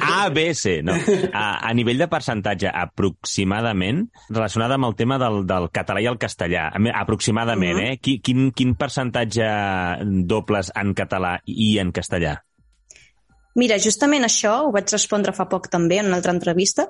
A, 0.00 0.30
B, 0.32 0.46
C, 0.56 0.78
no. 0.80 0.96
A, 1.28 1.44
a 1.68 1.74
nivell 1.76 2.00
de 2.00 2.08
percentatge, 2.08 2.72
aproximadament, 2.72 4.06
relacionada 4.30 4.80
amb 4.80 4.88
el 4.88 4.96
tema 4.96 5.20
del, 5.20 5.42
del 5.44 5.68
català 5.76 6.00
i 6.00 6.08
el 6.08 6.16
castellà, 6.16 6.70
aproximadament, 7.02 7.76
uh 7.76 7.84
-huh. 7.84 7.92
eh? 7.92 8.20
Quin, 8.24 8.48
quin 8.56 8.72
percentatge 8.80 9.44
dobles 10.24 10.72
en 10.74 10.94
català 10.96 11.36
i 11.44 11.76
en 11.84 11.92
castellà? 11.92 12.38
Mira, 13.58 13.80
justament 13.82 14.22
això 14.26 14.52
ho 14.66 14.70
vaig 14.74 14.92
respondre 14.92 15.32
fa 15.34 15.46
poc 15.50 15.68
també 15.72 15.96
en 15.98 16.06
una 16.10 16.18
altra 16.20 16.34
entrevista. 16.36 16.82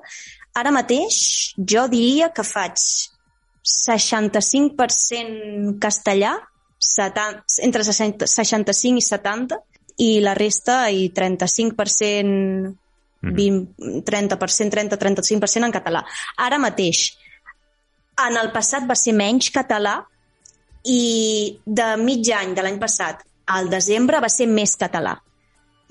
Ara 0.53 0.71
mateix 0.75 1.15
jo 1.57 1.87
diria 1.89 2.29
que 2.35 2.43
faig 2.45 2.77
65% 3.63 5.79
castellà, 5.81 6.35
70, 6.81 7.43
entre 7.65 7.83
60, 7.85 8.27
65 8.27 8.97
i 8.97 9.01
70, 9.05 9.57
i 10.01 10.19
la 10.21 10.33
resta, 10.37 10.89
i 10.89 11.11
35%, 11.13 12.75
20, 13.21 14.03
30%, 14.07 14.71
30-35% 14.73 15.65
en 15.65 15.71
català. 15.73 16.03
Ara 16.41 16.57
mateix, 16.61 17.17
en 18.27 18.37
el 18.37 18.51
passat 18.53 18.87
va 18.89 18.95
ser 18.97 19.13
menys 19.17 19.49
català 19.53 20.05
i 20.89 21.59
de 21.65 21.97
mig 22.01 22.29
any 22.33 22.55
de 22.57 22.61
l'any 22.65 22.79
passat 22.81 23.21
al 23.53 23.69
desembre 23.69 24.21
va 24.23 24.29
ser 24.29 24.47
més 24.49 24.75
català. 24.79 25.13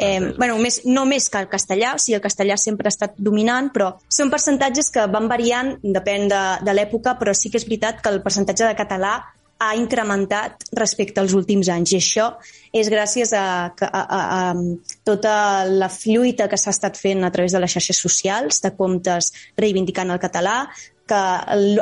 Eh, 0.01 0.33
bueno, 0.39 0.57
més, 0.57 0.81
no 0.89 1.05
més 1.05 1.27
que 1.29 1.43
el 1.43 1.51
castellà, 1.53 1.93
o 1.93 2.01
sigui, 2.01 2.17
el 2.17 2.25
castellà 2.25 2.57
sempre 2.57 2.89
ha 2.89 2.95
estat 2.95 3.19
dominant, 3.21 3.69
però 3.75 3.91
són 4.09 4.31
percentatges 4.33 4.89
que 4.95 5.05
van 5.13 5.29
variant, 5.29 5.75
depèn 5.83 6.25
de, 6.31 6.41
de 6.65 6.75
l'època, 6.77 7.19
però 7.21 7.35
sí 7.37 7.53
que 7.53 7.61
és 7.61 7.67
veritat 7.69 8.01
que 8.01 8.09
el 8.09 8.23
percentatge 8.25 8.65
de 8.65 8.79
català 8.79 9.19
ha 9.61 9.75
incrementat 9.77 10.65
respecte 10.73 11.21
als 11.21 11.35
últims 11.37 11.69
anys 11.69 11.93
i 11.93 11.99
això 11.99 12.31
és 12.73 12.89
gràcies 12.89 13.35
a, 13.37 13.45
a, 13.69 13.91
a, 14.01 14.21
a 14.39 14.95
tota 15.05 15.35
la 15.69 15.91
lluita 16.07 16.49
que 16.49 16.57
s'ha 16.57 16.73
estat 16.73 16.97
fent 16.97 17.27
a 17.27 17.31
través 17.35 17.53
de 17.53 17.61
les 17.61 17.75
xarxes 17.77 18.01
socials, 18.01 18.63
de 18.65 18.73
comptes 18.79 19.35
reivindicant 19.61 20.17
el 20.17 20.23
català, 20.23 20.63
que 21.11 21.21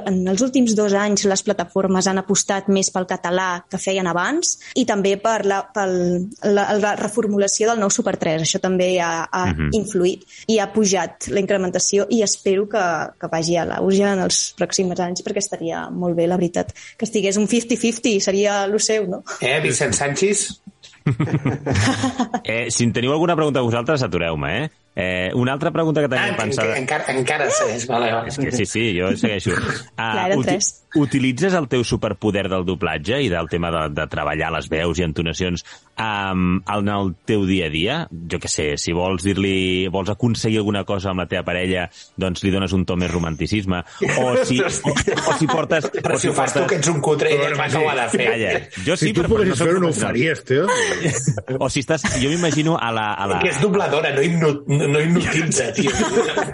en 0.08 0.22
els 0.32 0.42
últims 0.44 0.74
dos 0.78 0.94
anys 0.96 1.26
les 1.28 1.44
plataformes 1.44 2.08
han 2.08 2.20
apostat 2.22 2.70
més 2.72 2.90
pel 2.94 3.08
català 3.10 3.48
que 3.68 3.80
feien 3.80 4.08
abans 4.08 4.56
i 4.80 4.86
també 4.88 5.16
per 5.20 5.42
la, 5.48 5.60
per 5.74 5.86
la, 5.88 6.64
la 6.78 6.94
reformulació 7.00 7.68
del 7.70 7.82
nou 7.82 7.92
Super 7.92 8.16
3. 8.20 8.46
Això 8.46 8.60
també 8.62 8.94
ha, 9.00 9.28
ha 9.28 9.44
uh 9.44 9.52
mhm. 9.52 9.68
-huh. 9.68 9.70
influït 9.80 10.24
i 10.48 10.58
ha 10.58 10.70
pujat 10.72 11.28
la 11.28 11.40
incrementació 11.40 12.06
i 12.08 12.22
espero 12.22 12.68
que, 12.68 12.84
que 13.20 13.28
vagi 13.28 13.56
a 13.56 13.64
l'auge 13.64 14.04
en 14.04 14.24
els 14.24 14.54
pròxims 14.58 15.00
anys 15.00 15.22
perquè 15.22 15.44
estaria 15.44 15.88
molt 15.90 16.16
bé, 16.16 16.26
la 16.26 16.36
veritat, 16.36 16.72
que 16.96 17.04
estigués 17.04 17.36
un 17.36 17.46
50-50, 17.46 18.20
seria 18.20 18.64
el 18.64 18.80
seu, 18.80 19.06
no? 19.06 19.22
Eh, 19.40 19.60
Vicent 19.60 19.92
Sánchez? 19.92 20.60
eh, 22.44 22.70
si 22.70 22.84
en 22.84 22.92
teniu 22.92 23.12
alguna 23.12 23.36
pregunta 23.36 23.60
a 23.60 23.66
vosaltres, 23.66 24.02
atureu-me, 24.02 24.52
eh? 24.64 24.70
Eh, 25.00 25.30
una 25.34 25.52
altra 25.52 25.70
pregunta 25.70 26.00
que 26.02 26.08
tenia 26.08 26.32
ah, 26.32 26.36
pensada... 26.36 26.74
Encara, 26.76 27.04
encara 27.14 27.46
segueix, 27.54 27.86
vale, 27.86 28.10
vale. 28.10 28.32
És 28.32 28.38
que 28.42 28.50
sí, 28.50 28.66
sí, 28.66 28.84
jo 28.98 29.12
segueixo. 29.14 29.54
Ah, 29.98 30.26
Clar, 30.26 30.38
uti 30.38 30.56
utilitzes 30.96 31.54
el 31.54 31.66
teu 31.68 31.82
superpoder 31.84 32.46
del 32.48 32.64
doblatge 32.64 33.18
i 33.20 33.28
del 33.28 33.48
tema 33.50 33.70
de, 33.74 33.82
de 33.92 34.06
treballar 34.10 34.48
les 34.54 34.68
veus 34.72 34.98
i 34.98 35.04
entonacions 35.04 35.64
um, 36.00 36.58
en 36.62 36.90
el 36.90 37.12
teu 37.28 37.44
dia 37.46 37.66
a 37.68 37.70
dia? 37.70 37.96
Jo 38.10 38.40
que 38.42 38.50
sé, 38.50 38.70
si 38.80 38.94
vols 38.96 39.26
dir-li, 39.26 39.86
vols 39.92 40.10
aconseguir 40.10 40.62
alguna 40.62 40.84
cosa 40.88 41.12
amb 41.12 41.22
la 41.22 41.28
teva 41.30 41.44
parella, 41.46 41.88
doncs 42.16 42.42
li 42.46 42.52
dones 42.54 42.74
un 42.74 42.86
to 42.88 42.96
més 42.98 43.12
romanticisme. 43.12 43.82
O 44.22 44.32
si, 44.48 44.58
o, 44.64 44.94
o 44.94 45.36
si 45.38 45.50
portes... 45.50 45.90
Però 45.98 46.16
o 46.16 46.18
si, 46.18 46.26
si 46.26 46.32
ho 46.32 46.36
fas 46.38 46.54
portes... 46.54 46.62
tu, 46.62 46.72
que 46.72 46.80
ets 46.80 46.90
un 46.90 47.02
cutre, 47.04 47.34
ell 47.36 47.58
fa 47.58 47.68
que 47.70 47.82
ho 47.82 47.90
ha 47.90 47.96
de 47.98 48.08
fer. 48.14 48.28
Calla. 48.32 48.54
Jo 48.86 48.98
sí, 48.98 49.10
si 49.10 49.14
tu 49.18 49.26
poguessis 49.28 49.54
no 49.54 49.60
fer-ho, 49.62 49.82
no 49.82 49.92
ho 49.92 49.98
faries, 49.98 50.42
tio. 50.48 50.66
O 51.58 51.68
si 51.72 51.82
estàs... 51.84 52.04
Jo 52.22 52.32
m'imagino 52.32 52.78
a 52.80 52.90
la... 52.94 53.10
A 53.14 53.28
la... 53.28 53.42
Que 53.42 53.52
és 53.52 53.60
dobladora, 53.62 54.12
no, 54.14 54.24
hipno, 54.24 54.52
no 54.92 55.02
hipnotitza, 55.02 55.70
tio. 55.76 55.92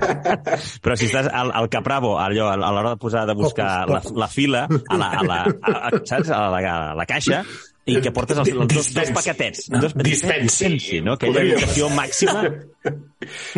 Però 0.85 0.97
si 0.99 1.09
estàs 1.11 1.29
al, 1.31 1.53
al 1.55 1.71
Capravo, 1.73 2.17
allò, 2.21 2.51
a 2.53 2.57
l'hora 2.59 2.95
de 2.95 3.01
posar 3.03 3.27
de 3.31 3.37
buscar 3.39 3.85
la, 3.91 4.03
la 4.25 4.29
fila, 4.31 4.67
a 4.69 4.99
la, 5.01 5.13
a 5.21 5.23
la, 5.29 5.39
a, 5.45 5.95
saps? 6.03 6.33
A 6.35 6.49
la, 6.53 6.65
a 6.75 6.91
la 6.99 7.07
caixa, 7.09 7.45
i 7.85 7.99
que 8.01 8.11
portes 8.17 8.39
els, 8.41 8.49
els 8.55 8.71
dos, 8.73 8.89
dos 8.97 9.11
paquetets. 9.13 9.67
Dos 9.73 9.93
Dispensi. 9.99 10.47
Dispensi, 10.47 11.01
no? 11.05 11.19
Aquella 11.19 11.43
educació 11.45 11.91
màxima. 11.93 12.45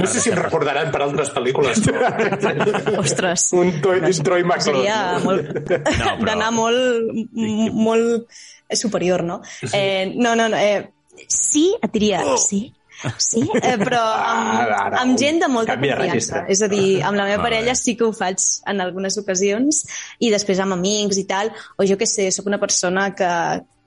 No 0.00 0.08
sé 0.10 0.22
si 0.22 0.32
em 0.32 0.38
recordaran 0.38 0.90
per 0.94 1.04
altres 1.04 1.30
pel·lícules. 1.34 1.84
Ostres. 2.98 3.46
un, 3.54 3.70
toi, 3.84 4.02
un 4.02 4.26
Troy 4.26 4.42
McClure. 4.42 4.82
Seria 4.82 4.98
molt... 5.22 5.52
No, 5.52 6.16
però... 6.18 6.26
d'anar 6.26 6.50
molt, 6.54 7.14
molt 7.76 8.40
superior, 8.74 9.22
no? 9.26 9.40
Eh, 9.70 10.10
no, 10.16 10.34
no, 10.34 10.50
no. 10.50 10.58
Eh, 10.58 10.90
sí, 11.30 11.68
et 11.78 11.94
diria, 11.94 12.24
oh. 12.26 12.36
sí, 12.40 12.64
Sí, 13.20 13.42
eh, 13.60 13.76
però 13.80 14.00
amb, 14.00 14.96
amb 15.02 15.20
gent 15.20 15.40
de 15.42 15.48
molta 15.52 15.76
confiança. 15.76 16.44
És 16.52 16.62
a 16.64 16.68
dir, 16.72 17.02
amb 17.04 17.18
la 17.18 17.28
meva 17.28 17.44
parella 17.44 17.76
sí 17.76 17.96
que 17.96 18.06
ho 18.06 18.12
faig 18.16 18.42
en 18.70 18.80
algunes 18.84 19.18
ocasions 19.20 19.82
i 20.18 20.32
després 20.32 20.60
amb 20.62 20.76
amics 20.78 21.20
i 21.20 21.26
tal, 21.28 21.52
o 21.76 21.86
jo 21.88 21.98
que 22.00 22.08
sé, 22.08 22.30
sóc 22.32 22.48
una 22.48 22.60
persona 22.62 23.10
que, 23.16 23.30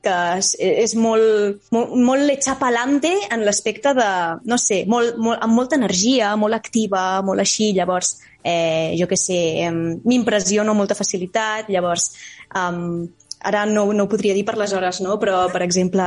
que 0.05 0.15
és, 0.39 0.53
és 0.85 0.95
molt, 0.99 1.59
molt, 1.75 1.95
molt 1.97 2.25
lecha 2.27 2.55
palante 2.61 3.11
en 3.31 3.45
l'aspecte 3.47 3.93
de, 3.97 4.09
no 4.49 4.59
sé, 4.61 4.83
molt, 4.87 5.17
molt, 5.19 5.41
amb 5.43 5.57
molta 5.57 5.79
energia, 5.79 6.35
molt 6.39 6.57
activa, 6.57 7.21
molt 7.25 7.43
així, 7.43 7.71
llavors, 7.75 8.17
eh, 8.43 8.95
jo 8.99 9.09
que 9.09 9.19
sé, 9.19 9.39
eh, 9.65 9.71
m'impressiono 9.73 10.75
amb 10.75 10.85
molta 10.85 10.97
facilitat, 10.97 11.71
llavors, 11.73 12.11
eh, 12.53 13.17
ara 13.39 13.65
no, 13.65 13.85
no 13.93 14.05
ho 14.05 14.09
podria 14.11 14.33
dir 14.35 14.45
per 14.45 14.57
les 14.59 14.73
hores, 14.75 14.99
no? 15.01 15.17
però, 15.19 15.45
per 15.51 15.61
exemple, 15.63 16.03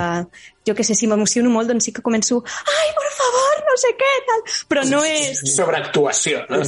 jo 0.66 0.74
que 0.76 0.84
sé, 0.84 0.94
si 0.94 1.08
m'emociono 1.10 1.50
molt, 1.50 1.70
doncs 1.70 1.88
sí 1.88 1.92
que 1.94 2.02
començo 2.04 2.42
ai, 2.44 2.88
per 2.96 3.08
favor, 3.16 3.62
no 3.66 3.76
sé 3.80 3.92
què, 3.98 4.10
tal. 4.28 4.42
Però 4.70 4.84
no 4.90 5.00
és... 5.06 5.40
Sobreactuació, 5.54 6.42
no? 6.52 6.60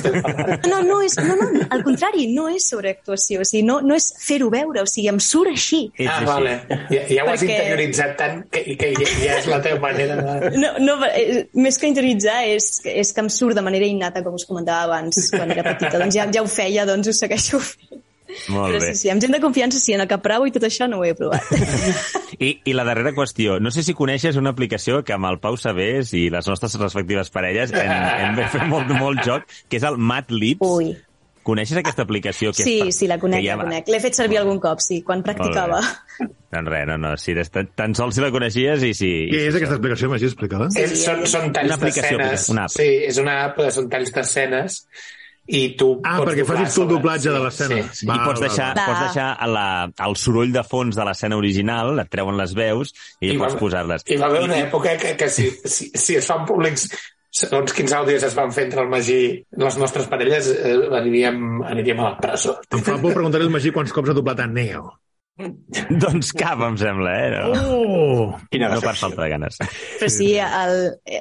No, 0.71 0.81
no 0.87 1.01
és... 1.05 1.17
No, 1.21 1.37
no, 1.39 1.49
al 1.75 1.85
contrari, 1.87 2.27
no 2.33 2.49
és 2.53 2.67
sobreactuació. 2.73 3.43
O 3.45 3.49
sigui, 3.49 3.63
no, 3.67 3.81
no 3.85 3.99
és 3.99 4.09
fer-ho 4.25 4.49
veure, 4.53 4.83
o 4.83 4.89
sigui, 4.91 5.11
em 5.13 5.21
surt 5.23 5.53
així. 5.53 5.83
Ah, 6.01 6.17
així. 6.17 6.29
vale. 6.31 6.55
Ja, 6.91 7.03
ja 7.13 7.27
ho 7.27 7.33
has 7.33 7.45
Perquè- 7.45 7.59
interioritzat 7.59 8.17
tant 8.21 8.41
que, 8.53 8.65
que 8.81 8.93
ja, 8.97 9.11
ja 9.21 9.39
és 9.43 9.51
la 9.53 9.61
teva 9.65 9.83
manera 9.85 10.17
de... 10.21 10.55
No, 10.59 10.73
no, 10.81 10.97
eh, 11.11 11.45
més 11.59 11.79
que 11.81 11.91
interioritzar 11.91 12.41
és, 12.55 12.71
és 12.89 13.13
que 13.15 13.25
em 13.25 13.31
surt 13.33 13.59
de 13.59 13.65
manera 13.67 13.87
innata, 13.89 14.25
com 14.27 14.37
us 14.39 14.49
comentava 14.49 14.89
abans, 14.89 15.29
quan 15.35 15.53
era 15.55 15.67
petita. 15.75 16.01
Doncs 16.01 16.17
ja, 16.19 16.27
ja 16.33 16.43
ho 16.45 16.51
feia, 16.51 16.89
doncs 16.89 17.13
ho 17.13 17.17
segueixo 17.17 17.61
fent. 17.63 18.04
Molt 18.49 18.73
Però 18.73 18.81
bé. 18.81 18.93
sí, 18.95 19.03
sí, 19.05 19.11
amb 19.13 19.21
gent 19.23 19.35
de 19.37 19.41
confiança 19.43 19.79
sí, 19.79 19.93
en 19.95 20.01
el 20.05 20.09
prou 20.25 20.47
i 20.49 20.53
tot 20.55 20.65
això 20.67 20.89
no 20.89 20.99
ho 21.03 21.05
he 21.05 21.13
provat. 21.15 21.45
I, 22.39 22.55
I 22.65 22.73
la 22.75 22.85
darrera 22.89 23.13
qüestió. 23.15 23.59
No 23.61 23.71
sé 23.71 23.85
si 23.87 23.95
coneixes 23.95 24.37
una 24.41 24.51
aplicació 24.57 25.03
que 25.05 25.13
amb 25.15 25.29
el 25.31 25.39
Pau 25.45 25.59
Sabés 25.61 26.15
i 26.17 26.29
les 26.33 26.49
nostres 26.49 26.75
respectives 26.81 27.31
parelles 27.31 27.73
hem, 27.77 27.91
hem 28.25 28.39
de 28.41 28.47
fer 28.53 28.65
molt, 28.71 28.91
molt 28.99 29.21
joc, 29.27 29.45
que 29.69 29.77
és 29.81 29.85
el 29.87 29.99
Matlips. 30.01 30.65
Ui. 30.67 30.95
Coneixes 31.45 31.77
aquesta 31.77 32.07
aplicació? 32.07 32.55
Que 32.57 32.65
Sí, 32.65 32.79
és 32.81 32.87
per- 32.89 32.93
sí, 32.97 33.07
la 33.11 33.19
conec, 33.21 33.43
que 33.45 33.51
ja 33.51 33.59
la 33.61 33.67
conec. 33.67 33.89
L'he 33.93 33.99
fet 34.01 34.17
servir 34.17 34.39
algun 34.41 34.57
cop, 34.65 34.81
sí, 34.81 35.03
quan 35.05 35.21
practicava. 35.23 35.83
Doncs 36.17 36.71
res, 36.73 36.87
no, 36.89 36.97
no, 37.03 37.11
si 37.21 37.35
des, 37.37 37.51
tan, 37.53 37.69
tan 37.77 37.93
sols 37.99 38.17
si 38.17 38.23
la 38.25 38.31
coneixies 38.33 38.81
i 38.89 38.95
si... 38.97 39.11
Què 39.29 39.43
és 39.51 39.59
aquesta 39.59 39.77
explicació, 39.77 40.09
Magí? 40.09 40.31
Explica-la. 40.31 40.71
Sí, 40.73 40.81
És, 40.87 40.95
són, 41.05 41.21
són 41.29 41.53
talls 41.53 41.69
Una 41.69 41.77
aplicació, 41.77 42.17
d'escenes. 42.23 42.79
Sí, 42.79 42.89
és 43.11 43.21
una 43.21 43.35
app, 43.51 43.61
són 43.77 43.91
talls 43.93 44.15
d'escenes 44.17 44.79
i 45.47 45.63
tu 45.77 45.91
Ah, 46.03 46.19
pots 46.21 46.31
perquè 46.31 46.45
facis 46.49 46.75
tu 46.75 46.83
el 46.83 46.89
doblatge 46.95 47.31
de 47.35 47.41
l'escena. 47.45 47.81
Sí, 47.91 47.99
sí. 48.01 48.07
Va. 48.09 48.15
I 48.17 48.27
pots 48.29 48.41
deixar, 48.41 48.69
val. 48.77 48.87
pots 48.89 49.01
deixar 49.09 49.49
la, 49.53 49.65
el 50.07 50.17
soroll 50.17 50.53
de 50.55 50.63
fons 50.65 50.97
de 50.97 51.05
l'escena 51.05 51.37
original, 51.37 51.99
et 52.01 52.09
treuen 52.13 52.39
les 52.41 52.55
veus 52.57 52.95
i, 53.21 53.33
I 53.35 53.39
pots 53.39 53.55
va- 53.59 53.61
posar-les. 53.61 54.07
Hi 54.09 54.17
va 54.23 54.31
haver 54.33 54.45
una 54.49 54.57
època 54.63 54.97
que, 55.01 55.17
que 55.21 55.29
si, 55.29 55.51
si, 55.65 55.91
si 55.95 56.17
es 56.17 56.27
fan 56.31 56.47
públics 56.49 56.89
segons 57.35 57.73
quins 57.75 57.91
àudios 57.93 58.23
es 58.23 58.35
van 58.39 58.53
fer 58.55 58.69
entre 58.69 58.85
el 58.85 58.89
Magí 58.89 59.21
les 59.59 59.77
nostres 59.81 60.07
parelles, 60.07 60.49
eh, 60.55 60.77
aniríem, 60.97 61.63
aniríem 61.67 61.99
a 62.01 62.13
la 62.13 62.19
presó. 62.23 62.57
Em 62.71 62.81
fa 62.87 62.95
por 63.03 63.13
preguntar-li 63.13 63.49
al 63.49 63.53
Magí 63.53 63.73
quants 63.75 63.93
cops 63.93 64.13
ha 64.13 64.15
doblat 64.15 64.41
a 64.41 64.47
Neo. 64.47 64.93
Doncs 65.91 66.31
cap, 66.39 66.61
em 66.63 66.77
sembla, 66.79 67.11
eh? 67.19 67.31
No, 67.35 67.63
Oh! 67.75 68.39
Quina 68.53 68.69
no 68.71 68.79
per 68.81 68.95
falta 68.97 69.25
de 69.25 69.29
ganes. 69.33 69.59
Però 69.99 70.09
sí, 70.15 70.29
el, 70.39 70.77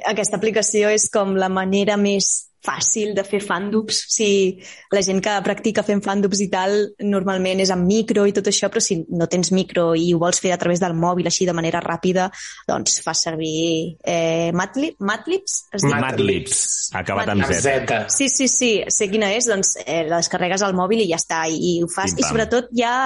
aquesta 0.06 0.38
aplicació 0.38 0.92
és 0.94 1.08
com 1.12 1.34
la 1.36 1.48
manera 1.50 1.96
més 1.98 2.28
fàcil 2.64 3.12
de 3.16 3.24
fer 3.26 3.40
fandubs. 3.44 4.00
O 4.08 4.12
sigui, 4.14 4.64
la 4.94 5.02
gent 5.04 5.20
que 5.24 5.34
practica 5.44 5.84
fent 5.86 6.02
fandubs 6.04 6.40
i 6.44 6.48
tal, 6.52 6.76
normalment 7.04 7.62
és 7.64 7.72
amb 7.74 7.86
micro 7.88 8.26
i 8.28 8.34
tot 8.36 8.48
això, 8.50 8.70
però 8.72 8.82
si 8.84 9.00
no 9.12 9.28
tens 9.30 9.52
micro 9.54 9.90
i 9.98 10.10
ho 10.14 10.20
vols 10.22 10.40
fer 10.42 10.54
a 10.54 10.60
través 10.60 10.82
del 10.82 10.96
mòbil 10.98 11.28
així 11.30 11.48
de 11.48 11.56
manera 11.56 11.82
ràpida, 11.84 12.30
doncs 12.68 13.00
fas 13.04 13.24
servir 13.28 13.96
eh, 14.00 14.50
Matlib, 14.56 14.98
Matlips? 15.04 15.64
Matlips, 15.84 16.60
acabat 16.96 17.34
amb 17.34 17.48
Z. 17.50 18.04
Sí, 18.14 18.28
sí, 18.32 18.48
sí, 18.48 18.72
sé 18.88 19.10
quina 19.12 19.32
és, 19.36 19.48
doncs 19.50 19.76
eh, 19.84 20.04
la 20.08 20.22
descarregues 20.22 20.64
al 20.64 20.76
mòbil 20.76 21.04
i 21.04 21.10
ja 21.12 21.20
està, 21.20 21.44
i, 21.50 21.60
i 21.74 21.82
ho 21.84 21.90
fas. 21.92 22.16
I 22.18 22.26
sobretot 22.26 22.72
hi 22.74 22.86
ha, 22.86 22.96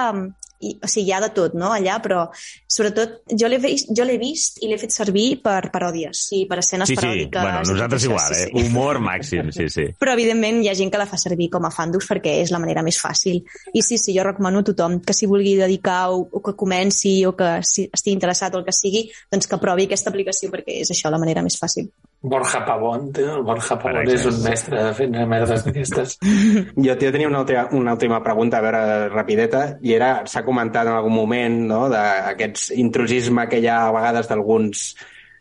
i, 0.59 0.75
o 0.83 0.87
sigui, 0.91 1.07
hi 1.09 1.13
ha 1.15 1.21
de 1.23 1.29
tot, 1.35 1.55
no?, 1.57 1.71
allà, 1.75 1.99
però 2.03 2.25
sobretot 2.67 3.21
jo 3.39 3.47
l'he 3.47 3.59
vist, 3.63 3.91
jo 3.95 4.05
vist 4.19 4.59
i 4.63 4.69
l'he 4.69 4.79
fet 4.81 4.91
servir 4.91 5.39
per 5.43 5.69
paròdies, 5.71 6.25
sí, 6.29 6.43
per 6.49 6.59
escenes 6.59 6.89
Sí, 6.91 6.95
sí, 6.95 6.99
paròdiques. 7.01 7.41
bueno, 7.41 7.61
i 7.63 7.71
nosaltres 7.71 8.03
això, 8.03 8.11
igual, 8.11 8.33
sí, 8.33 8.41
eh? 8.41 8.49
sí. 8.49 8.65
Humor 8.65 8.99
màxim, 9.05 9.51
sí, 9.55 9.69
sí. 9.71 9.87
Però, 10.01 10.15
evidentment, 10.17 10.61
hi 10.63 10.71
ha 10.71 10.75
gent 10.75 10.91
que 10.91 11.01
la 11.01 11.07
fa 11.09 11.19
servir 11.21 11.49
com 11.53 11.65
a 11.65 11.71
fandus 11.71 12.09
perquè 12.09 12.39
és 12.43 12.51
la 12.51 12.59
manera 12.59 12.83
més 12.85 12.99
fàcil. 12.99 13.41
I 13.73 13.85
sí, 13.85 13.97
sí, 13.97 14.15
jo 14.17 14.25
recomano 14.27 14.63
a 14.63 14.69
tothom 14.71 14.99
que 15.05 15.15
si 15.15 15.29
vulgui 15.29 15.55
dedicar 15.59 16.09
o, 16.11 16.25
o 16.27 16.43
que 16.43 16.55
comenci 16.59 17.19
o 17.29 17.35
que 17.39 17.59
si 17.63 17.87
estigui 17.87 18.17
interessat 18.17 18.55
o 18.55 18.59
el 18.61 18.67
que 18.67 18.75
sigui, 18.75 19.07
doncs 19.31 19.47
que 19.47 19.61
provi 19.61 19.87
aquesta 19.87 20.11
aplicació 20.11 20.51
perquè 20.51 20.81
és 20.83 20.91
això 20.91 21.11
la 21.13 21.21
manera 21.21 21.45
més 21.45 21.57
fàcil. 21.59 21.87
Borja 22.21 22.65
Pavón, 22.65 23.13
tio. 23.13 23.37
el 23.37 23.43
Borja 23.47 23.77
Pavón 23.79 24.09
és 24.11 24.25
un 24.27 24.41
mestre 24.43 24.81
de 24.83 24.91
fer 24.97 25.07
merdes 25.09 25.63
d'aquestes. 25.63 26.17
Jo, 26.85 26.95
jo 26.95 27.11
tenia 27.13 27.29
una 27.29 27.45
última, 27.45 27.67
una 27.71 27.93
última 27.95 28.19
pregunta, 28.23 28.59
a 28.59 28.65
veure, 28.65 28.81
rapideta, 29.13 29.61
i 29.81 29.95
era, 29.95 30.11
s'ha 30.27 30.43
comentat 30.43 30.87
en 30.87 30.97
algun 30.97 31.15
moment, 31.15 31.61
no?, 31.69 31.85
d'aquest 31.91 32.73
intrusisme 32.75 33.47
que 33.47 33.61
hi 33.63 33.69
ha 33.71 33.85
a 33.87 33.95
vegades 33.95 34.27
d'alguns 34.27 34.91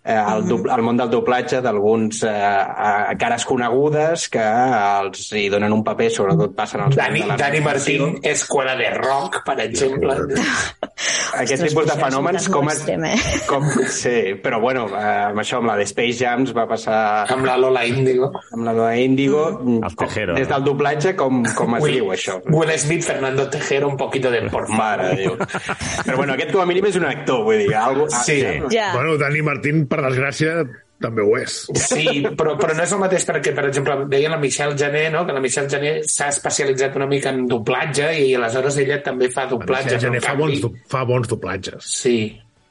eh, 0.08 0.16
al, 0.16 0.46
dub, 0.48 0.66
al 0.72 0.80
món 0.82 0.96
del 0.96 1.10
doblatge 1.12 1.60
d'alguns 1.64 2.22
eh, 2.24 2.32
a- 2.32 3.12
cares 3.20 3.44
conegudes 3.48 4.28
que 4.32 4.42
els 4.42 5.26
hi 5.36 5.46
donen 5.52 5.72
un 5.76 5.84
paper, 5.84 6.08
sobretot 6.10 6.56
passen 6.56 6.80
als 6.86 6.96
Dani, 6.96 7.22
Dani. 7.36 7.60
Martín, 7.60 8.18
Escuela 8.22 8.74
de 8.80 8.88
Rock, 8.96 9.42
per 9.46 9.58
exemple. 9.66 10.16
Aquest 11.38 11.62
tipus 11.68 11.86
de 11.86 11.94
fenòmens, 12.00 12.48
com 12.50 12.68
es... 12.72 12.80
eh? 12.88 13.12
Com, 13.46 13.66
sí, 13.92 14.34
però 14.42 14.58
bueno, 14.62 14.86
eh, 14.88 15.28
amb 15.28 15.38
això, 15.42 15.58
amb 15.60 15.68
la 15.70 15.76
de 15.78 15.84
Space 15.86 16.16
Jams 16.22 16.54
va 16.56 16.64
passar 16.70 17.26
Amb 17.30 17.44
la 17.46 17.56
Lola 17.60 17.84
Índigo. 17.86 18.30
amb 18.56 18.64
la 18.66 18.72
de 18.74 19.02
Índigo. 19.04 19.42
El 19.84 19.94
Tejero. 20.00 20.34
Des 20.38 20.48
del 20.50 20.64
doblatge, 20.66 21.14
com, 21.18 21.42
com 21.54 21.76
es 21.76 21.84
Will, 21.84 21.98
diu 22.00 22.10
això? 22.16 22.38
Will 22.50 22.72
Smith, 22.80 23.04
Fernando 23.06 23.48
Tejero, 23.52 23.88
un 23.92 23.96
poquito 24.00 24.30
de 24.32 24.42
por 24.50 24.68
Mare 24.72 25.12
Déu. 25.20 25.36
Però 25.38 26.16
bueno, 26.16 26.32
aquest 26.34 26.50
com 26.54 26.64
a 26.64 26.66
mínim 26.68 26.88
és 26.90 26.96
un 26.98 27.06
actor, 27.06 27.44
vull 27.46 27.60
dir, 27.62 27.70
algo... 27.76 28.08
ah, 28.10 28.24
Sí. 28.24 28.40
Ja. 28.72 28.90
Bueno, 28.96 29.16
Dani 29.20 29.42
Martín, 29.44 29.84
per 29.88 29.97
desgràcia, 30.06 30.62
també 31.02 31.22
ho 31.22 31.36
és. 31.38 31.54
Sí, 31.78 32.22
però, 32.38 32.56
però 32.58 32.74
no 32.74 32.82
és 32.82 32.92
el 32.94 33.00
mateix 33.02 33.24
perquè, 33.28 33.52
per 33.54 33.68
exemple, 33.68 33.94
deia 34.10 34.30
la 34.32 34.38
Michelle 34.42 34.74
Jané, 34.78 35.04
no? 35.14 35.24
que 35.26 35.34
la 35.36 35.42
Michelle 35.44 35.70
Jané 35.70 35.92
s'ha 36.06 36.28
especialitzat 36.32 36.96
una 36.98 37.06
mica 37.10 37.30
en 37.34 37.46
doblatge 37.50 38.08
i 38.24 38.32
aleshores 38.34 38.80
ella 38.82 38.98
també 39.06 39.30
fa 39.30 39.46
doblatge. 39.50 39.94
Ja 39.94 40.00
però 40.02 40.14
en 40.14 40.20
fa, 40.20 40.32
canvi- 40.32 40.42
bons, 40.42 40.60
do- 40.64 40.72
fa 40.90 41.04
bons 41.06 41.30
doblatges. 41.30 41.90
Sí, 42.02 42.16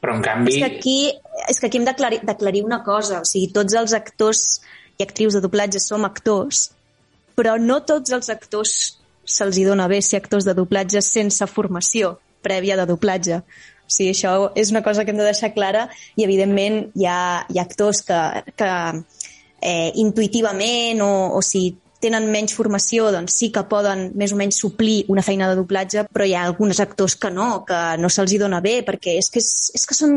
però 0.04 0.18
en 0.18 0.26
canvi... 0.26 0.58
És 0.58 0.60
que 0.64 0.72
aquí, 0.76 0.98
és 1.48 1.60
que 1.62 1.70
aquí 1.72 1.80
hem 1.80 1.88
d'aclarir 1.88 2.20
d'aclarir 2.28 2.66
una 2.68 2.82
cosa. 2.84 3.22
O 3.24 3.30
sigui, 3.30 3.52
tots 3.56 3.78
els 3.80 3.96
actors 3.96 4.44
i 5.00 5.06
actrius 5.08 5.38
de 5.38 5.44
doblatge 5.46 5.80
som 5.84 6.04
actors, 6.08 6.68
però 7.38 7.56
no 7.62 7.80
tots 7.88 8.12
els 8.18 8.30
actors 8.34 8.76
se'ls 9.28 9.58
hi 9.60 9.66
dona 9.68 9.88
bé 9.92 10.02
ser 10.02 10.22
actors 10.24 10.46
de 10.48 10.54
doblatge 10.58 11.02
sense 11.06 11.46
formació 11.52 12.16
prèvia 12.44 12.78
de 12.80 12.86
doblatge. 12.90 13.42
O 13.88 13.96
sigui, 13.96 14.12
això 14.12 14.36
és 14.60 14.72
una 14.74 14.84
cosa 14.84 15.06
que 15.06 15.16
hem 15.16 15.22
de 15.22 15.28
deixar 15.30 15.54
clara 15.56 15.88
i, 16.16 16.26
evidentment, 16.28 16.92
hi 17.00 17.08
ha, 17.08 17.20
hi 17.48 17.60
ha 17.60 17.66
actors 17.66 18.04
que, 18.08 18.22
que 18.60 18.72
eh, 19.62 19.92
intuïtivament 20.04 21.02
o, 21.06 21.12
o 21.38 21.44
si 21.46 21.70
tenen 22.04 22.28
menys 22.30 22.54
formació, 22.54 23.08
doncs 23.14 23.34
sí 23.40 23.50
que 23.54 23.64
poden 23.70 24.12
més 24.20 24.34
o 24.34 24.38
menys 24.38 24.60
suplir 24.62 25.00
una 25.10 25.24
feina 25.26 25.48
de 25.50 25.58
doblatge, 25.58 26.06
però 26.14 26.28
hi 26.28 26.36
ha 26.38 26.44
alguns 26.46 26.80
actors 26.84 27.16
que 27.18 27.32
no, 27.34 27.64
que 27.66 27.80
no 27.98 28.10
se'ls 28.14 28.34
hi 28.34 28.40
dona 28.42 28.62
bé, 28.62 28.80
perquè 28.86 29.18
és 29.18 29.32
que, 29.34 29.42
és, 29.42 29.50
és 29.80 29.86
que 29.90 29.98
són 29.98 30.14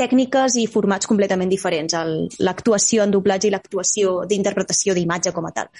tècniques 0.00 0.58
i 0.58 0.66
formats 0.70 1.06
completament 1.10 1.52
diferents, 1.52 1.94
l'actuació 2.42 3.06
en 3.06 3.14
doblatge 3.14 3.48
i 3.48 3.54
l'actuació 3.54 4.20
d'interpretació 4.30 4.96
d'imatge 4.96 5.34
com 5.36 5.46
a 5.46 5.54
tal. 5.54 5.70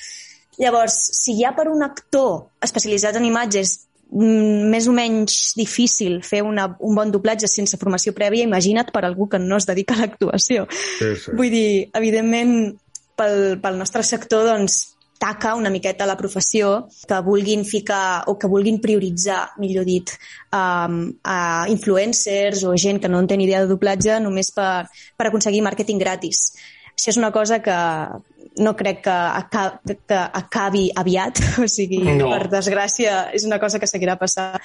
Llavors, 0.60 0.96
si 1.16 1.38
hi 1.38 1.44
ha 1.46 1.54
per 1.56 1.70
un 1.72 1.82
actor 1.82 2.50
especialitzat 2.62 3.16
en 3.16 3.26
imatges 3.26 3.78
més 4.10 4.88
o 4.90 4.94
menys 4.94 5.54
difícil 5.58 6.20
fer 6.26 6.42
una, 6.42 6.66
un 6.82 6.96
bon 6.98 7.12
doblatge 7.14 7.48
sense 7.50 7.78
formació 7.78 8.14
prèvia, 8.16 8.46
imagina't 8.46 8.90
per 8.94 9.04
algú 9.06 9.28
que 9.30 9.38
no 9.38 9.58
es 9.60 9.68
dedica 9.68 9.94
a 9.94 10.02
l'actuació. 10.02 10.66
Sí, 10.98 11.12
sí. 11.14 11.34
Vull 11.38 11.52
dir, 11.52 11.68
evidentment, 11.94 12.56
pel, 13.18 13.60
pel 13.62 13.78
nostre 13.78 14.02
sector, 14.06 14.48
doncs, 14.48 14.80
taca 15.20 15.52
una 15.54 15.68
miqueta 15.68 16.06
la 16.08 16.16
professió 16.16 16.88
que 17.06 17.18
vulguin 17.20 17.66
ficar 17.68 18.24
o 18.32 18.38
que 18.40 18.48
vulguin 18.48 18.80
prioritzar, 18.80 19.50
millor 19.60 19.84
dit, 19.84 20.14
um, 20.56 21.02
a 21.28 21.68
influencers 21.68 22.64
o 22.64 22.72
gent 22.72 23.02
que 23.02 23.10
no 23.12 23.20
en 23.20 23.28
té 23.28 23.36
ni 23.36 23.44
idea 23.44 23.60
de 23.60 23.68
doblatge 23.68 24.16
només 24.24 24.48
per, 24.56 24.88
per 25.20 25.28
aconseguir 25.28 25.60
màrqueting 25.66 26.00
gratis. 26.00 26.54
Això 26.96 27.12
és 27.12 27.20
una 27.20 27.30
cosa 27.36 27.60
que 27.60 27.76
no 28.58 28.74
crec 28.76 29.02
que, 29.04 29.10
aca 29.14 29.80
que 29.84 30.18
acabi 30.18 30.90
aviat, 30.96 31.38
o 31.64 31.68
sigui, 31.70 32.02
No. 32.18 32.30
per 32.32 32.48
desgràcia 32.50 33.30
és 33.36 33.44
una 33.46 33.60
cosa 33.62 33.78
que 33.78 33.86
seguirà 33.86 34.16
passant, 34.18 34.58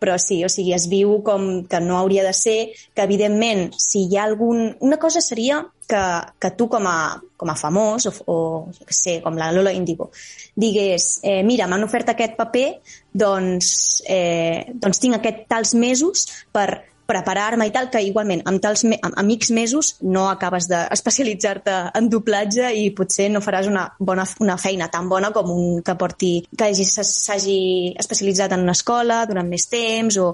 però 0.00 0.16
sí, 0.18 0.42
o 0.44 0.50
sigui, 0.52 0.72
es 0.76 0.86
viu 0.88 1.18
com 1.26 1.64
que 1.66 1.80
no 1.82 1.98
hauria 1.98 2.24
de 2.24 2.32
ser, 2.36 2.72
que 2.94 3.02
evidentment, 3.02 3.70
si 3.78 4.06
hi 4.06 4.16
ha 4.16 4.24
algun... 4.28 4.76
Una 4.80 4.98
cosa 5.02 5.20
seria 5.20 5.62
que, 5.88 6.02
que 6.38 6.50
tu 6.56 6.68
com 6.68 6.86
a, 6.86 7.20
com 7.36 7.50
a 7.50 7.56
famós, 7.58 8.06
o, 8.06 8.14
o 8.30 8.38
què 8.86 8.96
sé, 8.96 9.18
com 9.24 9.36
la 9.36 9.50
Lola 9.52 9.74
Índigo, 9.74 10.10
digués, 10.54 11.18
eh, 11.26 11.42
mira, 11.42 11.66
m'han 11.68 11.84
ofert 11.84 12.14
aquest 12.14 12.38
paper, 12.38 12.68
doncs, 13.12 13.74
eh, 14.08 14.72
doncs 14.72 15.02
tinc 15.02 15.18
aquest 15.18 15.44
tals 15.50 15.74
mesos 15.74 16.24
per 16.52 16.91
preparar-me 17.12 17.68
i 17.68 17.72
tal, 17.74 17.90
que 17.92 18.00
igualment 18.02 18.42
amb 18.48 18.62
tals 18.64 18.82
me 18.88 18.98
amb, 19.04 19.30
X 19.36 19.52
mesos 19.54 19.92
no 20.02 20.26
acabes 20.30 20.66
d'especialitzar-te 20.70 21.74
en 21.98 22.08
doblatge 22.12 22.72
i 22.78 22.88
potser 22.96 23.28
no 23.32 23.42
faràs 23.44 23.68
una, 23.70 23.86
bona, 24.00 24.24
una 24.44 24.56
feina 24.60 24.88
tan 24.92 25.08
bona 25.12 25.32
com 25.36 25.50
un 25.52 25.82
que 25.84 25.94
porti 26.00 26.32
que 26.56 26.70
hagi- 26.70 26.88
s'hagi 26.88 27.60
especialitzat 28.00 28.52
en 28.56 28.64
una 28.66 28.76
escola 28.76 29.22
durant 29.28 29.48
més 29.48 29.68
temps 29.72 30.16
o 30.22 30.32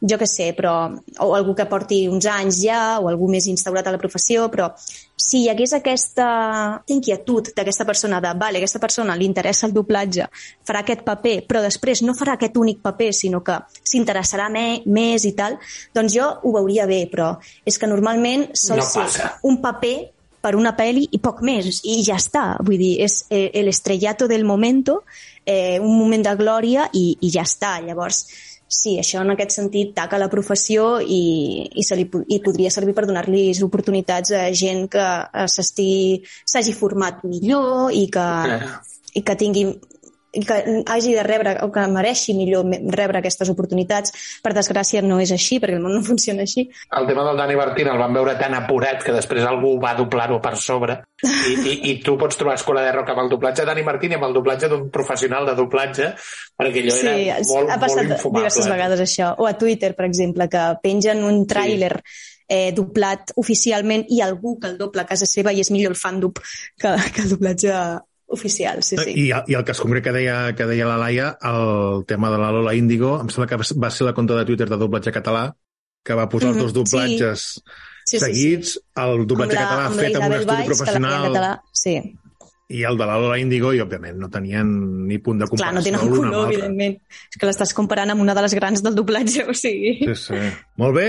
jo 0.00 0.18
que 0.18 0.26
sé, 0.30 0.52
però 0.54 0.72
o 1.24 1.34
algú 1.34 1.54
que 1.58 1.66
porti 1.66 2.06
uns 2.08 2.26
anys 2.30 2.60
ja 2.62 2.80
o 3.02 3.08
algú 3.10 3.28
més 3.30 3.48
instaurat 3.50 3.86
a 3.86 3.94
la 3.94 4.00
professió, 4.00 4.46
però 4.50 4.70
si 5.18 5.42
hi 5.42 5.48
hagués 5.50 5.74
aquesta 5.74 6.28
inquietud 6.94 7.50
d'aquesta 7.56 7.86
persona 7.88 8.20
de, 8.22 8.32
vale, 8.38 8.60
aquesta 8.62 8.78
persona 8.78 9.16
li 9.18 9.26
interessa 9.26 9.66
el 9.66 9.74
doblatge, 9.74 10.28
farà 10.66 10.84
aquest 10.84 11.02
paper, 11.06 11.40
però 11.48 11.62
després 11.64 12.04
no 12.06 12.14
farà 12.14 12.36
aquest 12.38 12.56
únic 12.56 12.82
paper, 12.84 13.10
sinó 13.12 13.42
que 13.42 13.58
s'interessarà 13.82 14.46
més 14.52 15.24
i 15.26 15.34
tal, 15.34 15.58
doncs 15.94 16.14
jo 16.14 16.28
ho 16.42 16.54
veuria 16.54 16.86
bé, 16.86 17.06
però 17.10 17.34
és 17.66 17.78
que 17.78 17.90
normalment 17.90 18.48
sol 18.54 18.78
No 18.78 18.86
ser 18.86 19.02
passa. 19.02 19.32
un 19.42 19.58
paper 19.60 19.96
per 20.40 20.54
una 20.54 20.74
pel·li 20.78 21.08
i 21.10 21.18
poc 21.18 21.42
més, 21.42 21.80
i 21.84 21.98
ja 22.06 22.16
està. 22.16 22.56
Vull 22.62 22.78
dir, 22.78 22.92
és 23.02 23.24
eh, 23.28 23.50
el 23.58 23.68
estrellato 23.68 24.28
del 24.30 24.44
momento, 24.44 25.02
eh, 25.44 25.80
un 25.80 25.98
moment 25.98 26.22
de 26.22 26.34
glòria 26.38 26.88
i, 26.94 27.16
i 27.20 27.30
ja 27.34 27.42
està. 27.42 27.80
Llavors, 27.82 28.22
sí, 28.68 28.98
això 29.00 29.22
en 29.24 29.32
aquest 29.32 29.56
sentit 29.56 29.94
taca 29.96 30.20
la 30.20 30.28
professió 30.32 30.98
i, 31.00 31.22
i, 31.72 31.84
se 31.84 31.96
li, 31.96 32.04
i 32.28 32.40
podria 32.44 32.70
servir 32.70 32.94
per 32.96 33.06
donar-li 33.08 33.50
oportunitats 33.64 34.34
a 34.36 34.46
gent 34.52 34.86
que 34.92 35.04
eh, 35.04 35.48
s'hagi 35.48 36.76
format 36.76 37.24
millor 37.24 37.94
i 37.96 38.06
que, 38.12 38.28
i 39.18 39.24
que 39.24 39.38
tingui 39.40 39.70
que 40.32 40.82
hagi 40.86 41.14
de 41.14 41.22
rebre 41.24 41.56
o 41.64 41.70
que 41.72 41.84
mereixi 41.88 42.34
millor 42.36 42.66
rebre 42.92 43.22
aquestes 43.22 43.48
oportunitats. 43.48 44.12
Per 44.44 44.52
desgràcia 44.56 45.02
no 45.02 45.20
és 45.22 45.32
així, 45.32 45.58
perquè 45.60 45.78
el 45.78 45.84
món 45.84 45.96
no 45.96 46.02
funciona 46.10 46.44
així. 46.44 46.68
El 46.98 47.08
tema 47.08 47.24
del 47.26 47.40
Dani 47.40 47.56
Martín 47.56 47.88
el 47.88 47.98
van 48.00 48.14
veure 48.14 48.36
tan 48.40 48.54
apurat 48.58 49.02
que 49.04 49.14
després 49.16 49.46
algú 49.48 49.76
va 49.82 49.94
doblar-ho 49.98 50.40
per 50.44 50.56
sobre 50.60 51.00
i, 51.24 51.54
i, 51.54 51.74
i 51.90 51.96
tu 52.04 52.16
pots 52.20 52.38
trobar 52.38 52.54
escola 52.58 52.84
de 52.84 52.92
rock 52.94 53.10
amb 53.14 53.24
el 53.24 53.32
doblatge 53.32 53.64
de 53.64 53.70
Dani 53.72 53.82
Martín 53.86 54.12
i 54.14 54.18
amb 54.18 54.28
el 54.28 54.36
doblatge 54.36 54.68
d'un 54.70 54.88
professional 54.94 55.48
de 55.48 55.56
doblatge 55.58 56.12
perquè 56.58 56.84
allò 56.84 56.96
Sí, 56.98 57.06
era 57.08 57.38
molt, 57.48 57.70
ha 57.70 57.78
passat 57.80 58.02
molt 58.04 58.16
infumable. 58.16 58.40
diverses 58.42 58.68
vegades 58.70 59.04
això. 59.04 59.32
O 59.38 59.46
a 59.46 59.54
Twitter, 59.58 59.94
per 59.96 60.06
exemple, 60.08 60.48
que 60.50 60.64
pengen 60.82 61.24
un 61.26 61.44
tràiler 61.50 61.94
eh, 62.48 62.72
doblat 62.74 63.32
oficialment 63.36 64.06
i 64.08 64.20
algú 64.24 64.56
que 64.58 64.70
el 64.72 64.78
dobla 64.80 65.04
a 65.04 65.08
casa 65.08 65.28
seva 65.28 65.52
i 65.52 65.60
és 65.62 65.70
millor 65.70 65.94
el 65.94 66.00
fan-dub 66.00 66.40
que, 66.40 66.94
que 67.14 67.24
el 67.24 67.34
doblatge 67.34 67.74
oficial, 68.28 68.82
sí, 68.84 68.96
sí. 69.00 69.12
I, 69.16 69.30
I 69.32 69.54
el 69.56 69.64
cas 69.64 69.80
concret 69.80 70.04
que 70.04 70.12
deia, 70.12 70.52
que 70.54 70.66
deia 70.68 70.86
la 70.86 70.98
Laia, 71.00 71.30
el 71.48 72.04
tema 72.06 72.30
de 72.30 72.38
la 72.38 72.50
Lola 72.52 72.74
Índigo, 72.76 73.16
em 73.22 73.28
sembla 73.32 73.48
que 73.48 73.56
va 73.56 73.90
ser 73.90 74.06
la 74.06 74.12
compte 74.14 74.36
de 74.36 74.44
Twitter 74.44 74.68
de 74.68 74.76
doblatge 74.76 75.12
català, 75.14 75.46
que 76.04 76.14
va 76.14 76.28
posar 76.28 76.50
els 76.50 76.58
Mhm, 76.58 76.62
dos 76.64 76.72
doblatges 76.76 77.46
Sí, 78.08 78.18
sí, 78.18 78.18
sí. 78.18 78.24
seguits, 78.24 78.78
el 78.96 79.26
doblatge 79.26 79.56
Amb 79.56 79.60
la- 79.60 79.66
català 79.68 79.86
amb 79.86 79.96
fet 80.00 80.16
amb 80.16 80.26
un 80.26 80.32
estudi 80.32 80.46
Valls, 80.54 80.60
en 80.60 80.66
professional 80.76 81.26
català. 81.32 81.60
Sí. 81.72 81.96
i 82.70 82.82
el 82.84 82.98
de 83.00 83.06
la 83.08 83.16
Lola 83.18 83.38
Índigo, 83.40 83.72
i 83.72 83.80
òbviament 83.80 84.18
no 84.20 84.28
tenien 84.28 85.06
ni 85.08 85.16
punt 85.24 85.38
de 85.40 85.46
Clar, 85.46 85.56
comparació 85.72 85.92
no 85.92 85.98
tenen 86.00 86.14
color, 86.30 86.52
evidentment. 86.52 86.98
És 87.32 87.38
que 87.40 87.46
l'estàs 87.48 87.72
comparant 87.72 88.10
amb 88.12 88.20
una 88.20 88.34
de 88.36 88.42
les 88.44 88.52
grans 88.54 88.82
del 88.84 88.94
doblatge, 88.94 89.46
o 89.48 89.54
sigui... 89.56 89.94
Sí, 90.04 90.14
sí. 90.14 90.40
Molt 90.76 90.94
bé, 90.94 91.06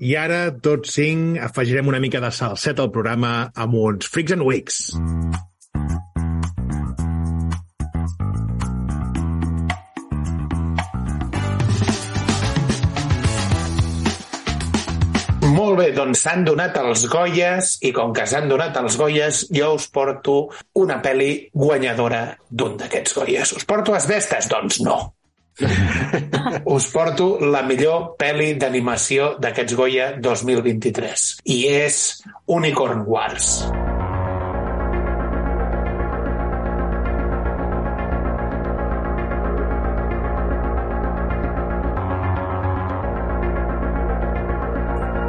i 0.00 0.14
ara 0.16 0.56
tots 0.56 0.94
cinc 0.96 1.36
afegirem 1.38 1.86
una 1.92 2.00
mica 2.00 2.18
de 2.18 2.30
salset 2.32 2.80
al 2.80 2.90
programa 2.90 3.52
amb 3.54 3.74
uns 3.74 4.08
Freaks 4.08 4.32
and 4.32 4.40
Weeks. 4.48 4.80
Molt 15.72 15.86
bé, 15.86 15.92
doncs 15.96 16.20
s'han 16.26 16.42
donat 16.44 16.74
els 16.76 17.06
Goyes 17.08 17.68
i 17.88 17.94
com 17.96 18.10
que 18.12 18.26
s'han 18.28 18.44
donat 18.50 18.74
els 18.76 18.98
Goyes 19.00 19.38
jo 19.56 19.70
us 19.78 19.86
porto 19.88 20.34
una 20.76 20.98
pel·li 21.00 21.46
guanyadora 21.48 22.18
d'un 22.50 22.74
d'aquests 22.76 23.16
Goyes. 23.16 23.54
Us 23.56 23.64
porto 23.64 23.94
Asbestes? 23.96 24.50
Doncs 24.52 24.82
no. 24.84 24.98
us 26.76 26.90
porto 26.92 27.30
la 27.40 27.62
millor 27.64 28.18
pel·li 28.20 28.50
d'animació 28.60 29.30
d'aquests 29.40 29.78
Goya 29.80 30.10
2023 30.20 31.24
i 31.56 31.58
és 31.72 32.02
Unicorn 32.60 33.06
Wars. 33.08 33.54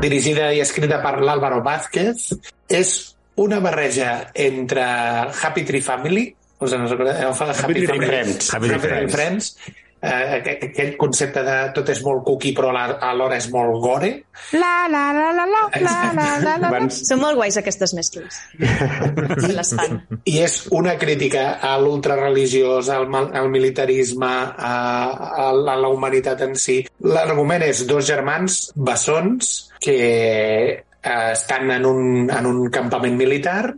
Dirigida 0.03 0.51
i 0.53 0.61
escrita 0.63 0.99
per 1.03 1.17
l'Álvaro 1.23 1.61
Vázquez, 1.65 2.29
és 2.69 2.93
una 3.39 3.59
barreja 3.63 4.29
entre 4.35 4.83
Happy 4.83 5.63
Tree 5.67 5.81
Family, 5.81 6.27
us 6.63 6.75
en 6.75 6.85
recordeu? 6.87 7.31
Happy, 7.33 7.73
Tree 7.73 7.87
Family 7.87 8.11
Friends. 8.11 8.51
Happy, 8.53 8.69
Tree 8.69 8.83
Friends. 8.83 9.15
Friends 9.15 9.81
eh, 10.03 10.41
aqu- 10.41 10.67
aquell 10.69 10.91
concepte 10.99 11.41
de 11.47 11.55
tot 11.73 11.89
és 11.89 12.01
molt 12.03 12.25
cookie 12.27 12.51
però 12.57 12.69
alhora 12.75 13.37
és 13.39 13.47
molt 13.53 13.79
gore. 13.81 14.11
La 14.59 14.85
la 14.91 15.03
la 15.15 15.31
la 15.31 15.45
la 15.47 15.63
la 15.79 15.95
la 16.13 16.13
la 16.13 16.27
la 16.43 16.57
la. 16.59 16.67
Abans, 16.67 16.99
Són 17.07 17.19
molt 17.23 17.35
guais 17.39 17.57
aquestes 17.57 17.93
mescles. 17.95 18.37
Se 19.47 19.53
les 19.55 19.73
fan. 19.77 20.01
I 20.29 20.39
és 20.43 20.59
una 20.71 20.97
crítica 20.99 21.57
a 21.61 21.75
l'ultrareligiós, 21.81 22.89
al, 22.89 23.07
mal- 23.09 23.31
al 23.33 23.49
militarisme, 23.49 24.27
a, 24.27 24.73
a, 25.09 25.49
a 25.49 25.75
la 25.79 25.89
humanitat 25.89 26.41
en 26.47 26.55
si. 26.59 26.81
L'argument 27.07 27.63
és 27.65 27.85
dos 27.87 28.05
germans 28.07 28.71
bessons 28.75 29.53
que 29.83 29.97
eh, 29.99 30.83
estan 31.03 31.69
en 31.71 31.85
un, 31.85 32.29
en 32.31 32.45
un 32.47 32.69
campament 32.71 33.15
militar 33.19 33.73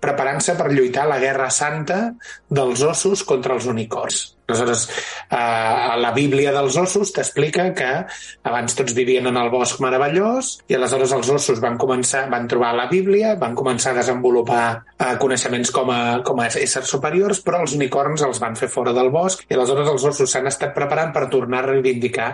preparant-se 0.00 0.54
per 0.58 0.70
lluitar 0.72 1.04
a 1.06 1.12
la 1.14 1.18
Guerra 1.22 1.48
Santa 1.50 2.12
dels 2.48 2.82
ossos 2.86 3.24
contra 3.26 3.54
els 3.58 3.66
unicorns. 3.66 4.37
Aleshores, 4.48 4.88
eh, 5.30 5.36
a 5.36 5.96
la 6.00 6.10
Bíblia 6.16 6.54
dels 6.54 6.76
ossos 6.80 7.10
t'explica 7.12 7.66
que 7.76 7.88
abans 8.48 8.76
tots 8.78 8.94
vivien 8.96 9.26
en 9.28 9.36
el 9.36 9.50
bosc 9.52 9.76
meravellós 9.84 10.54
i 10.72 10.76
aleshores 10.78 11.12
els 11.12 11.28
ossos 11.34 11.60
van 11.60 11.76
començar, 11.76 12.22
van 12.32 12.46
trobar 12.48 12.70
la 12.72 12.86
Bíblia, 12.88 13.34
van 13.36 13.52
començar 13.58 13.92
a 13.92 13.98
desenvolupar 13.98 14.62
eh, 14.96 15.18
coneixements 15.20 15.68
com 15.74 15.92
a, 15.92 15.98
com 16.24 16.40
a 16.40 16.46
éssers 16.48 16.88
superiors, 16.88 17.42
però 17.44 17.60
els 17.60 17.74
unicorns 17.76 18.24
els 18.24 18.40
van 18.40 18.56
fer 18.56 18.70
fora 18.72 18.94
del 18.96 19.10
bosc 19.12 19.44
i 19.50 19.58
aleshores 19.58 19.90
els 19.92 20.06
ossos 20.14 20.32
s'han 20.32 20.48
estat 20.48 20.72
preparant 20.72 21.12
per 21.12 21.26
tornar 21.28 21.60
a 21.60 21.68
reivindicar 21.68 22.30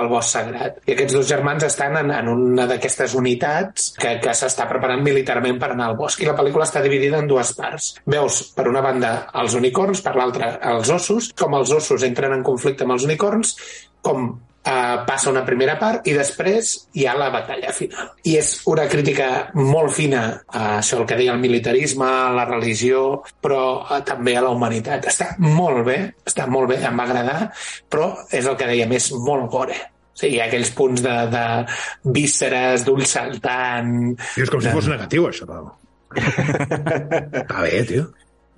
el 0.00 0.08
bosc 0.08 0.38
sagrat. 0.38 0.80
I 0.88 0.96
aquests 0.96 1.18
dos 1.18 1.28
germans 1.28 1.68
estan 1.68 2.00
en, 2.00 2.14
en 2.16 2.32
una 2.32 2.64
d'aquestes 2.72 3.12
unitats 3.20 3.90
que, 4.00 4.14
que 4.24 4.32
s'està 4.32 4.64
preparant 4.72 5.04
militarment 5.04 5.60
per 5.60 5.74
anar 5.74 5.90
al 5.92 6.00
bosc. 6.00 6.24
I 6.24 6.32
la 6.32 6.38
pel·lícula 6.40 6.64
està 6.64 6.80
dividida 6.80 7.20
en 7.20 7.28
dues 7.28 7.52
parts. 7.60 7.92
Veus, 8.08 8.40
per 8.56 8.70
una 8.72 8.80
banda, 8.80 9.12
els 9.36 9.60
unicorns, 9.60 10.00
per 10.00 10.16
l'altra, 10.16 10.54
els 10.72 10.96
ossos, 10.96 11.32
com 11.36 11.57
els 11.58 11.72
ossos 11.74 12.04
entren 12.06 12.34
en 12.36 12.44
conflicte 12.46 12.86
amb 12.86 12.96
els 12.96 13.06
unicorns, 13.08 13.56
com 14.04 14.30
eh, 14.68 15.04
passa 15.06 15.30
una 15.30 15.44
primera 15.46 15.76
part 15.80 16.06
i 16.08 16.14
després 16.16 16.74
hi 16.98 17.06
ha 17.08 17.16
la 17.18 17.30
batalla 17.34 17.72
final. 17.74 18.12
I 18.28 18.36
és 18.40 18.52
una 18.70 18.86
crítica 18.90 19.28
molt 19.56 19.94
fina 19.96 20.22
a 20.46 20.64
això, 20.78 21.00
el 21.00 21.06
que 21.08 21.18
deia 21.18 21.34
el 21.34 21.42
militarisme, 21.42 22.06
a 22.06 22.32
la 22.36 22.46
religió, 22.48 23.22
però 23.42 23.62
eh, 23.84 24.00
també 24.06 24.36
a 24.36 24.44
la 24.44 24.54
humanitat. 24.54 25.08
Està 25.10 25.34
molt 25.42 25.84
bé, 25.88 26.00
està 26.28 26.48
molt 26.50 26.72
bé, 26.72 26.80
em 26.86 26.98
va 26.98 27.08
agradar, 27.08 27.52
però 27.90 28.12
és 28.30 28.46
el 28.46 28.58
que 28.58 28.70
dèiem, 28.70 28.98
és 28.98 29.12
molt 29.16 29.50
gore. 29.52 29.78
Sí, 30.18 30.32
hi 30.34 30.40
ha 30.40 30.48
aquells 30.48 30.72
punts 30.74 31.02
de, 31.04 31.14
de 31.30 31.42
vísceres, 32.14 32.82
d'ull 32.86 33.04
saltant... 33.06 33.92
I 34.34 34.42
és 34.42 34.50
com 34.50 34.62
si 34.62 34.72
fos 34.74 34.88
negatiu, 34.90 35.28
això, 35.30 35.46
Pau. 35.46 35.68
Està 36.18 37.62
bé, 37.62 37.84
tio. 37.86 38.08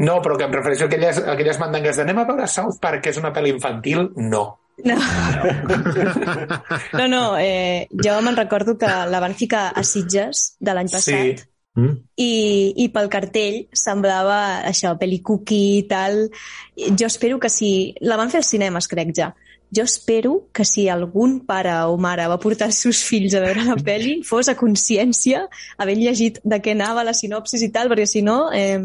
No, 0.01 0.17
però 0.25 0.39
que 0.39 0.47
em 0.49 0.55
refereixo 0.55 0.87
a 0.87 0.89
aquelles, 0.89 1.21
a 1.21 1.35
aquelles 1.35 1.61
mandangues 1.61 1.99
de 1.99 2.07
anem 2.07 2.23
a 2.23 2.27
veure 2.29 2.49
South 2.49 2.81
Park, 2.81 3.05
que 3.05 3.13
és 3.13 3.21
una 3.21 3.35
pel·li 3.37 3.53
infantil, 3.53 4.09
no. 4.17 4.45
No, 4.81 4.97
no, 6.97 7.07
no 7.13 7.23
eh, 7.37 7.87
jo 7.93 8.15
me'n 8.25 8.39
recordo 8.39 8.79
que 8.81 8.89
la 8.89 9.21
van 9.21 9.37
ficar 9.37 9.67
a 9.77 9.85
Sitges 9.85 10.55
de 10.59 10.73
l'any 10.73 10.89
passat 10.89 11.43
Sí. 11.43 11.47
Mm? 11.79 11.93
i, 12.19 12.33
i 12.83 12.89
pel 12.91 13.07
cartell 13.13 13.61
semblava 13.77 14.39
això, 14.67 14.97
pel·li 14.99 15.21
cookie 15.23 15.79
i 15.79 15.85
tal. 15.91 16.25
Jo 16.75 17.07
espero 17.07 17.39
que 17.39 17.53
si... 17.53 17.95
La 18.03 18.19
van 18.19 18.33
fer 18.33 18.41
als 18.43 18.51
cinemes, 18.51 18.89
crec 18.91 19.13
ja. 19.17 19.31
Jo 19.73 19.85
espero 19.87 20.49
que 20.53 20.65
si 20.67 20.89
algun 20.91 21.41
pare 21.47 21.71
o 21.87 21.97
mare 21.97 22.25
va 22.27 22.39
portar 22.43 22.67
els 22.73 22.79
seus 22.83 23.05
fills 23.07 23.35
a 23.39 23.41
veure 23.45 23.63
la 23.69 23.77
pel·li 23.89 24.17
fos 24.27 24.49
a 24.51 24.57
consciència, 24.59 25.45
havent 25.79 26.01
llegit 26.03 26.41
de 26.43 26.59
què 26.65 26.73
anava 26.75 27.05
la 27.07 27.15
sinopsis 27.15 27.63
i 27.63 27.69
tal, 27.71 27.89
perquè 27.93 28.07
si 28.11 28.23
no... 28.27 28.51
Eh, 28.53 28.79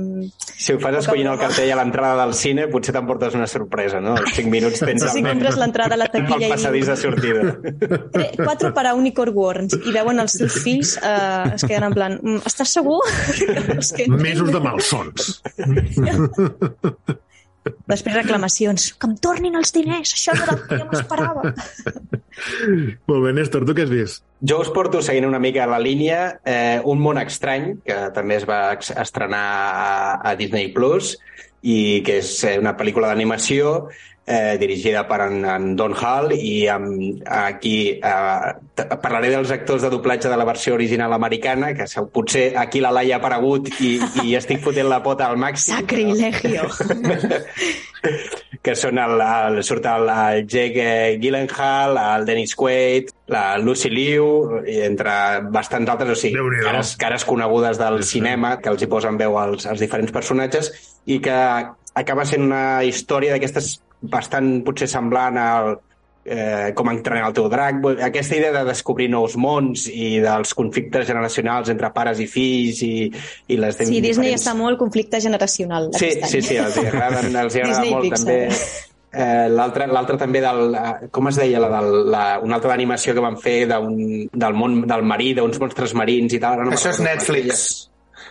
si 0.56 0.74
ho 0.76 0.80
fas 0.80 1.00
escollint 1.02 1.32
el 1.32 1.40
cartell 1.42 1.72
a 1.74 1.80
l'entrada 1.80 2.20
del 2.24 2.36
cine, 2.38 2.68
potser 2.70 2.94
t'emportes 2.96 3.34
una 3.36 3.48
sorpresa, 3.50 4.00
no? 4.00 4.14
Els 4.22 4.36
5 4.38 4.54
minuts 4.54 4.84
tens 4.88 5.08
si 5.12 5.24
el, 5.24 5.30
compres 5.32 5.58
l'entrada 5.58 5.98
a 5.98 6.02
la 6.04 6.10
el 6.12 6.14
taquilla 6.20 6.52
passadís 6.54 6.88
de 6.94 6.98
sortida. 7.02 7.42
Tre- 8.14 8.30
quatre 8.44 8.72
per 8.78 8.86
a 8.92 8.94
Unicorn 9.00 9.34
Worms 9.36 9.78
i 9.82 9.92
veuen 9.96 10.22
els 10.22 10.38
seus 10.38 10.60
fills, 10.64 10.96
eh, 11.02 11.56
es 11.58 11.66
queden 11.66 11.90
en 11.90 11.98
plan, 11.98 12.20
"Mm, 12.22 12.46
estàs 12.46 12.78
segur? 12.78 13.02
Que 13.96 14.06
Mesos 14.10 14.52
de 14.54 14.60
malsons. 14.62 15.42
Després 17.90 18.16
reclamacions. 18.16 18.92
Que 19.00 19.10
em 19.10 19.16
tornin 19.22 19.58
els 19.58 19.74
diners, 19.74 20.14
això 20.18 20.36
no 20.38 20.46
era 20.46 20.56
el 20.56 20.64
que 20.66 20.80
jo 20.82 20.88
m'esperava. 20.92 21.54
Molt 23.10 23.22
bé, 23.24 23.34
Néstor, 23.38 23.66
tu 23.66 23.76
què 23.78 23.86
has 23.86 23.94
vist? 23.94 24.26
Jo 24.46 24.60
us 24.62 24.72
porto 24.76 25.02
seguint 25.06 25.28
una 25.30 25.40
mica 25.42 25.66
la 25.70 25.80
línia 25.80 26.42
eh, 26.44 26.82
Un 26.86 27.00
món 27.02 27.18
estrany, 27.22 27.72
que 27.86 28.00
també 28.16 28.38
es 28.42 28.46
va 28.50 28.60
estrenar 28.76 29.46
a, 29.46 29.94
a 30.20 30.36
Disney 30.38 30.74
Plus 30.76 31.16
i 31.66 32.04
que 32.06 32.20
és 32.22 32.36
eh, 32.46 32.58
una 32.62 32.76
pel·lícula 32.78 33.10
d'animació 33.10 33.88
eh, 34.28 34.58
dirigida 34.60 35.04
per 35.08 35.22
en, 35.28 35.44
en 35.46 35.76
Don 35.78 35.94
Hall 35.94 36.32
i 36.34 36.68
amb, 36.72 37.22
aquí 37.30 37.76
eh, 38.02 38.96
parlaré 39.02 39.30
dels 39.30 39.52
actors 39.54 39.86
de 39.86 39.92
doblatge 39.94 40.30
de 40.32 40.38
la 40.38 40.48
versió 40.50 40.74
original 40.74 41.14
americana, 41.14 41.74
que 41.78 41.88
se- 41.88 42.02
potser 42.12 42.54
aquí 42.58 42.82
la 42.82 42.92
Laia 42.92 43.16
ha 43.18 43.20
aparegut 43.22 43.70
i, 43.80 44.00
i 44.24 44.36
estic 44.36 44.64
fotent 44.66 44.90
la 44.90 45.02
pota 45.06 45.30
al 45.30 45.38
màxim. 45.38 45.76
Sacrilegio. 45.78 46.66
que 48.66 48.74
són 48.78 48.98
el, 49.02 49.22
el, 49.22 49.60
surt 49.66 49.86
el, 49.90 50.10
el 50.10 50.48
Jake 50.50 50.82
eh, 50.82 51.18
Gyllenhaal, 51.22 51.98
el 52.02 52.26
Dennis 52.26 52.56
Quaid, 52.58 53.12
la 53.30 53.58
Lucy 53.62 53.92
Liu, 53.94 54.28
i 54.66 54.80
entre 54.88 55.14
bastants 55.54 55.90
altres, 55.94 56.16
o 56.16 56.18
sigui, 56.18 56.42
cares, 56.66 56.96
cares 57.02 57.26
conegudes 57.30 57.78
del 57.82 58.02
cinema 58.06 58.56
que 58.62 58.74
els 58.74 58.82
hi 58.82 58.90
posen 58.90 59.18
veu 59.22 59.38
als, 59.42 59.68
als 59.70 59.82
diferents 59.86 60.14
personatges 60.14 60.72
i 61.06 61.20
que 61.22 61.38
acaba 61.96 62.26
sent 62.26 62.44
una 62.50 62.84
història 62.84 63.36
d'aquestes 63.36 63.76
bastant 64.12 64.64
potser 64.68 64.88
semblant 64.92 65.38
al 65.42 65.76
eh, 66.26 66.72
com 66.74 66.90
entrenar 66.90 67.28
el 67.30 67.36
teu 67.38 67.46
drac, 67.52 67.78
aquesta 68.08 68.36
idea 68.40 68.52
de 68.56 68.64
descobrir 68.66 69.10
nous 69.14 69.36
mons 69.38 69.86
i 69.92 70.16
dels 70.24 70.56
conflictes 70.58 71.06
generacionals 71.08 71.70
entre 71.70 71.92
pares 71.94 72.20
i 72.24 72.26
fills 72.28 72.82
i, 72.82 73.12
i 73.48 73.60
les 73.62 73.78
Sí, 73.78 73.86
Disney 73.92 74.02
diferents... 74.10 74.42
està 74.42 74.56
molt 74.58 74.80
conflicte 74.82 75.22
generacional 75.22 75.92
Sí, 75.94 76.12
sí, 76.26 76.42
sí, 76.42 76.58
els 76.58 76.78
hi 76.82 76.88
agraden, 76.90 77.30
els 77.44 77.56
hi 77.56 77.62
agrada 77.62 77.82
Disney 77.82 77.94
molt 77.94 78.10
Pixar. 78.10 78.26
també. 78.26 78.92
Eh, 79.16 79.48
l'altre 79.48 79.86
l'altre 79.88 80.18
també 80.20 80.42
del... 80.44 80.74
eh, 80.76 81.08
Com 81.14 81.30
es 81.30 81.38
deia? 81.40 81.62
La, 81.64 81.70
del, 81.78 82.10
la, 82.12 82.24
una 82.44 82.58
altra 82.58 82.74
d'animació 82.74 83.14
que 83.16 83.24
van 83.24 83.38
fer 83.40 83.62
d'un, 83.70 83.96
del 84.34 84.58
món 84.60 84.82
del 84.90 85.06
marí, 85.08 85.30
d'uns 85.38 85.62
monstres 85.62 85.94
marins 85.96 86.34
i 86.36 86.40
tal. 86.44 86.66
No 86.66 86.74
Això 86.76 86.90
és 86.92 87.00
Netflix. 87.06 87.62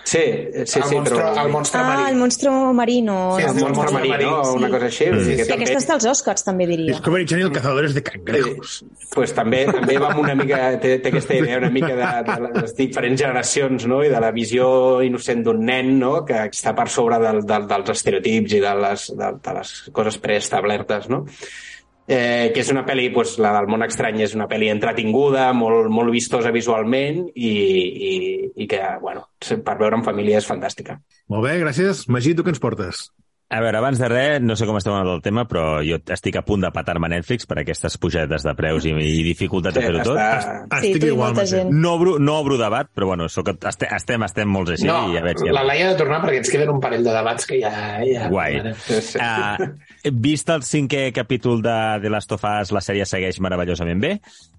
Sí, 0.05 0.19
sí, 0.21 0.59
el, 0.61 0.67
sí, 0.69 0.81
monstre, 0.95 1.17
però... 1.17 1.31
el 1.45 1.49
monstre 1.51 1.81
Ah, 1.81 1.85
marí. 1.89 2.11
el 2.13 2.17
monstro 2.21 2.53
marino. 2.77 3.15
Sí, 3.39 3.43
el 3.43 3.49
es 3.49 3.55
diu 3.57 3.69
monstre 3.71 3.93
marí, 3.95 4.25
no? 4.25 4.45
Sí. 4.45 4.57
Una 4.59 4.69
cosa 4.69 4.85
així. 4.91 5.07
Mm. 5.09 5.25
Que 5.25 5.33
I 5.33 5.47
també, 5.49 5.55
aquesta 5.65 5.79
està 5.81 5.95
als 5.97 6.07
Oscars, 6.13 6.45
també 6.45 6.67
diria. 6.69 6.91
Discovery 6.93 7.25
Channel, 7.31 7.51
Cazadores 7.55 7.95
de 7.97 8.03
Cangrejos. 8.05 8.85
pues, 9.15 9.33
també, 9.33 9.65
també 9.71 9.97
va 9.99 10.11
amb 10.13 10.21
una 10.21 10.35
mica, 10.35 10.61
té, 10.83 10.99
té 11.01 11.09
aquesta 11.09 11.35
idea 11.41 11.57
una 11.59 11.71
mica 11.71 11.95
de, 11.97 12.11
de 12.29 12.61
les 12.61 12.77
diferents 12.77 13.21
generacions 13.23 13.87
no? 13.87 14.03
i 14.05 14.09
de 14.13 14.21
la 14.21 14.31
visió 14.35 15.01
innocent 15.07 15.43
d'un 15.47 15.65
nen 15.65 15.99
no? 15.99 16.25
que 16.29 16.35
està 16.51 16.75
per 16.77 16.89
sobre 16.93 17.19
del, 17.23 17.41
del, 17.47 17.67
dels 17.71 17.91
estereotips 17.97 18.59
i 18.59 18.61
de 18.61 18.75
les, 18.85 19.07
de, 19.17 19.33
de 19.41 19.55
les 19.61 19.73
coses 19.95 20.19
preestablertes. 20.19 21.09
No? 21.09 21.25
Eh, 22.05 22.51
que 22.53 22.61
és 22.61 22.69
una 22.69 22.83
pel·li, 22.85 23.07
pues, 23.15 23.39
la 23.41 23.55
del 23.57 23.69
món 23.73 23.85
estrany 23.87 24.19
és 24.21 24.35
una 24.37 24.45
pel·li 24.49 24.69
entretinguda, 24.69 25.47
molt, 25.57 25.89
molt 25.89 26.13
vistosa 26.13 26.53
visualment 26.53 27.23
i, 27.33 27.53
i, 28.11 28.15
i 28.61 28.67
que, 28.69 28.81
bueno, 29.01 29.25
per 29.41 29.77
veure 29.81 29.97
en 29.97 30.05
família 30.05 30.43
és 30.43 30.49
fantàstica. 30.49 30.99
Molt 31.33 31.49
bé, 31.49 31.57
gràcies. 31.63 32.05
Magí, 32.13 32.35
tu 32.37 32.45
què 32.45 32.53
ens 32.53 32.61
portes? 32.61 33.07
A 33.55 33.61
veure, 33.63 33.79
abans 33.79 34.01
de 34.03 34.09
res, 34.11 34.41
no 34.43 34.57
sé 34.59 34.67
com 34.67 34.75
esteu 34.81 34.97
en 34.97 35.07
el 35.07 35.21
tema, 35.23 35.45
però 35.47 35.79
jo 35.87 36.01
estic 36.11 36.41
a 36.41 36.43
punt 36.43 36.65
de 36.65 36.71
patar-me 36.75 37.07
Netflix 37.13 37.47
per 37.47 37.61
aquestes 37.63 37.95
pujadetes 38.03 38.43
de 38.43 38.55
preus 38.59 38.87
i, 38.89 38.95
i 38.99 39.21
dificultats 39.27 39.77
de 39.79 39.85
fer-ho 39.85 40.01
tot. 40.03 40.19
està... 40.19 40.81
Sí, 40.83 40.91
Estic 40.95 41.07
igual. 41.07 41.39
No 41.71 41.93
obro, 41.95 42.17
no 42.19 42.35
obro 42.41 42.59
debat, 42.59 42.91
però 42.91 43.13
bueno, 43.13 43.29
soc, 43.31 43.53
estem, 43.55 43.93
estem, 43.95 44.25
estem 44.27 44.51
molts 44.51 44.75
així 44.75 44.89
No, 44.89 44.97
i 45.07 45.19
ja 45.19 45.23
veig 45.23 45.39
que... 45.39 45.53
la 45.55 45.63
Laia 45.69 45.87
ha 45.87 45.93
de 45.93 46.01
tornar 46.01 46.19
perquè 46.25 46.41
ens 46.43 46.51
queden 46.51 46.73
un 46.75 46.83
parell 46.83 47.07
de 47.07 47.15
debats 47.15 47.47
que 47.51 47.61
ja... 47.63 47.73
ja 48.09 48.27
Guai. 48.33 48.59
Sí, 48.89 48.99
sí. 49.13 49.23
Uh, 49.23 49.71
vist 50.27 50.51
el 50.51 50.67
cinquè 50.67 51.07
capítol 51.15 51.63
de 51.63 51.77
The 52.03 52.11
Last 52.11 52.35
of 52.35 52.43
Us, 52.51 52.75
la 52.75 52.83
sèrie 52.83 53.07
segueix 53.07 53.39
meravellosament 53.45 54.03
bé, 54.03 54.17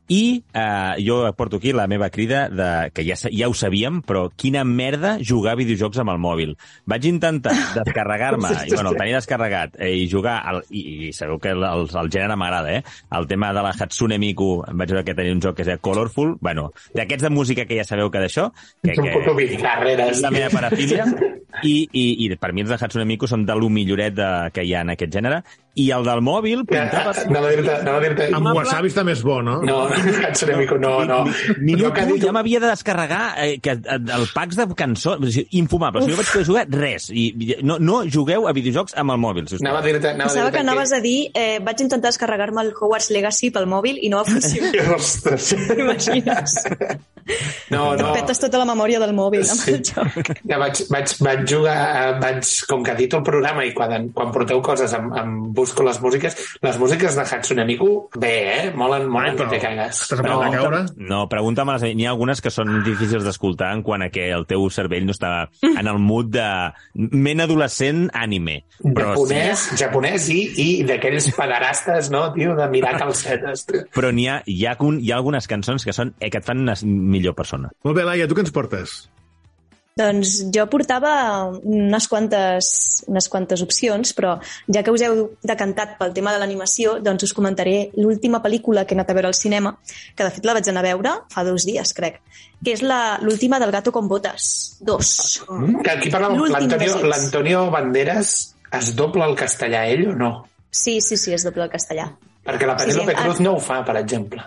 i 0.07 0.43
uh, 0.53 0.93
jo 1.01 1.23
porto 1.33 1.57
aquí 1.57 1.73
la 1.73 1.87
meva 1.87 2.09
crida 2.09 2.47
de, 2.49 2.91
que 2.93 3.05
ja, 3.07 3.15
ja 3.17 3.49
ho 3.49 3.53
sabíem, 3.57 4.01
però 4.05 4.27
quina 4.37 4.63
merda 4.63 5.15
jugar 5.17 5.55
a 5.55 5.59
videojocs 5.59 6.01
amb 6.03 6.13
el 6.13 6.19
mòbil. 6.21 6.53
Vaig 6.85 7.07
intentar 7.09 7.55
descarregar-me, 7.79 8.51
i 8.67 8.75
bueno, 8.75 8.93
el 8.93 8.99
tenia 8.99 9.17
descarregat, 9.17 9.79
eh, 9.79 9.93
i 10.03 10.09
jugar, 10.11 10.37
al, 10.45 10.61
i, 10.69 11.09
i 11.09 11.13
sabeu 11.15 11.39
que 11.41 11.55
el, 11.55 11.65
el, 11.65 11.87
el 11.89 12.11
gènere 12.13 12.37
m'agrada, 12.37 12.75
eh? 12.77 12.83
El 13.17 13.27
tema 13.31 13.51
de 13.55 13.65
la 13.65 13.73
Hatsune 13.73 14.19
Miku, 14.21 14.51
vaig 14.67 14.93
veure 14.93 15.05
que 15.07 15.17
tenia 15.17 15.33
un 15.33 15.41
joc 15.41 15.57
que 15.57 15.65
es 15.65 15.71
deia 15.71 15.81
Colorful, 15.81 16.35
bueno, 16.39 16.69
d'aquests 16.93 17.25
de 17.25 17.33
música 17.33 17.65
que 17.65 17.79
ja 17.81 17.87
sabeu 17.87 18.13
que 18.13 18.21
d'això, 18.21 18.51
que, 18.83 18.93
un 18.93 19.09
que, 19.09 19.17
puto 19.17 19.35
carrera. 19.61 20.09
és 20.13 20.21
la 20.21 20.31
meva 20.33 20.51
parafília 20.53 21.05
i, 21.63 21.75
i, 21.91 22.05
i 22.25 22.29
per 22.37 22.53
mi 22.53 22.65
els 22.65 22.69
de 22.69 22.77
Hatsune 22.77 23.07
Miku 23.09 23.29
són 23.31 23.45
de 23.47 23.57
lo 23.57 23.69
milloret 23.73 24.13
de, 24.17 24.31
que 24.53 24.65
hi 24.65 24.75
ha 24.75 24.85
en 24.85 24.93
aquest 24.93 25.13
gènere 25.17 25.41
i 25.75 25.89
el 25.91 26.05
del 26.07 26.21
mòbil 26.23 26.63
pintava... 26.69 27.11
Anava 27.29 27.49
a 27.49 27.53
dir-te... 27.55 27.73
Anava 27.81 27.97
a 27.99 28.03
dir-te... 28.05 28.27
Amb 28.37 28.49
wasabi 28.55 28.91
està 28.91 29.03
més 29.07 29.21
bo, 29.25 29.41
no? 29.43 29.57
No, 29.67 29.79
Miku, 30.55 30.77
no, 30.79 30.93
no. 31.07 31.17
Minut 31.59 31.81
Jo 31.85 31.91
que 31.95 32.01
ha 32.03 32.07
1 32.07 32.13
dit- 32.15 32.25
ja 32.27 32.31
m'havia 32.35 32.61
de 32.63 32.69
descarregar 32.71 33.23
eh, 33.43 33.57
que, 33.63 33.75
eh, 33.81 33.99
el 34.17 34.27
packs 34.33 34.55
de 34.59 34.67
cançons, 34.77 35.39
infumable. 35.59 36.01
O 36.01 36.05
sigui, 36.05 36.15
no 36.15 36.21
vaig 36.21 36.31
poder 36.31 36.47
jugar 36.47 36.65
res. 36.71 37.09
I, 37.11 37.25
no, 37.67 37.77
no 37.83 38.01
jugueu 38.07 38.47
a 38.47 38.53
videojocs 38.55 38.95
amb 39.01 39.15
el 39.15 39.21
mòbil, 39.25 39.49
sisplau. 39.51 39.67
Anava 39.73 39.83
a 39.83 39.87
dir-te... 39.89 40.13
Pensava 40.21 40.51
que 40.55 40.63
anaves 40.63 40.95
a 40.95 41.01
dir 41.03 41.17
eh, 41.35 41.59
vaig 41.65 41.83
intentar 41.85 42.11
descarregar-me 42.13 42.63
el 42.65 42.71
Hogwarts 42.75 43.11
Legacy 43.15 43.51
pel 43.55 43.67
mòbil 43.71 43.99
i 44.01 44.11
no 44.13 44.23
va 44.23 44.29
funcionar. 44.31 44.95
Ostres. 44.99 45.51
T'imagines? 45.75 46.59
No, 47.73 47.95
no. 47.97 48.11
Petes 48.13 48.39
tota 48.43 48.59
la 48.61 48.67
memòria 48.69 48.99
del 49.01 49.13
mòbil 49.17 49.41
amb 49.43 49.59
Sí. 49.65 49.73
el 49.73 49.83
joc. 49.87 50.29
Ja 50.45 50.59
vaig, 50.61 50.83
vaig, 50.93 51.13
vaig 51.25 51.41
jugar, 51.49 51.77
eh, 51.97 52.11
vaig, 52.21 52.51
com 52.69 52.83
que 52.85 52.93
edito 52.93 53.17
el 53.17 53.25
programa 53.25 53.65
i 53.65 53.71
quan, 53.73 54.09
quan 54.13 54.31
porteu 54.35 54.61
coses 54.65 54.93
em, 54.93 55.07
em 55.17 55.31
busco 55.65 55.85
les 55.85 55.99
músiques, 56.01 56.37
les 56.61 56.79
músiques 56.79 57.17
de 57.17 57.25
Hatsune 57.25 57.65
Miku, 57.67 57.89
bé, 58.21 58.33
eh? 58.55 58.71
Molen, 58.77 59.07
molen 59.09 59.33
Ai, 59.33 59.35
que 59.35 59.43
però 59.43 59.51
te 59.55 59.61
cagues. 59.63 60.01
estàs 60.05 60.21
a 60.21 60.51
caure? 60.53 60.81
No, 60.95 61.25
pregunta'm, 61.31 61.73
n'hi 61.95 62.05
ha 62.07 62.13
algunes 62.13 62.41
que 62.43 62.53
són 62.53 62.83
difícils 62.85 63.25
d'escoltar 63.25 63.73
en 63.75 63.83
quant 63.85 64.05
a 64.05 64.11
que 64.13 64.29
el 64.35 64.45
teu 64.49 64.67
cervell 64.73 65.07
no 65.07 65.15
està 65.15 65.33
en 65.65 65.89
el 65.89 65.99
mood 66.01 66.31
de 66.35 66.47
ment 66.93 67.43
adolescent 67.45 68.05
anime. 68.13 68.61
Però, 68.83 69.15
sí, 69.15 69.33
Japonès, 69.33 69.65
japonès 69.81 70.29
i, 70.33 70.39
i 70.61 70.69
d'aquells 70.87 71.31
pederastes, 71.35 72.11
no, 72.13 72.27
tio, 72.35 72.55
de 72.57 72.69
mirar 72.71 72.95
calcetes. 73.01 73.65
tio. 73.69 73.83
però 73.95 74.11
n'hi 74.13 74.27
ha, 74.29 74.41
hi, 74.45 74.61
ha, 74.69 74.77
hi 74.77 75.11
ha 75.11 75.17
algunes 75.17 75.49
cançons 75.49 75.85
que, 75.85 75.95
són, 75.95 76.13
eh, 76.19 76.29
que 76.29 76.41
et 76.41 76.47
fan 76.47 76.61
una 76.65 76.77
millor 76.85 77.35
persona. 77.37 77.71
Molt 77.85 77.97
bé, 77.97 78.05
Laia, 78.07 78.29
tu 78.29 78.37
què 78.37 78.45
ens 78.45 78.53
portes? 78.55 78.97
Doncs 80.05 80.41
jo 80.51 80.65
portava 80.67 81.11
unes 81.63 82.09
quantes, 82.11 82.65
unes 83.07 83.29
quantes 83.31 83.61
opcions, 83.63 84.09
però 84.17 84.33
ja 84.67 84.81
que 84.83 84.91
us 84.91 84.99
heu 85.07 85.21
decantat 85.47 85.93
pel 85.95 86.11
tema 86.17 86.33
de 86.35 86.41
l'animació, 86.41 86.97
doncs 86.99 87.23
us 87.29 87.31
comentaré 87.37 87.93
l'última 87.95 88.41
pel·lícula 88.43 88.83
que 88.83 88.91
he 88.91 88.97
anat 88.97 89.13
a 89.13 89.15
veure 89.15 89.29
al 89.31 89.37
cinema, 89.39 89.71
que 90.11 90.25
de 90.27 90.33
fet 90.35 90.43
la 90.49 90.57
vaig 90.57 90.67
anar 90.67 90.83
a 90.83 90.87
veure 90.89 91.13
fa 91.31 91.45
dos 91.47 91.63
dies, 91.63 91.93
crec, 91.95 92.19
que 92.59 92.73
és 92.75 92.83
la- 92.83 93.17
l'última 93.23 93.57
del 93.63 93.71
Gato 93.71 93.93
con 93.95 94.09
Botas, 94.11 94.75
dos. 94.81 95.45
Que 95.81 95.91
aquí 95.91 96.11
parlàvem, 96.11 96.43
l'Antonio 97.07 97.71
Banderas 97.71 98.53
es 98.73 98.91
dobla 98.97 99.29
el 99.31 99.35
castellà 99.39 99.87
ell 99.87 100.09
o 100.09 100.13
no? 100.13 100.33
Sí, 100.71 100.99
sí, 100.99 101.15
sí, 101.15 101.31
és 101.31 101.41
doble 101.47 101.63
el 101.63 101.69
castellà. 101.71 102.11
Perquè 102.43 102.67
la 102.67 102.75
Sí, 102.77 102.91
sí, 102.91 102.99
Penélope 102.99 103.15
ah. 103.15 103.23
Cruz 103.23 103.39
no 103.39 103.53
ho 103.55 103.59
fa, 103.63 103.79
per 103.85 103.95
exemple. 103.95 104.43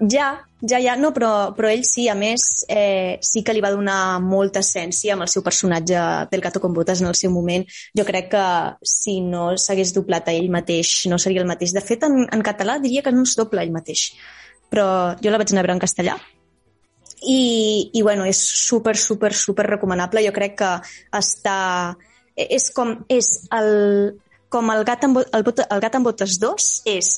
Ja, 0.00 0.44
ja, 0.60 0.78
ja, 0.80 0.96
no, 0.96 1.12
però, 1.14 1.52
però 1.54 1.68
ell 1.70 1.84
sí, 1.86 2.08
a 2.08 2.14
més, 2.18 2.64
eh, 2.68 3.18
sí 3.22 3.42
que 3.44 3.54
li 3.54 3.60
va 3.62 3.70
donar 3.70 4.18
molta 4.24 4.62
essència 4.62 5.14
amb 5.14 5.26
el 5.26 5.30
seu 5.30 5.44
personatge 5.46 6.00
del 6.30 6.42
Gato 6.42 6.60
con 6.60 6.72
Botas 6.74 7.02
en 7.02 7.10
el 7.10 7.18
seu 7.18 7.30
moment. 7.30 7.66
Jo 7.96 8.04
crec 8.08 8.30
que 8.32 8.44
si 8.82 9.20
no 9.20 9.52
s'hagués 9.56 9.92
doblat 9.94 10.28
a 10.28 10.34
ell 10.34 10.50
mateix 10.50 11.06
no 11.10 11.18
seria 11.18 11.42
el 11.42 11.50
mateix. 11.50 11.74
De 11.74 11.82
fet, 11.84 12.06
en, 12.08 12.24
en 12.24 12.42
català 12.42 12.78
diria 12.82 13.02
que 13.02 13.12
no 13.12 13.22
es 13.22 13.36
dobla 13.38 13.62
ell 13.62 13.74
mateix, 13.74 14.08
però 14.70 14.86
jo 15.22 15.30
la 15.30 15.42
vaig 15.42 15.52
anar 15.52 15.62
a 15.62 15.66
veure 15.68 15.76
en 15.78 15.84
castellà. 15.84 16.16
I, 17.22 17.90
i 17.94 18.02
bueno, 18.02 18.26
és 18.26 18.38
super, 18.38 18.96
super, 18.98 19.30
super 19.34 19.68
recomanable. 19.68 20.24
Jo 20.26 20.34
crec 20.34 20.58
que 20.62 20.72
està... 21.14 21.58
És 22.32 22.70
com, 22.72 22.96
és 23.12 23.28
el, 23.52 24.16
com 24.48 24.70
el 24.72 24.86
gat, 24.88 25.04
amb, 25.04 25.20
el, 25.20 25.52
el 25.68 25.82
gat 25.84 25.98
amb 25.98 26.08
botes 26.08 26.38
2 26.40 26.70
és 26.88 27.10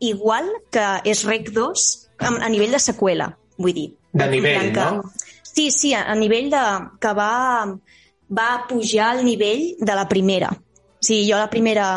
igual 0.00 0.50
que 0.70 0.86
és 1.08 1.24
Rec 1.26 1.50
2 1.54 1.86
a, 2.18 2.34
a 2.46 2.48
nivell 2.48 2.74
de 2.74 2.82
seqüela, 2.82 3.32
vull 3.58 3.74
dir. 3.76 3.88
De 4.12 4.28
nivell, 4.30 4.72
plan 4.72 5.00
no? 5.02 5.10
Sí, 5.42 5.70
sí, 5.74 5.94
a, 5.94 6.14
nivell 6.14 6.50
de... 6.52 6.64
que 7.00 7.12
va, 7.18 7.66
va 8.30 8.50
pujar 8.68 9.16
al 9.16 9.24
nivell 9.26 9.74
de 9.80 9.98
la 9.98 10.06
primera. 10.08 10.52
O 10.54 11.02
sigui, 11.02 11.26
jo 11.30 11.38
la 11.38 11.50
primera 11.50 11.88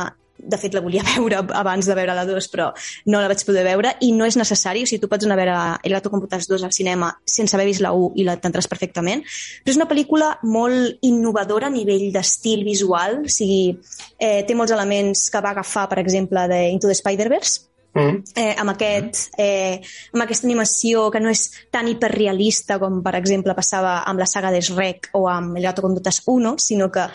de 0.41 0.57
fet 0.57 0.73
la 0.73 0.81
volia 0.81 1.03
veure 1.13 1.41
abans 1.57 1.85
de 1.85 1.95
veure 1.95 2.15
la 2.17 2.25
2, 2.25 2.47
però 2.53 2.71
no 3.05 3.21
la 3.21 3.29
vaig 3.29 3.43
poder 3.45 3.63
veure 3.67 3.93
i 4.01 4.11
no 4.15 4.25
és 4.25 4.37
necessari, 4.39 4.83
o 4.83 4.89
sigui, 4.89 5.01
tu 5.03 5.09
pots 5.11 5.27
anar 5.27 5.37
a 5.37 5.41
veure 5.41 5.57
El 5.85 5.95
gato 5.97 6.09
con 6.09 6.23
botas 6.23 6.47
2 6.49 6.65
al 6.65 6.73
cinema 6.73 7.11
sense 7.25 7.55
haver 7.55 7.67
vist 7.69 7.83
la 7.85 7.93
1 7.93 8.17
i 8.17 8.25
l'entendràs 8.27 8.69
perfectament, 8.71 9.23
però 9.61 9.75
és 9.75 9.79
una 9.79 9.89
pel·lícula 9.89 10.31
molt 10.43 11.01
innovadora 11.07 11.69
a 11.69 11.73
nivell 11.73 12.09
d'estil 12.13 12.65
visual, 12.67 13.21
o 13.25 13.31
sigui, 13.31 13.77
eh, 14.17 14.41
té 14.47 14.57
molts 14.57 14.73
elements 14.73 15.29
que 15.31 15.43
va 15.43 15.53
agafar, 15.53 15.87
per 15.91 15.99
exemple, 16.01 16.47
de 16.51 16.63
Into 16.73 16.89
the 16.89 16.97
Spider-Verse, 16.97 17.70
Mm. 17.93 18.23
eh, 18.35 18.55
amb, 18.55 18.71
aquest, 18.71 19.33
eh, 19.37 19.81
amb 20.13 20.23
aquesta 20.23 20.47
animació 20.47 21.09
que 21.11 21.19
no 21.19 21.31
és 21.31 21.49
tan 21.71 21.89
hiperrealista 21.91 22.79
com, 22.79 23.01
per 23.03 23.17
exemple, 23.19 23.55
passava 23.57 23.97
amb 24.07 24.21
la 24.23 24.29
saga 24.31 24.51
de 24.51 24.61
Shrek 24.63 25.09
o 25.19 25.27
amb 25.27 25.57
El 25.57 25.67
gato 25.67 25.83
con 25.83 25.95
botas 25.97 26.21
1, 26.25 26.55
sinó 26.57 26.89
que 26.91 27.09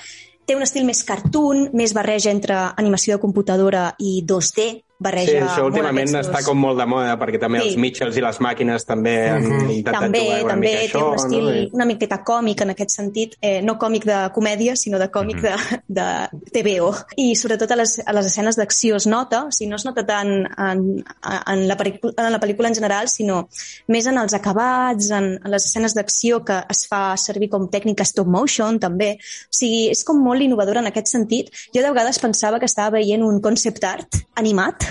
té 0.46 0.54
un 0.54 0.62
estil 0.62 0.84
més 0.84 1.02
cartoon, 1.04 1.70
més 1.72 1.94
barreja 1.96 2.30
entre 2.30 2.58
animació 2.76 3.16
de 3.16 3.22
computadora 3.22 3.88
i 3.98 4.20
2D, 4.22 4.68
barreja 4.98 5.30
Sí, 5.30 5.36
això 5.44 5.64
últimament 5.66 6.08
està 6.20 6.42
com 6.44 6.58
molt 6.58 6.78
de 6.80 6.86
moda, 6.86 7.16
perquè 7.20 7.38
també 7.40 7.60
Sí. 7.60 7.68
els 7.68 7.76
Mitchells 7.76 8.16
i 8.16 8.22
les 8.24 8.38
màquines 8.40 8.84
també 8.86 9.14
han 9.28 9.44
intentat 9.70 10.00
també, 10.06 10.20
jugar 10.20 10.42
una 10.44 10.52
també 10.54 10.66
mica 10.70 10.80
té 10.80 10.86
això. 10.88 11.02
un 11.08 11.14
estil 11.20 11.44
no? 11.44 11.52
I- 11.52 11.70
una 11.72 11.84
miqueta 11.84 12.18
còmic 12.24 12.62
en 12.62 12.70
aquest 12.70 12.90
sentit, 12.96 13.34
eh, 13.42 13.60
no 13.62 13.76
còmic 13.78 14.04
de 14.06 14.18
comèdia, 14.34 14.76
sinó 14.76 14.98
de 14.98 15.10
còmic 15.10 15.40
de, 15.42 15.52
de 15.88 16.06
TVO. 16.52 16.94
I 17.16 17.34
sobretot 17.36 17.70
a 17.72 17.76
les, 17.76 18.00
a 18.06 18.12
les 18.16 18.26
escenes 18.26 18.56
d'acció 18.56 18.96
es 18.96 19.06
nota, 19.06 19.44
o 19.44 19.52
sigui, 19.52 19.68
no 19.70 19.76
es 19.76 19.84
nota 19.84 20.04
tant 20.06 20.32
en, 20.46 21.04
en, 21.04 21.66
la 21.68 21.76
en 21.76 22.32
la 22.32 22.40
pel·lícula 22.40 22.68
en 22.68 22.74
general, 22.74 23.08
sinó 23.08 23.48
més 23.88 24.06
en 24.06 24.16
els 24.18 24.32
acabats, 24.34 25.10
en, 25.10 25.32
en 25.44 25.50
les 25.50 25.64
escenes 25.66 25.94
d'acció 25.94 26.42
que 26.44 26.62
es 26.70 26.86
fa 26.88 27.16
servir 27.20 27.50
com 27.50 27.68
tècnica 27.68 28.04
stop 28.04 28.26
motion, 28.26 28.78
també. 28.80 29.18
O 29.20 29.52
sigui, 29.52 29.90
és 29.90 30.02
com 30.04 30.18
molt 30.22 30.40
innovadora 30.40 30.80
en 30.80 30.86
aquest 30.86 31.08
sentit. 31.12 31.50
Jo 31.74 31.82
de 31.82 31.90
vegades 31.90 32.18
pensava 32.18 32.58
que 32.58 32.66
estava 32.66 32.96
veient 32.96 33.22
un 33.22 33.40
concept 33.44 33.84
art 33.84 34.22
animat, 34.36 34.85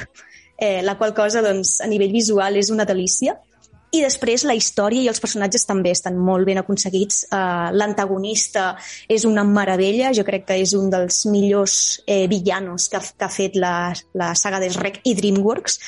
eh, 0.57 0.81
la 0.83 0.97
qual 0.97 1.13
cosa, 1.13 1.43
doncs, 1.45 1.79
a 1.81 1.89
nivell 1.91 2.13
visual 2.15 2.57
és 2.57 2.71
una 2.73 2.85
delícia. 2.85 3.35
I 3.95 4.01
després 4.03 4.43
la 4.43 4.55
història 4.57 5.05
i 5.05 5.07
els 5.07 5.21
personatges 5.23 5.63
també 5.67 5.93
estan 5.95 6.17
molt 6.19 6.43
ben 6.47 6.59
aconseguits. 6.59 7.21
Uh, 7.29 7.69
L'antagonista 7.71 8.73
és 9.07 9.23
una 9.29 9.45
meravella, 9.47 10.11
jo 10.11 10.25
crec 10.27 10.43
que 10.49 10.57
és 10.59 10.73
un 10.75 10.89
dels 10.91 11.21
millors 11.31 11.77
eh, 12.03 12.25
villanos 12.27 12.89
que, 12.91 12.99
que 12.99 13.27
ha 13.27 13.31
fet 13.31 13.55
la, 13.55 13.93
la 14.17 14.33
saga 14.35 14.59
de 14.59 14.71
Shrek 14.73 14.99
i 15.07 15.15
DreamWorks 15.15 15.79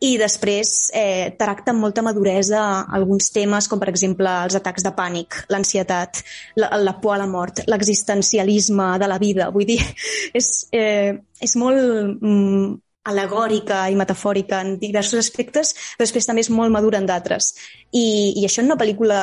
i 0.00 0.14
després 0.16 0.70
eh, 0.96 1.32
tracta 1.36 1.74
amb 1.74 1.84
molta 1.84 2.00
maduresa 2.00 2.60
alguns 2.96 3.28
temes 3.34 3.68
com 3.68 3.80
per 3.80 3.90
exemple 3.92 4.30
els 4.46 4.56
atacs 4.56 4.84
de 4.86 4.92
pànic, 4.96 5.42
l'ansietat, 5.52 6.22
la, 6.56 6.70
la 6.80 6.94
por 7.02 7.18
a 7.18 7.20
la 7.20 7.28
mort, 7.28 7.60
l'existencialisme 7.68 8.94
de 9.02 9.10
la 9.10 9.18
vida. 9.20 9.50
Vull 9.52 9.68
dir, 9.68 9.80
és, 10.40 10.48
eh, 10.72 11.18
és 11.44 11.56
molt 11.60 12.16
mm, 12.16 12.70
alegòrica 13.04 13.86
i 13.90 13.96
metafòrica 13.96 14.60
en 14.60 14.76
diversos 14.80 15.18
aspectes, 15.24 15.72
però 15.96 16.04
després 16.06 16.26
també 16.28 16.44
és 16.44 16.50
molt 16.52 16.72
madura 16.72 16.98
en 17.00 17.06
d'altres. 17.08 17.54
I, 17.92 18.34
I 18.36 18.44
això 18.46 18.60
en 18.60 18.70
una 18.70 18.78
pel·lícula 18.80 19.20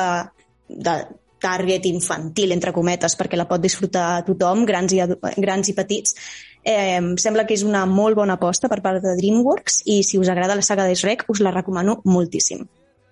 de 0.68 0.98
target 1.38 1.86
infantil, 1.86 2.50
entre 2.52 2.72
cometes, 2.74 3.14
perquè 3.14 3.38
la 3.38 3.46
pot 3.46 3.62
disfrutar 3.62 4.24
tothom, 4.26 4.64
grans 4.66 4.92
i, 4.92 4.98
grans 5.38 5.68
i 5.70 5.74
petits, 5.76 6.16
eh, 6.64 6.96
em 6.98 7.12
sembla 7.16 7.46
que 7.46 7.54
és 7.54 7.62
una 7.62 7.84
molt 7.86 8.18
bona 8.18 8.34
aposta 8.34 8.68
per 8.68 8.80
part 8.82 9.02
de 9.04 9.14
DreamWorks 9.20 9.84
i 9.86 10.02
si 10.02 10.18
us 10.18 10.28
agrada 10.28 10.56
la 10.58 10.66
saga 10.66 10.88
de 10.88 10.96
Shrek 10.98 11.28
us 11.30 11.40
la 11.40 11.54
recomano 11.54 12.00
moltíssim. 12.04 12.66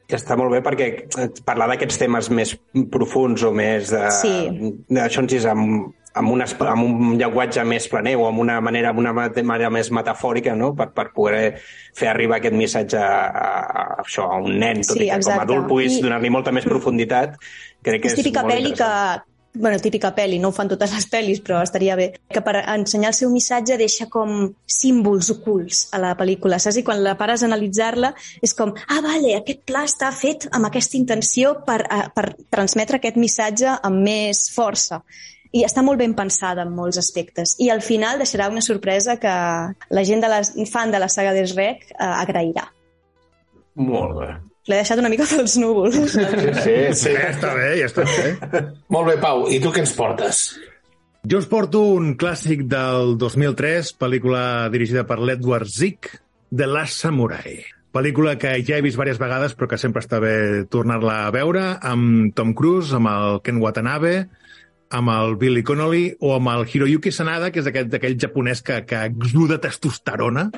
està 0.07 0.37
molt 0.39 0.53
bé 0.55 0.61
perquè 0.63 0.87
eh, 1.19 1.31
parlar 1.45 1.67
d'aquests 1.73 1.97
temes 1.99 2.29
més 2.31 2.53
profuns 2.93 3.43
o 3.43 3.51
més 3.51 3.91
de, 3.91 4.05
Sí. 4.15 4.35
d'això 4.91 5.23
ens 5.25 5.33
és 5.33 5.47
amb, 5.51 5.93
amb, 6.17 6.33
un, 6.33 6.43
esp- 6.45 6.65
amb 6.67 6.87
un 6.87 7.15
llenguatge 7.21 7.65
més 7.69 7.87
planer 7.93 8.17
o 8.17 8.27
amb 8.31 8.41
una 8.43 8.57
manera, 8.65 8.91
amb 8.95 9.03
una 9.05 9.13
manera 9.17 9.71
més 9.71 9.93
metafòrica 9.95 10.57
no? 10.57 10.73
per, 10.79 10.89
per 10.97 11.11
poder 11.15 11.45
fer 11.97 12.09
arribar 12.13 12.41
aquest 12.41 12.57
missatge 12.59 12.99
a, 12.99 13.15
a, 13.29 13.47
a, 13.63 13.87
això, 14.03 14.27
a 14.33 14.41
un 14.43 14.59
nen, 14.59 14.83
tot 14.83 14.97
Sí, 14.97 15.05
i 15.05 15.09
que 15.09 15.15
com 15.15 15.17
a 15.17 15.23
exacte. 15.23 15.47
adult 15.47 15.69
puguis 15.71 16.01
I- 16.01 16.03
donar-li 16.09 16.33
molta 16.33 16.53
més 16.57 16.67
profunditat, 16.69 17.39
crec 17.87 18.03
que 18.03 18.13
és 18.13 18.17
és, 18.17 18.23
típica 18.25 18.45
pel·li 18.49 18.73
que... 18.77 18.91
bueno, 19.57 19.79
típica 19.81 20.11
pel·li, 20.13 20.37
no 20.37 20.51
ho 20.51 20.53
fan 20.53 20.69
totes 20.69 20.91
les 20.93 21.07
pel·lis, 21.09 21.39
però 21.41 21.63
estaria 21.65 21.95
bé, 21.97 22.11
que 22.29 22.43
per 22.45 22.59
ensenyar 22.75 23.09
el 23.15 23.17
seu 23.17 23.31
missatge 23.33 23.79
deixa 23.81 24.05
com 24.13 24.51
símbols 24.69 25.31
ocults 25.33 25.87
a 25.97 26.01
la 26.03 26.11
pel·lícula, 26.19 26.59
saps? 26.61 26.77
I 26.77 26.85
quan 26.85 27.01
la 27.05 27.15
pares 27.17 27.41
a 27.41 27.49
analitzar-la 27.49 28.11
és 28.45 28.53
com, 28.59 28.75
ah, 28.77 28.99
vale, 29.01 29.33
aquest 29.39 29.63
pla 29.65 29.87
està 29.89 30.11
fet 30.13 30.45
amb 30.53 30.69
aquesta 30.69 30.99
intenció 31.01 31.55
per, 31.65 31.79
eh, 31.89 32.03
per 32.13 32.27
transmetre 32.53 33.01
aquest 33.01 33.17
missatge 33.17 33.79
amb 33.81 34.05
més 34.05 34.45
força. 34.53 35.01
I 35.53 35.65
està 35.67 35.85
molt 35.87 36.01
ben 36.01 36.15
pensada 36.19 36.65
en 36.67 36.73
molts 36.75 36.99
aspectes. 36.99 37.55
I 37.63 37.71
al 37.71 37.83
final 37.85 38.19
deixarà 38.23 38.49
una 38.51 38.65
sorpresa 38.65 39.19
que 39.23 39.31
la 39.31 40.05
gent 40.05 40.25
de 40.25 40.33
la, 40.33 40.43
fan 40.71 40.95
de 40.95 41.03
la 41.03 41.09
saga 41.13 41.35
de 41.37 41.47
Shrek 41.47 41.91
eh, 41.93 41.97
agrairà. 42.09 42.67
Molt 43.77 44.19
bé. 44.19 44.31
L'he 44.67 44.81
deixat 44.81 44.99
una 44.99 45.11
mica 45.13 45.27
pels 45.31 45.55
núvols. 45.63 45.99
Sí, 46.11 46.25
sí. 46.63 46.77
Sí. 47.05 47.13
Ja 47.15 47.29
està 47.31 47.53
bé, 47.55 47.69
ja 47.79 47.87
està 47.87 48.07
bé. 48.09 48.33
Molt 48.95 49.13
bé, 49.13 49.19
Pau. 49.23 49.47
I 49.53 49.61
tu 49.63 49.71
què 49.75 49.85
ens 49.85 49.95
portes? 49.95 50.47
Jo 51.27 51.41
us 51.43 51.49
porto 51.51 51.83
un 51.95 52.13
clàssic 52.19 52.67
del 52.71 53.17
2003, 53.19 53.95
pel·lícula 53.99 54.43
dirigida 54.71 55.03
per 55.07 55.19
l'Edward 55.19 55.71
Zick, 55.71 56.13
The 56.55 56.69
Last 56.71 57.03
Samurai. 57.03 57.61
Pel·lícula 57.97 58.37
que 58.39 58.53
ja 58.67 58.77
he 58.77 58.85
vist 58.85 58.99
diverses 58.99 59.19
vegades, 59.23 59.55
però 59.57 59.71
que 59.71 59.79
sempre 59.81 60.03
està 60.05 60.21
bé 60.23 60.67
tornar-la 60.71 61.25
a 61.27 61.33
veure, 61.35 61.65
amb 61.83 62.35
Tom 62.37 62.53
Cruise, 62.59 62.95
amb 62.95 63.11
el 63.11 63.41
Ken 63.47 63.59
Watanabe, 63.63 64.15
amb 64.97 65.13
el 65.13 65.37
Billy 65.41 65.63
Connolly 65.67 66.07
o 66.25 66.35
amb 66.37 66.53
el 66.55 66.65
Hiroyuki 66.73 67.13
Sanada, 67.13 67.53
que 67.53 67.61
és 67.63 67.69
aquest 67.71 67.93
d'aquell 67.93 68.17
japonès 68.21 68.65
que, 68.67 68.81
que 68.89 69.05
exuda 69.13 69.61
testosterona. 69.63 70.49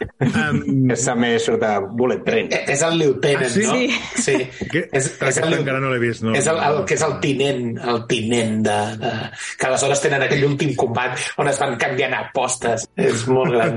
Um, 0.00 0.86
Que 0.88 0.94
també 0.96 1.34
surt 1.44 1.60
de 1.60 1.70
Bullet 1.92 2.22
Train. 2.24 2.46
Eh, 2.56 2.62
És 2.72 2.80
el 2.86 2.94
lieutenant, 3.02 3.42
Ah, 3.44 3.50
sí? 3.52 3.66
no? 3.66 3.74
Sí. 4.16 4.22
sí. 4.24 4.68
que, 4.72 4.86
És, 4.96 5.10
és 5.28 5.40
el, 5.42 5.58
encara 5.58 5.82
no 5.82 5.90
l'he 5.92 5.98
vist. 6.00 6.24
No, 6.24 6.32
és 6.38 6.46
el, 6.48 6.56
el, 6.64 6.78
que 6.88 6.96
és 6.96 7.04
el 7.04 7.18
tinent, 7.20 7.66
el 7.84 8.00
tinent 8.08 8.62
de, 8.64 8.78
de, 9.02 9.12
que 9.60 9.68
aleshores 9.68 10.00
tenen 10.00 10.24
aquell 10.24 10.46
últim 10.48 10.72
combat 10.80 11.20
on 11.36 11.52
es 11.52 11.60
van 11.60 11.76
canviant 11.82 12.16
apostes. 12.16 12.88
És 12.96 13.26
molt 13.28 13.52
gran. 13.58 13.76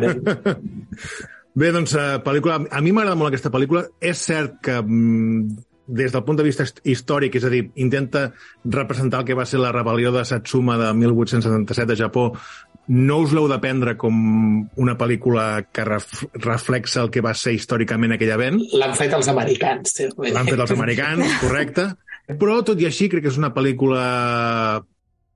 Bé, 1.60 1.74
doncs, 1.76 1.92
uh, 2.00 2.22
pel·lícula... 2.24 2.62
A 2.72 2.80
mi 2.82 2.96
m'agrada 2.96 3.20
molt 3.20 3.34
aquesta 3.34 3.52
pel·lícula. 3.54 3.84
És 4.02 4.24
cert 4.32 4.56
que 4.64 4.80
mm, 4.80 5.60
des 5.88 6.12
del 6.14 6.24
punt 6.24 6.38
de 6.40 6.44
vista 6.44 6.64
hist- 6.64 6.80
històric, 6.88 7.36
és 7.36 7.44
a 7.44 7.50
dir, 7.52 7.66
intenta 7.76 8.32
representar 8.64 9.20
el 9.22 9.26
que 9.28 9.36
va 9.36 9.46
ser 9.46 9.60
la 9.60 9.72
rebel·lió 9.74 10.12
de 10.16 10.24
Satsuma 10.26 10.78
de 10.78 10.94
1877 10.94 11.94
a 11.94 11.96
Japó, 12.06 12.32
no 12.88 13.18
us 13.24 13.32
l'heu 13.32 13.48
de 13.48 13.58
prendre 13.64 13.96
com 13.98 14.16
una 14.76 14.98
pel·lícula 15.00 15.66
que 15.72 15.86
ref 15.88 16.24
reflexa 16.34 17.02
el 17.06 17.10
que 17.12 17.22
va 17.24 17.34
ser 17.34 17.54
històricament 17.56 18.12
aquell 18.16 18.34
event. 18.36 18.62
L'han 18.76 18.96
fet 18.96 19.14
els 19.16 19.28
americans. 19.32 19.94
tio. 19.94 20.10
L'han 20.18 20.48
fet 20.48 20.60
els 20.60 20.72
americans, 20.76 21.38
correcte. 21.42 21.90
Però, 22.40 22.62
tot 22.64 22.80
i 22.80 22.86
així, 22.88 23.10
crec 23.12 23.24
que 23.24 23.32
és 23.32 23.38
una 23.40 23.54
pel·lícula 23.56 24.84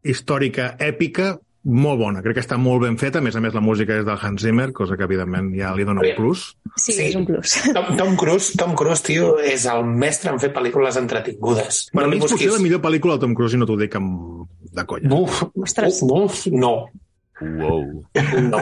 històrica 0.04 0.76
èpica, 0.80 1.38
molt 1.68 1.99
bona. 1.99 2.22
Crec 2.24 2.38
que 2.38 2.43
està 2.43 2.55
molt 2.57 2.82
ben 2.86 2.95
feta. 2.97 3.20
A 3.20 3.26
més 3.26 3.36
a 3.36 3.41
més, 3.43 3.53
la 3.53 3.61
música 3.63 3.97
és 3.99 4.05
del 4.07 4.18
Hans 4.22 4.41
Zimmer, 4.43 4.70
cosa 4.74 4.95
que, 4.97 5.03
evidentment, 5.07 5.49
ja 5.59 5.74
li 5.76 5.84
dona 5.88 6.01
un 6.01 6.13
plus. 6.15 6.45
Sí, 6.78 6.93
Sí. 6.93 7.01
és 7.09 7.15
un 7.20 7.26
plus. 7.28 7.57
Tom, 7.76 7.89
Tom 7.99 8.15
Cruise, 8.20 8.55
Tom 8.57 8.76
Cruise, 8.80 9.03
tio, 9.03 9.34
és 9.39 9.65
el 9.68 9.84
mestre 9.86 10.32
en 10.32 10.39
fer 10.39 10.53
pel·lícules 10.55 10.97
entretingudes. 10.99 11.89
Per 11.91 12.03
no 12.05 12.07
mi 12.09 12.18
és 12.18 12.24
potser 12.24 12.38
busquis... 12.38 12.53
la 12.55 12.63
millor 12.63 12.82
pel·lícula 12.86 13.18
del 13.18 13.26
Tom 13.28 13.36
Cruise 13.36 13.57
i 13.57 13.59
no 13.61 13.68
t'ho 13.70 13.78
dic 13.78 13.95
amb... 13.99 14.47
de 14.78 14.86
conya. 14.86 15.11
Uf, 15.18 15.43
Ostres. 15.55 15.99
uf, 16.03 16.11
uf, 16.24 16.45
no, 16.53 16.76
Wow. 17.38 17.84
no. 18.49 18.61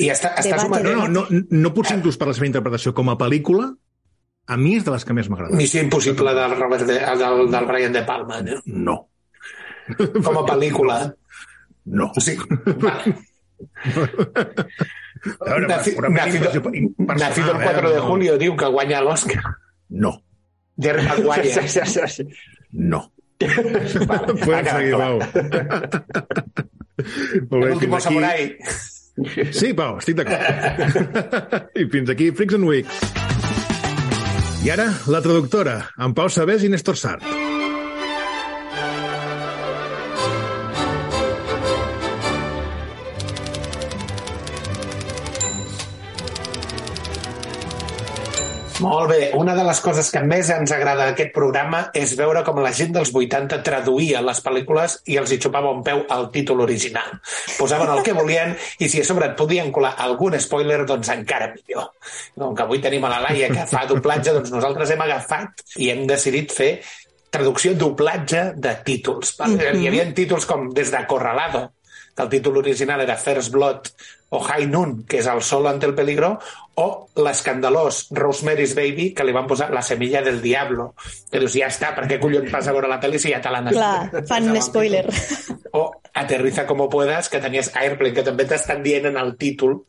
I 0.00 0.06
està, 0.08 0.30
està 0.40 0.62
Debate. 0.62 0.84
No, 0.88 1.04
no, 1.06 1.26
no, 1.28 1.42
no 1.50 1.72
potser 1.76 1.98
inclús 1.98 2.16
per 2.16 2.30
la 2.30 2.32
seva 2.38 2.46
interpretació 2.48 2.94
com 2.96 3.10
a 3.12 3.16
pel·lícula, 3.20 3.66
a 4.48 4.56
mi 4.56 4.76
és 4.78 4.84
de 4.86 4.94
les 4.94 5.04
que 5.04 5.12
més 5.12 5.28
m'agrada. 5.28 5.52
Missió 5.58 5.82
impossible 5.82 6.32
del, 6.32 6.54
Robert 6.56 6.86
de, 6.88 6.96
del, 7.02 7.42
del 7.52 7.66
Brian 7.68 7.92
De 7.92 8.04
Palma, 8.08 8.38
no? 8.46 8.62
No, 8.64 8.96
com 10.22 10.38
a 10.40 10.44
pel·lícula. 10.48 11.00
No. 11.86 12.10
Sigui, 12.20 12.44
vale. 12.82 13.16
Veure, 15.26 15.66
pel·lícula 15.66 16.08
nacido, 16.12 17.50
el 17.54 17.62
eh, 17.62 17.64
4 17.64 17.90
de 17.90 17.96
no. 17.96 18.06
julio 18.06 18.36
diu 18.38 18.56
que 18.56 18.68
guanya 18.70 19.00
l'Oscar. 19.02 19.42
No. 19.90 20.12
Sí, 20.76 20.90
sí, 21.66 21.80
sí. 22.06 22.26
no. 22.72 23.12
Vale, 23.40 24.34
Podem 24.44 24.64
seguir. 24.66 24.94
Pau. 24.96 25.16
Aquí... 27.72 28.00
samurai. 28.00 28.56
Sí, 29.52 29.72
Pau, 29.72 29.96
estic 30.00 30.16
d'acord. 30.20 30.40
I 31.80 31.88
fins 31.92 32.12
aquí 32.12 32.30
Freaks 32.32 32.54
and 32.60 32.68
Weeks. 32.68 33.00
I 34.66 34.72
ara, 34.74 34.90
la 35.12 35.20
traductora, 35.24 35.80
amb 35.96 36.16
Pau 36.16 36.28
Sabés 36.32 36.64
i 36.66 36.72
Néstor 36.72 36.96
Sart. 37.00 37.45
Molt 48.80 49.08
bé, 49.08 49.30
una 49.32 49.54
de 49.56 49.62
les 49.64 49.78
coses 49.80 50.10
que 50.12 50.20
més 50.20 50.50
ens 50.52 50.72
agrada 50.74 51.06
d'aquest 51.08 51.30
programa 51.32 51.78
és 51.96 52.10
veure 52.18 52.42
com 52.44 52.58
la 52.60 52.72
gent 52.76 52.92
dels 52.92 53.12
80 53.14 53.62
traduïa 53.64 54.20
les 54.24 54.42
pel·lícules 54.44 54.98
i 55.08 55.16
els 55.16 55.32
hi 55.32 55.38
xupava 55.40 55.70
un 55.72 55.80
peu 55.86 56.02
al 56.12 56.28
títol 56.34 56.60
original. 56.66 57.14
Posaven 57.56 57.94
el 57.94 58.02
que 58.04 58.12
volien 58.16 58.52
i 58.84 58.90
si 58.92 59.00
a 59.00 59.06
sobre 59.08 59.30
et 59.30 59.38
podien 59.38 59.72
colar 59.72 59.94
algun 60.04 60.36
spoiler, 60.42 60.82
doncs 60.84 61.08
encara 61.14 61.48
millor. 61.54 61.88
Com 62.36 62.52
que 62.52 62.66
avui 62.66 62.82
tenim 62.84 63.06
a 63.08 63.14
la 63.14 63.22
Laia 63.24 63.48
que 63.54 63.64
fa 63.70 63.86
doblatge, 63.88 64.36
doncs 64.36 64.52
nosaltres 64.52 64.92
hem 64.92 65.06
agafat 65.06 65.64
i 65.80 65.90
hem 65.94 66.04
decidit 66.10 66.52
fer 66.52 66.70
traducció 67.32 67.72
doblatge 67.74 68.50
de 68.56 68.76
títols. 68.84 69.38
Mm 69.38 69.56
-hmm. 69.56 69.80
Hi 69.80 69.88
havia 69.88 70.12
títols 70.12 70.44
com 70.46 70.68
Des 70.72 70.90
de 70.90 71.06
Corralado, 71.06 71.70
que 72.16 72.22
el 72.24 72.30
títol 72.32 72.56
original 72.62 73.02
era 73.04 73.16
First 73.20 73.52
Blood, 73.52 73.90
o 74.30 74.40
High 74.42 74.66
Noon, 74.66 75.04
que 75.06 75.20
és 75.20 75.28
El 75.30 75.42
sol 75.44 75.68
ante 75.70 75.86
el 75.86 75.94
peligro, 75.94 76.32
o 76.80 76.86
l'escandalós 77.22 78.06
Rosemary's 78.16 78.74
Baby, 78.74 79.10
que 79.14 79.24
li 79.24 79.34
van 79.36 79.46
posar 79.46 79.70
La 79.72 79.84
semilla 79.84 80.22
del 80.24 80.40
diablo. 80.42 80.94
Que 81.30 81.40
dius, 81.42 81.54
ja 81.54 81.70
està, 81.70 81.92
per 81.94 82.08
què 82.10 82.18
collons 82.22 82.50
vas 82.52 82.66
a 82.66 82.74
veure 82.74 82.90
la 82.90 82.98
pel·li 83.02 83.20
si 83.22 83.30
ja 83.34 83.40
te 83.44 83.52
l'han 83.52 83.70
Clar, 83.70 84.24
fan 84.28 84.50
un 84.50 84.60
spoiler. 84.64 85.06
O 85.76 85.90
Aterriza 86.16 86.66
como 86.66 86.88
puedas, 86.88 87.28
que 87.28 87.42
tenies 87.44 87.70
Airplane, 87.76 88.14
que 88.16 88.24
també 88.24 88.48
t'estan 88.48 88.82
dient 88.82 89.10
en 89.12 89.20
el 89.20 89.36
títol 89.36 89.82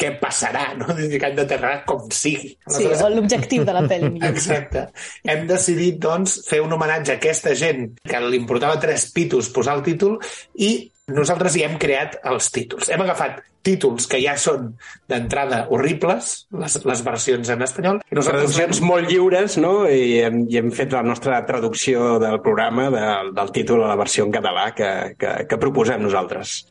què 0.00 0.14
passarà, 0.20 0.70
no? 0.80 0.88
Que 0.96 1.20
han 1.26 1.36
d'aterrar 1.36 1.74
com 1.88 2.06
sigui. 2.14 2.54
Sí, 2.72 2.86
o 2.88 3.10
l'objectiu 3.12 3.66
de 3.68 3.74
la 3.76 3.82
pel·li. 3.88 4.14
Exacte. 4.30 4.86
Hem 5.28 5.44
decidit, 5.50 5.98
doncs, 6.00 6.40
fer 6.48 6.62
un 6.64 6.72
homenatge 6.76 7.14
a 7.14 7.18
aquesta 7.20 7.52
gent 7.58 7.90
que 8.00 8.22
li 8.24 8.40
importava 8.40 8.80
tres 8.80 9.10
pitos 9.14 9.52
posar 9.52 9.76
el 9.78 9.84
títol 9.86 10.16
i 10.56 10.72
nosaltres 11.14 11.56
hi 11.56 11.64
hem 11.66 11.78
creat 11.80 12.18
els 12.30 12.50
títols. 12.54 12.90
Hem 12.92 13.04
agafat 13.04 13.40
títols 13.66 14.06
que 14.08 14.20
ja 14.22 14.34
són 14.40 14.70
d'entrada 15.10 15.66
horribles, 15.74 16.30
les, 16.56 16.78
les 16.88 17.02
versions 17.04 17.52
en 17.52 17.64
espanyol, 17.66 18.00
i 18.08 18.16
nosaltres 18.16 18.54
Traduccions 18.56 18.82
molt 18.88 19.10
lliures, 19.10 19.58
no? 19.60 19.74
I 19.84 20.22
hem, 20.24 20.42
i 20.48 20.60
hem 20.60 20.70
fet 20.74 20.96
la 20.96 21.04
nostra 21.04 21.42
traducció 21.48 22.16
del 22.22 22.40
programa 22.44 22.88
de, 22.94 23.06
del 23.36 23.52
títol 23.56 23.84
a 23.84 23.92
la 23.92 23.98
versió 24.00 24.24
en 24.26 24.34
català 24.34 24.70
que, 24.76 24.90
que, 25.20 25.34
que 25.50 25.60
proposem 25.60 26.02
nosaltres. 26.02 26.62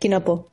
Quina 0.00 0.20
por. 0.20 0.50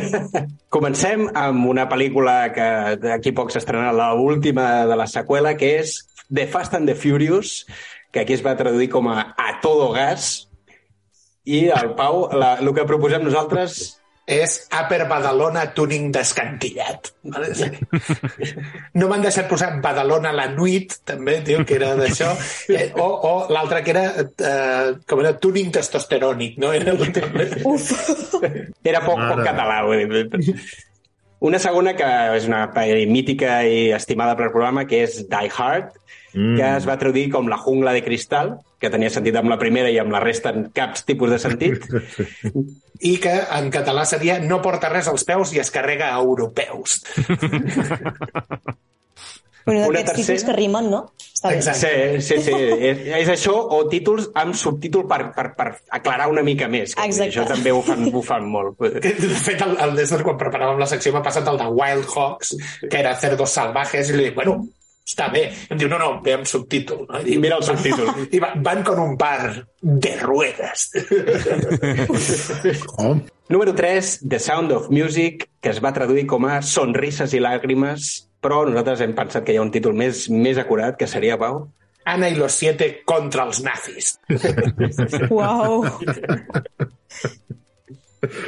Comencem 0.74 1.28
amb 1.38 1.68
una 1.70 1.86
pel·lícula 1.88 2.36
que 2.52 2.68
d'aquí 3.00 3.32
poc 3.32 3.54
s'estrenarà 3.54 4.10
l'última 4.18 4.84
de 4.90 4.98
la 4.98 5.06
seqüela, 5.08 5.54
que 5.56 5.78
és 5.80 6.02
The 6.28 6.46
Fast 6.50 6.74
and 6.76 6.90
the 6.90 6.96
Furious, 6.98 7.62
que 8.12 8.20
aquí 8.20 8.36
es 8.36 8.44
va 8.44 8.56
traduir 8.58 8.90
com 8.92 9.08
a 9.08 9.34
A 9.38 9.60
todo 9.62 9.92
gas. 9.94 10.48
I 11.44 11.66
el 11.68 11.92
Pau, 11.98 12.28
la, 12.32 12.54
el 12.62 12.72
que 12.76 12.86
proposem 12.88 13.24
nosaltres 13.26 13.82
és 14.24 14.54
Upper 14.72 15.04
Badalona 15.08 15.66
Tuning 15.76 16.08
descantillat. 16.12 17.10
No 18.94 19.08
m'han 19.10 19.24
deixat 19.24 19.48
posar 19.50 19.68
Badalona 19.84 20.32
la 20.32 20.46
nuit, 20.52 20.94
també, 21.04 21.40
tio, 21.44 21.64
que 21.66 21.76
era 21.76 21.92
d'això. 21.98 22.30
Eh, 22.72 22.86
o 22.96 23.04
o 23.28 23.32
l'altre 23.52 23.82
que 23.84 23.92
era, 23.92 24.04
eh, 24.22 24.94
com 25.08 25.20
era, 25.20 25.34
Tuning 25.36 25.72
testosterònic, 25.74 26.56
no? 26.62 26.72
Era 26.72 26.94
Uf. 26.94 27.90
Era 28.84 29.02
poc, 29.04 29.20
poc 29.20 29.44
català. 29.44 29.82
Vull 29.84 30.06
dir. 30.08 30.54
Una 31.44 31.58
segona 31.60 31.92
que 31.98 32.08
és 32.38 32.46
una 32.48 32.62
pel·li 32.72 33.04
mítica 33.10 33.58
i 33.68 33.90
estimada 33.92 34.36
per 34.38 34.46
al 34.46 34.54
programa, 34.54 34.86
que 34.88 35.02
és 35.04 35.18
Die 35.28 35.50
Hard, 35.52 35.90
mm. 36.32 36.54
que 36.56 36.70
es 36.78 36.88
va 36.88 36.96
traduir 37.00 37.28
com 37.34 37.50
La 37.52 37.60
jungla 37.60 37.92
de 37.92 38.04
cristal, 38.06 38.56
que 38.84 38.92
tenia 38.92 39.10
sentit 39.12 39.36
amb 39.40 39.48
la 39.52 39.58
primera 39.60 39.90
i 39.90 39.98
amb 40.02 40.12
la 40.14 40.20
resta 40.22 40.52
en 40.54 40.68
cap 40.76 41.00
tipus 41.08 41.32
de 41.32 41.40
sentit. 41.42 41.88
i 43.10 43.16
que 43.20 43.32
en 43.58 43.72
català 43.74 44.04
seria 44.08 44.38
no 44.44 44.60
porta 44.64 44.92
res 44.92 45.08
als 45.10 45.24
peus 45.28 45.52
i 45.56 45.60
es 45.64 45.72
carrega 45.74 46.12
a 46.14 46.20
europeus. 46.22 47.00
Bueno, 49.64 49.86
Una 49.88 49.96
d'aquests 49.96 50.10
tercera? 50.12 50.26
títols 50.36 50.42
que 50.44 50.54
rimen, 50.58 50.88
no? 50.92 50.98
Està 51.24 51.48
bé. 51.48 51.56
Exacte. 51.56 52.20
Sí, 52.20 52.36
sí, 52.36 52.50
sí. 52.50 52.56
És, 52.84 52.98
és 53.22 53.30
això 53.32 53.54
o 53.72 53.78
títols 53.88 54.26
amb 54.36 54.56
subtítol 54.60 55.06
per, 55.08 55.30
per, 55.32 55.46
per 55.56 55.66
aclarar 55.98 56.26
una 56.28 56.44
mica 56.44 56.68
més. 56.68 56.92
que 56.92 57.06
Exacte. 57.08 57.30
Això 57.32 57.46
també 57.48 57.72
ho 57.72 57.80
fan, 57.86 58.04
ho 58.12 58.22
fan 58.24 58.44
molt. 58.52 58.76
Que, 59.00 59.14
De 59.16 59.30
fet, 59.40 59.64
el, 59.64 59.72
el 59.86 59.96
Desner, 59.96 60.20
quan 60.26 60.36
preparàvem 60.40 60.82
la 60.84 60.88
secció, 60.90 61.14
m'ha 61.16 61.24
passat 61.24 61.48
el 61.48 61.56
de 61.62 61.70
Wild 61.80 62.12
Hawks, 62.12 62.52
que 62.84 63.00
era 63.00 63.16
Cerdos 63.16 63.56
Salvajes, 63.56 64.12
i 64.12 64.18
li 64.18 64.26
dic, 64.28 64.36
bueno, 64.36 64.58
està 65.04 65.28
bé. 65.32 65.44
Em 65.70 65.78
diu, 65.80 65.88
no, 65.92 65.98
no, 66.00 66.10
ve 66.24 66.34
amb 66.38 66.48
subtítol. 66.48 67.04
No? 67.08 67.20
I 67.20 67.28
dic, 67.28 67.40
Mira 67.42 67.58
el 67.60 67.66
subtítol. 67.66 68.08
I 68.32 68.40
van, 68.42 68.62
van 68.64 68.82
con 68.86 69.00
un 69.02 69.16
par 69.20 69.66
de 69.80 70.16
ruedas. 70.22 70.90
Oh, 72.96 73.16
Número 73.48 73.74
3, 73.74 74.20
The 74.28 74.38
Sound 74.38 74.72
of 74.72 74.88
Music, 74.90 75.48
que 75.60 75.68
es 75.68 75.80
va 75.84 75.92
traduir 75.92 76.24
com 76.30 76.46
a 76.48 76.62
Sonrises 76.64 77.34
i 77.36 77.40
làgrimes, 77.42 78.30
però 78.40 78.62
nosaltres 78.68 79.02
hem 79.04 79.12
pensat 79.16 79.44
que 79.44 79.52
hi 79.52 79.58
ha 79.60 79.64
un 79.64 79.72
títol 79.74 79.96
més, 79.98 80.28
més 80.32 80.60
acurat, 80.60 80.96
que 80.96 81.08
seria, 81.10 81.36
Pau? 81.40 81.66
Ana 82.04 82.28
y 82.28 82.34
los 82.36 82.52
siete 82.52 83.02
contra 83.04 83.44
els 83.48 83.62
nazis. 83.64 84.18
Uau. 85.30 85.84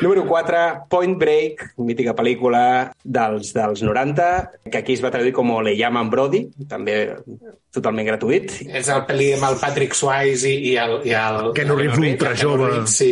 Número 0.02 0.24
4, 0.26 0.60
Point 0.90 1.16
Break, 1.18 1.62
mítica 1.78 2.14
pel·lícula 2.16 2.62
dels, 3.04 3.52
dels 3.56 3.82
90, 3.82 4.28
que 4.70 4.78
aquí 4.78 4.96
es 4.96 5.02
va 5.04 5.10
traduir 5.14 5.32
com 5.36 5.50
Le 5.64 5.76
llaman 5.78 6.10
Brody, 6.10 6.44
també 6.68 6.98
totalment 7.74 8.06
gratuït. 8.08 8.52
És 8.66 8.88
el 8.92 9.02
pel·li 9.08 9.30
amb 9.36 9.48
el 9.50 9.58
Patrick 9.62 9.94
Swayze 9.94 10.48
i, 10.50 10.72
i 10.72 10.76
el... 10.80 10.98
I 11.06 11.14
el 11.16 11.52
Keanu 11.56 11.76
Reeves 11.78 11.98
el- 11.98 12.10
ultra 12.12 12.34
jove. 12.36 12.70
Sí. 12.90 13.10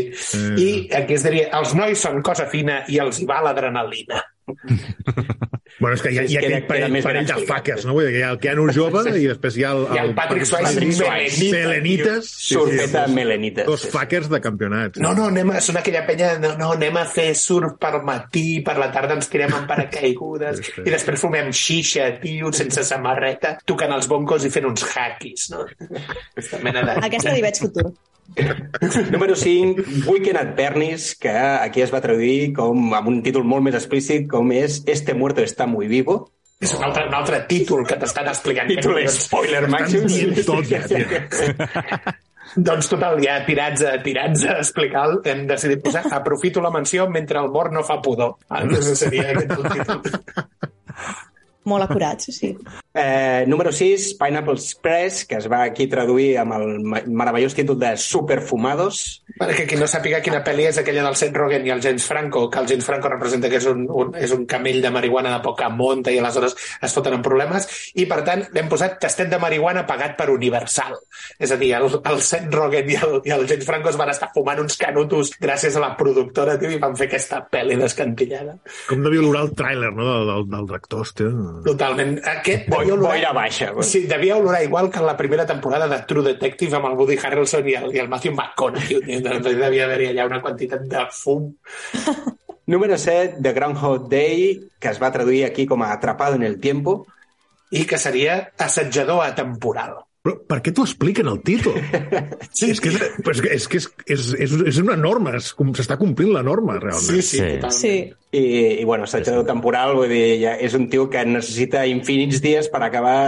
I 0.61 0.69
aquí 0.97 1.15
es 1.19 1.25
diria, 1.27 1.49
els 1.59 1.75
nois 1.79 2.01
són 2.01 2.23
cosa 2.25 2.47
fina 2.51 2.83
i 2.89 2.99
els 3.03 3.21
hi 3.23 3.27
va 3.29 3.43
l'adrenalina. 3.45 4.23
Bueno, 5.81 5.97
és 5.97 6.03
que 6.05 6.11
hi 6.15 6.19
ha, 6.21 6.23
hi 6.29 6.37
ha 6.37 6.41
aquell 6.45 6.67
parell, 6.69 6.97
parell 7.03 7.27
de 7.27 7.37
fuckers, 7.49 7.85
no? 7.89 7.95
Vull 7.97 8.05
dir 8.07 8.13
que 8.15 8.19
hi 8.21 8.23
ha 8.23 8.29
el 8.35 8.39
Keanu 8.43 8.67
jove 8.77 9.01
i 9.19 9.25
després 9.27 9.57
hi 9.59 9.65
ha 9.67 9.73
el... 9.75 9.81
I 9.97 9.99
el 10.05 10.13
Patrick 10.15 10.47
Swayze. 10.47 11.49
Melenites. 11.51 12.29
Surfeta 12.51 13.03
dos- 13.07 13.15
melenites. 13.17 13.67
Dos 13.67 13.87
fuckers 13.91 14.29
de 14.31 14.41
campionat. 14.45 15.01
No, 15.03 15.11
no, 15.19 15.27
anem 15.33 15.51
a, 15.57 15.61
són 15.65 15.81
aquella 15.81 16.05
penya, 16.07 16.35
no, 16.43 16.53
no, 16.61 16.71
anem 16.77 17.01
a 17.01 17.05
fer 17.11 17.31
surf 17.39 17.75
per 17.83 18.03
matí, 18.07 18.61
per 18.67 18.77
la 18.79 18.91
tarda 18.95 19.17
ens 19.19 19.29
tirem 19.33 19.53
en 19.59 19.67
paracaigudes, 19.71 20.63
Sí, 20.63 20.71
sí. 20.77 20.87
i 20.87 20.95
després 20.95 21.21
fumem 21.27 21.51
xixa, 21.51 22.07
tio, 22.23 22.53
sense 22.55 22.85
samarreta, 22.87 23.57
tocant 23.67 23.93
els 23.97 24.07
boncos 24.11 24.47
i 24.47 24.53
fent 24.55 24.71
uns 24.71 24.87
hackis, 24.95 25.51
no? 25.57 25.67
Aquesta 26.37 26.63
mena 26.63 26.85
de... 26.87 27.01
Aquesta 27.03 27.35
li 27.35 27.43
veig 27.45 27.59
futur. 27.67 27.91
Número 29.13 29.37
5, 29.37 30.07
Weekend 30.07 30.37
at 30.41 30.55
Bernie's, 30.57 31.15
que 31.17 31.31
aquí 31.31 31.83
es 31.83 31.93
va 31.95 32.01
traduir 32.03 32.53
com 32.57 32.95
amb 32.97 33.09
un 33.09 33.21
títol 33.23 33.45
molt 33.47 33.63
més 33.67 33.77
explícit, 33.79 34.27
com 34.31 34.51
és 34.53 34.83
Este 34.87 35.15
muerto 35.15 35.43
está 35.43 35.67
muy 35.67 35.87
vivo. 35.89 36.33
És 36.61 36.73
un 36.75 36.85
altre, 36.85 37.07
un 37.09 37.15
altre 37.15 37.41
títol 37.49 37.85
que 37.87 37.97
t'estan 38.01 38.29
explicant. 38.31 38.69
Títol 38.71 39.03
que- 39.03 39.09
spoiler 39.13 39.67
màxim. 39.69 40.07
tot 40.47 40.65
ja. 40.71 40.81
Doncs 42.55 42.87
total, 42.87 43.19
ja 43.25 43.41
tirats 43.47 43.83
a, 43.83 43.97
tirats 44.05 44.45
a 44.47 44.59
explicar, 44.61 45.09
hem 45.27 45.47
decidit 45.49 45.81
posar 45.83 46.05
aprofito 46.13 46.61
la 46.63 46.71
menció 46.71 47.09
mentre 47.11 47.41
el 47.41 47.49
mort 47.51 47.73
no 47.75 47.83
fa 47.83 47.97
pudor. 48.05 48.37
Aquest 48.49 48.95
seria 49.01 49.31
aquest 49.33 49.57
el 49.57 49.67
títol. 49.73 50.03
Molt 51.65 51.89
acurat, 51.89 52.21
sí, 52.21 52.33
sí. 52.37 52.53
Eh, 52.95 53.45
número 53.49 53.73
6, 53.73 54.15
Pineapple 54.15 54.55
Express, 54.55 55.25
que 55.27 55.35
es 55.35 55.49
va 55.51 55.65
aquí 55.65 55.89
traduir 55.91 56.37
amb 56.39 56.55
el 56.55 56.79
meravellós 57.11 57.57
títol 57.59 57.81
de 57.81 57.97
Superfumados. 57.99 59.24
Perquè 59.35 59.65
qui 59.67 59.77
no 59.81 59.87
sàpiga 59.91 60.21
quina 60.23 60.43
pel·li 60.47 60.69
és 60.69 60.77
aquella 60.79 61.03
del 61.03 61.17
Seth 61.19 61.35
Rogen 61.37 61.65
i 61.67 61.71
el 61.75 61.81
James 61.83 62.05
Franco, 62.07 62.45
que 62.51 62.61
el 62.63 62.69
James 62.71 62.85
Franco 62.87 63.09
representa 63.11 63.49
que 63.51 63.59
és 63.59 63.67
un, 63.67 63.85
un, 63.91 64.13
és 64.15 64.31
un 64.37 64.45
camell 64.47 64.81
de 64.85 64.91
marihuana 64.95 65.33
de 65.37 65.41
poca 65.43 65.69
monta 65.69 66.13
i 66.15 66.19
aleshores 66.21 66.55
es 66.81 66.95
foten 66.95 67.17
en 67.19 67.23
problemes, 67.25 67.67
i 67.99 68.07
per 68.07 68.21
tant 68.27 68.45
l'hem 68.55 68.69
posat 68.71 68.99
tastet 69.03 69.29
de 69.33 69.39
marihuana 69.43 69.83
pagat 69.89 70.15
per 70.19 70.29
Universal. 70.31 70.95
És 71.39 71.51
a 71.51 71.59
dir, 71.59 71.73
el, 71.75 71.89
el 72.05 72.21
Seth 72.23 72.47
Rogen 72.55 72.91
i 72.91 72.99
el, 73.01 73.17
i 73.27 73.35
el 73.35 73.47
James 73.51 73.67
Franco 73.67 73.91
es 73.91 73.99
van 73.99 74.13
estar 74.15 74.31
fumant 74.35 74.61
uns 74.63 74.77
canutos 74.79 75.33
gràcies 75.43 75.75
a 75.77 75.83
la 75.83 75.91
productora, 75.99 76.55
tio, 76.61 76.71
i 76.71 76.79
van 76.83 76.95
fer 76.97 77.09
aquesta 77.11 77.43
pel·li 77.51 77.75
descantillada. 77.81 78.55
Com 78.89 79.03
devia 79.03 79.25
olorar 79.25 79.45
el 79.49 79.53
tràiler, 79.59 79.91
no?, 79.97 80.07
del, 80.13 80.31
del, 80.31 80.47
del 80.55 80.71
tractor, 80.71 81.03
hòstia. 81.03 81.33
Totalment. 81.67 82.15
Aquest 82.37 82.69
Boi- 82.71 82.85
devia 82.85 82.95
olorar- 82.95 83.17
boira 83.19 83.33
baixa. 83.37 83.73
Sí, 83.83 84.05
devia 84.11 84.37
olorar 84.37 84.63
igual 84.63 84.91
que 84.91 84.99
en 85.03 85.07
la 85.07 85.17
primera 85.17 85.45
temporada 85.47 85.89
de 85.89 85.99
True 86.07 86.23
Detective 86.31 86.77
amb 86.79 86.87
el 86.93 86.97
Woody 87.03 87.19
Harrelson 87.23 87.69
i 87.69 87.75
el, 87.83 87.91
i 87.97 87.99
el 87.99 88.09
Matthew 88.09 88.33
McConaughey. 88.39 89.24
Devia 89.25 89.89
haver-hi 89.89 90.13
allà 90.13 90.29
una 90.31 90.43
quantitat 90.45 90.87
de 90.91 91.07
fum. 91.13 91.51
Número 92.73 92.97
7, 92.97 93.43
The 93.45 93.53
Groundhog 93.53 94.09
Day, 94.09 94.55
que 94.81 94.89
es 94.89 95.01
va 95.01 95.13
traduir 95.13 95.45
aquí 95.45 95.67
com 95.69 95.83
a 95.85 95.93
Atrapado 95.93 96.39
en 96.41 96.47
el 96.49 96.61
Tiempo. 96.61 97.03
i 97.75 97.85
que 97.91 97.99
seria 97.99 98.35
assetjador 98.59 99.25
atemporal. 99.25 99.97
Però 100.25 100.39
per 100.49 100.57
què 100.65 100.73
t'ho 100.73 100.87
expliquen 100.89 101.29
el 101.29 101.43
títol? 101.45 101.75
Sí, 102.55 102.71
és 102.71 102.79
que 102.81 102.89
és, 102.89 102.97
és, 103.29 103.41
que- 103.43 103.51
és, 103.53 103.65
que 103.69 103.77
és, 103.81 103.87
és, 104.09 104.27
és, 104.47 104.53
és 104.71 104.77
una 104.81 104.95
norma, 104.97 105.35
és 105.37 105.51
com 105.59 105.73
s'està 105.77 105.99
complint 106.01 106.31
la 106.33 106.41
norma, 106.47 106.79
realment. 106.81 107.03
sí, 107.05 107.21
sí, 107.21 107.37
Sí. 107.43 107.49
totalment. 107.59 107.73
Sí. 107.77 107.97
I, 108.35 108.41
i 108.81 108.85
bueno, 108.89 109.05
assetjador 109.07 109.45
temporal, 109.47 109.93
vull 109.95 110.09
dir, 110.11 110.41
ja 110.41 110.55
és 110.59 110.73
un 110.75 110.89
tio 110.91 111.05
que 111.13 111.21
necessita 111.29 111.85
infinits 111.87 112.41
dies 112.43 112.67
per 112.73 112.81
acabar 112.83 113.19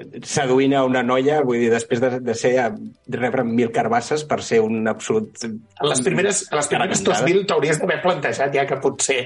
eh, 0.00 0.22
seduint 0.26 0.74
a 0.74 0.80
una 0.88 1.04
noia, 1.06 1.42
vull 1.46 1.60
dir, 1.62 1.68
després 1.70 2.00
de, 2.02 2.10
de 2.24 2.34
ser 2.34 2.54
a, 2.58 2.64
de 2.72 3.20
rebre 3.20 3.44
mil 3.46 3.70
carbasses 3.70 4.24
per 4.26 4.40
ser 4.42 4.58
un 4.64 4.88
absolut... 4.90 5.44
A 5.44 5.86
les 5.92 6.00
primeres, 6.02 6.46
a 6.50 6.56
les 6.58 6.70
primeres 6.72 6.98
Caramellada. 7.04 7.28
2000 7.28 7.46
t'hauries 7.52 7.78
d'haver 7.84 8.00
plantejat 8.02 8.56
ja 8.58 8.64
que 8.66 8.80
potser 8.82 9.20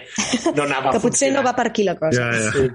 no 0.56 0.66
anava 0.66 0.92
Que 0.98 1.00
potser 1.06 1.30
no 1.32 1.46
va 1.46 1.54
per 1.56 1.70
aquí 1.70 1.86
la 1.88 1.96
cosa. 1.96 2.20
Ja, 2.20 2.50
ja. 2.58 2.68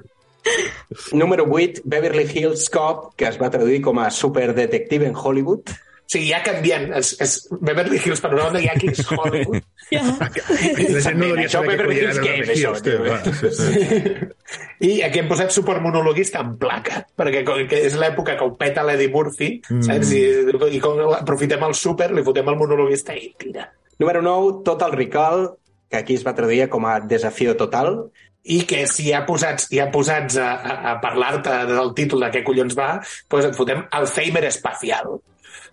Número 1.14 1.46
8, 1.50 1.84
Beverly 1.84 2.26
Hills 2.34 2.70
Cop, 2.74 3.14
que 3.16 3.28
es 3.30 3.38
va 3.42 3.52
traduir 3.54 3.82
com 3.86 4.00
a 4.00 4.10
Superdetective 4.14 5.08
en 5.08 5.16
Hollywood. 5.16 5.70
O 6.10 6.12
sigui, 6.12 6.32
ja 6.32 6.40
canviant. 6.42 6.88
És, 6.98 7.12
és 7.22 7.36
Beverly 7.54 8.00
Hills 8.02 8.22
per 8.24 8.32
una 8.34 8.48
banda 8.48 8.62
i 8.64 8.70
aquí 8.72 8.90
és 8.94 9.04
Hollywood. 9.06 9.62
Ja. 9.90 10.04
La 10.06 11.00
gent 11.02 11.16
no 11.18 11.32
hauria 11.32 11.48
Això, 11.48 11.64
saber 11.64 11.80
què 11.80 11.86
Hills, 11.96 12.18
era 12.20 12.22
què 12.22 12.34
és 12.36 12.42
Beverly 12.46 12.58
Hills, 12.60 12.82
tio? 12.86 12.98
Va, 13.08 13.16
sí, 13.26 13.50
sí. 13.58 14.60
I 14.86 14.92
aquí 15.08 15.18
hem 15.24 15.32
posat 15.32 15.50
supermonologuista 15.56 16.44
en 16.46 16.52
placa, 16.62 17.00
perquè 17.18 17.42
com 17.48 17.64
que 17.72 17.80
és 17.88 17.96
l'època 17.98 18.36
que 18.38 18.46
ho 18.46 18.54
peta 18.60 18.84
l'Eddie 18.86 19.10
Murphy, 19.10 19.48
mm. 19.66 19.88
saps? 19.88 20.12
I, 20.14 20.76
I 20.78 20.82
com 20.84 21.02
aprofitem 21.18 21.66
el 21.66 21.74
super, 21.80 22.12
li 22.14 22.22
fotem 22.28 22.54
el 22.54 22.60
monologuista 22.60 23.18
i 23.18 23.32
tira. 23.42 23.66
Número 23.98 24.22
9, 24.22 24.62
Total 24.70 24.94
Recall, 24.94 25.48
que 25.90 25.98
aquí 25.98 26.20
es 26.20 26.28
va 26.28 26.36
traduir 26.38 26.70
com 26.70 26.86
a 26.86 27.00
Desafío 27.02 27.58
Total. 27.58 27.98
I 28.44 28.62
que 28.66 28.86
si 28.88 29.10
ja 29.10 29.24
posats, 29.28 29.68
ja 29.74 29.90
posats 29.92 30.38
a, 30.40 30.52
a, 30.56 30.76
a 30.92 30.94
parlar-te 31.04 31.58
del 31.70 31.92
títol 31.98 32.24
de 32.26 32.32
què 32.34 32.44
collons 32.48 32.78
va, 32.78 33.02
doncs 33.30 33.50
et 33.50 33.58
fotem 33.58 33.84
Alzheimer 33.92 34.46
espacial. 34.48 35.20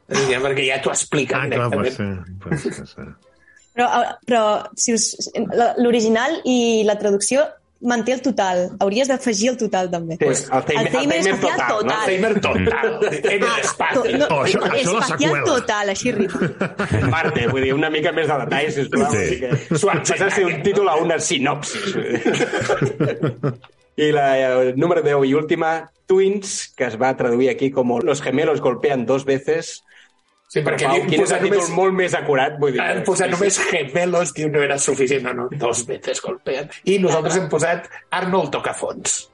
Ja, 0.07 0.39
perquè 0.43 0.67
ja 0.69 0.81
t'ho 0.83 0.91
expliquen 0.93 1.47
Ah, 1.47 1.49
clar, 1.51 1.71
pot 1.71 1.83
directament. 1.83 2.27
ser. 2.27 2.41
Pot 2.43 2.59
ser, 2.63 2.87
sí. 2.91 3.07
Però, 3.77 3.87
però 4.25 4.43
si 4.79 4.95
us, 4.97 5.11
l'original 5.79 6.39
i 6.49 6.83
la 6.89 6.95
traducció 6.97 7.43
manté 7.87 8.13
el 8.13 8.21
total. 8.23 8.71
Hauries 8.81 9.09
d'afegir 9.09 9.49
el 9.53 9.57
total, 9.57 9.91
també. 9.91 10.17
Sí, 10.19 10.25
Alzheimer- 10.27 10.53
Alzheimer 10.53 10.87
Alzheimer 10.87 11.19
espacial 11.21 11.57
total, 11.57 11.69
no? 11.69 11.77
total. 11.79 12.01
Alzheimer 12.01 12.41
total. 12.41 12.99
En 13.37 13.43
Ah, 13.45 13.57
l'espai. 13.57 13.95
to- 13.95 14.05
no, 14.19 14.27
Oh, 14.31 14.43
això- 14.45 14.63
això 14.73 14.99
espacial 15.01 15.45
total, 15.45 15.89
així 15.95 16.13
rima. 16.13 16.41
Marte, 17.15 17.47
vull 17.49 17.63
dir, 17.63 17.75
una 17.75 17.91
mica 17.91 18.13
més 18.13 18.27
de 18.29 18.35
detalls, 18.45 18.75
sisplau. 18.75 19.11
Sí. 19.13 19.27
Sí. 19.27 19.41
Que... 19.41 19.49
Passa 19.87 20.25
a 20.27 20.31
ser 20.31 20.45
un 20.47 20.63
títol 20.63 20.89
a 20.89 20.97
una 20.97 21.19
sinopsis. 21.19 21.97
I 23.97 24.13
la 24.13 24.39
eh, 24.39 24.75
número 24.77 25.03
10 25.03 25.25
i 25.25 25.35
última, 25.35 25.91
Twins, 26.07 26.73
que 26.77 26.85
es 26.85 26.97
va 27.01 27.17
traduir 27.17 27.49
aquí 27.51 27.71
com 27.71 27.99
Los 28.05 28.21
gemelos 28.23 28.61
golpean 28.61 29.07
dos 29.07 29.25
veces. 29.25 29.85
Sí, 30.47 30.63
perquè 30.63 30.87
Pau, 30.87 31.01
han 31.03 31.09
posat 31.11 31.43
només, 31.43 31.71
molt 31.75 31.97
més 31.99 32.13
acurat, 32.15 32.59
vull 32.63 32.77
dir. 32.77 32.83
han 32.83 33.01
posat 33.07 33.33
només 33.33 33.57
gemelos, 33.67 34.35
diu, 34.37 34.51
no 34.53 34.63
era 34.63 34.79
suficient. 34.79 35.25
No, 35.27 35.33
no, 35.35 35.49
dos 35.51 35.83
veces 35.89 36.23
golpean. 36.23 36.71
I 36.87 37.01
nosaltres 37.03 37.41
hem 37.41 37.49
posat 37.51 37.89
Arnold 38.15 38.55
Tocafons. 38.55 39.25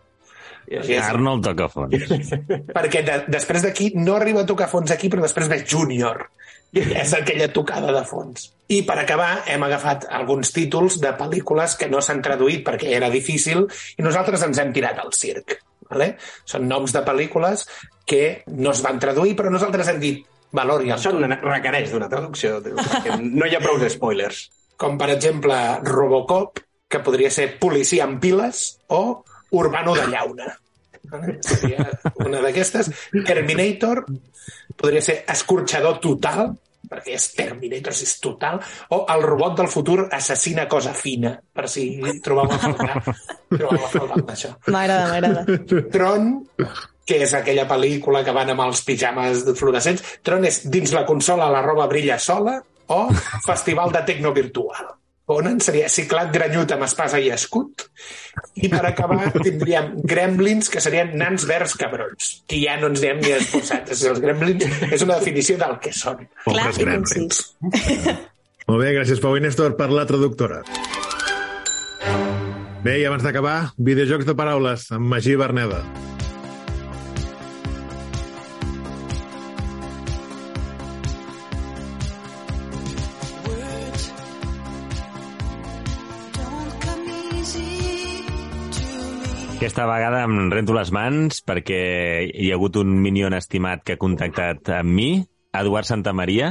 Sí, 0.80 0.96
Arnold 0.96 1.44
toca 1.44 1.68
fons. 1.68 1.96
Perquè 2.76 3.02
de, 3.04 3.16
després 3.32 3.64
d'aquí 3.66 3.90
no 3.98 4.16
arriba 4.16 4.44
a 4.44 4.48
tocar 4.48 4.70
fons 4.70 4.94
aquí, 4.94 5.10
però 5.12 5.24
després 5.24 5.50
ve 5.50 5.60
Junior. 5.68 6.24
És 6.72 7.12
aquella 7.12 7.50
tocada 7.52 7.92
de 7.92 8.00
fons. 8.08 8.46
I 8.72 8.80
per 8.88 8.96
acabar 9.02 9.42
hem 9.52 9.66
agafat 9.66 10.06
alguns 10.08 10.54
títols 10.56 10.96
de 11.02 11.10
pel·lícules 11.18 11.76
que 11.76 11.90
no 11.92 12.00
s'han 12.00 12.22
traduït 12.24 12.62
perquè 12.64 12.94
era 12.96 13.10
difícil 13.12 13.66
i 13.98 14.06
nosaltres 14.06 14.46
ens 14.46 14.62
hem 14.62 14.72
tirat 14.72 15.02
al 15.02 15.12
circ. 15.12 15.58
Vale? 15.90 16.14
Són 16.48 16.64
noms 16.70 16.94
de 16.96 17.02
pel·lícules 17.04 17.66
que 18.08 18.22
no 18.56 18.72
es 18.72 18.80
van 18.80 19.02
traduir, 19.02 19.34
però 19.36 19.52
nosaltres 19.52 19.90
hem 19.92 20.00
dit 20.00 20.22
valor 20.53 20.84
i 20.84 20.90
el 20.90 20.98
Això 20.98 21.12
requereix 21.14 21.92
d'una 21.92 22.09
traducció, 22.12 22.61
no 23.20 23.48
hi 23.48 23.57
ha 23.57 23.62
prou 23.62 23.80
spoilers. 23.88 24.48
com 24.76 24.96
per 24.98 25.11
exemple 25.14 25.57
Robocop, 25.86 26.59
que 26.88 27.00
podria 27.00 27.30
ser 27.30 27.59
policia 27.61 28.05
amb 28.05 28.20
piles, 28.20 28.78
o 28.88 29.22
Urbano 29.53 29.94
de 29.94 30.07
llauna. 30.09 30.48
Seria 31.44 31.90
una 32.24 32.40
d'aquestes. 32.40 32.88
Terminator 33.26 34.05
podria 34.76 35.03
ser 35.05 35.18
escorxador 35.28 35.98
total, 36.00 36.55
perquè 36.88 37.16
és 37.16 37.26
Terminator, 37.36 37.94
si 37.96 38.07
és 38.09 38.14
total, 38.20 38.61
o 38.96 39.03
el 39.12 39.22
robot 39.24 39.59
del 39.61 39.68
futur 39.72 40.07
assassina 40.11 40.66
cosa 40.68 40.94
fina, 40.96 41.34
per 41.53 41.68
si 41.70 41.86
trobeu 42.24 42.50
a 42.50 42.59
faltar, 42.61 43.03
trobeu 43.53 43.76
a 43.76 43.92
faltar 43.92 44.24
d'això. 44.32 44.55
M'agrada, 44.72 45.07
m'agrada. 45.12 45.44
Tron, 45.92 46.32
que 47.07 47.20
és 47.26 47.34
aquella 47.34 47.66
pel·lícula 47.70 48.22
que 48.24 48.34
van 48.34 48.53
amb 48.55 48.64
els 48.66 48.82
pijames 48.86 49.44
fluorescents. 49.59 50.05
Tron 50.22 50.46
és 50.48 50.62
dins 50.70 50.94
la 50.94 51.07
consola 51.09 51.50
la 51.53 51.62
roba 51.64 51.88
brilla 51.90 52.18
sola 52.22 52.59
o 52.92 53.05
festival 53.48 53.94
de 53.94 54.05
tecno 54.09 54.34
virtual. 54.36 54.92
Conan 55.32 55.61
seria 55.62 55.86
ciclat 55.88 56.32
granyut 56.34 56.72
amb 56.74 56.84
espasa 56.84 57.20
i 57.22 57.30
escut. 57.32 57.86
I 58.59 58.68
per 58.72 58.82
acabar 58.88 59.30
tindríem 59.46 59.94
gremlins, 60.03 60.68
que 60.72 60.82
serien 60.82 61.14
nans 61.18 61.46
verds 61.48 61.76
cabrons. 61.78 62.34
Que 62.50 62.59
ja 62.64 62.76
no 62.80 62.90
ens 62.90 63.05
diem 63.05 63.22
ni 63.22 63.32
esforçats. 63.36 64.03
Els 64.11 64.20
gremlins 64.22 64.66
és 64.90 65.07
una 65.07 65.20
definició 65.20 65.57
del 65.62 65.78
que 65.82 65.94
són. 65.94 66.26
Clar 66.42 66.68
Pobres 66.72 66.82
gremlins. 66.82 67.42
Molt 68.68 68.78
bé, 68.78 68.92
gràcies 68.98 69.22
Pau 69.22 69.38
i 69.38 69.42
Néstor 69.42 69.76
per 69.78 69.90
la 69.94 70.07
traductora. 70.11 70.62
Bé, 72.82 72.98
i 72.98 73.05
abans 73.07 73.22
d'acabar, 73.22 73.72
videojocs 73.78 74.26
de 74.26 74.34
paraules 74.38 74.88
amb 74.94 75.07
Magí 75.07 75.38
Berneda. 75.38 75.84
Aquesta 89.62 89.84
vegada 89.86 90.24
em 90.26 90.48
rento 90.50 90.74
les 90.74 90.88
mans 90.90 91.36
perquè 91.46 91.76
hi 92.26 92.48
ha 92.50 92.56
hagut 92.56 92.80
un 92.80 92.96
minion 92.98 93.36
estimat 93.36 93.84
que 93.86 93.94
ha 93.94 94.00
contactat 94.00 94.72
amb 94.74 94.90
mi, 94.90 95.06
Eduard 95.54 95.86
Santamaria. 95.86 96.48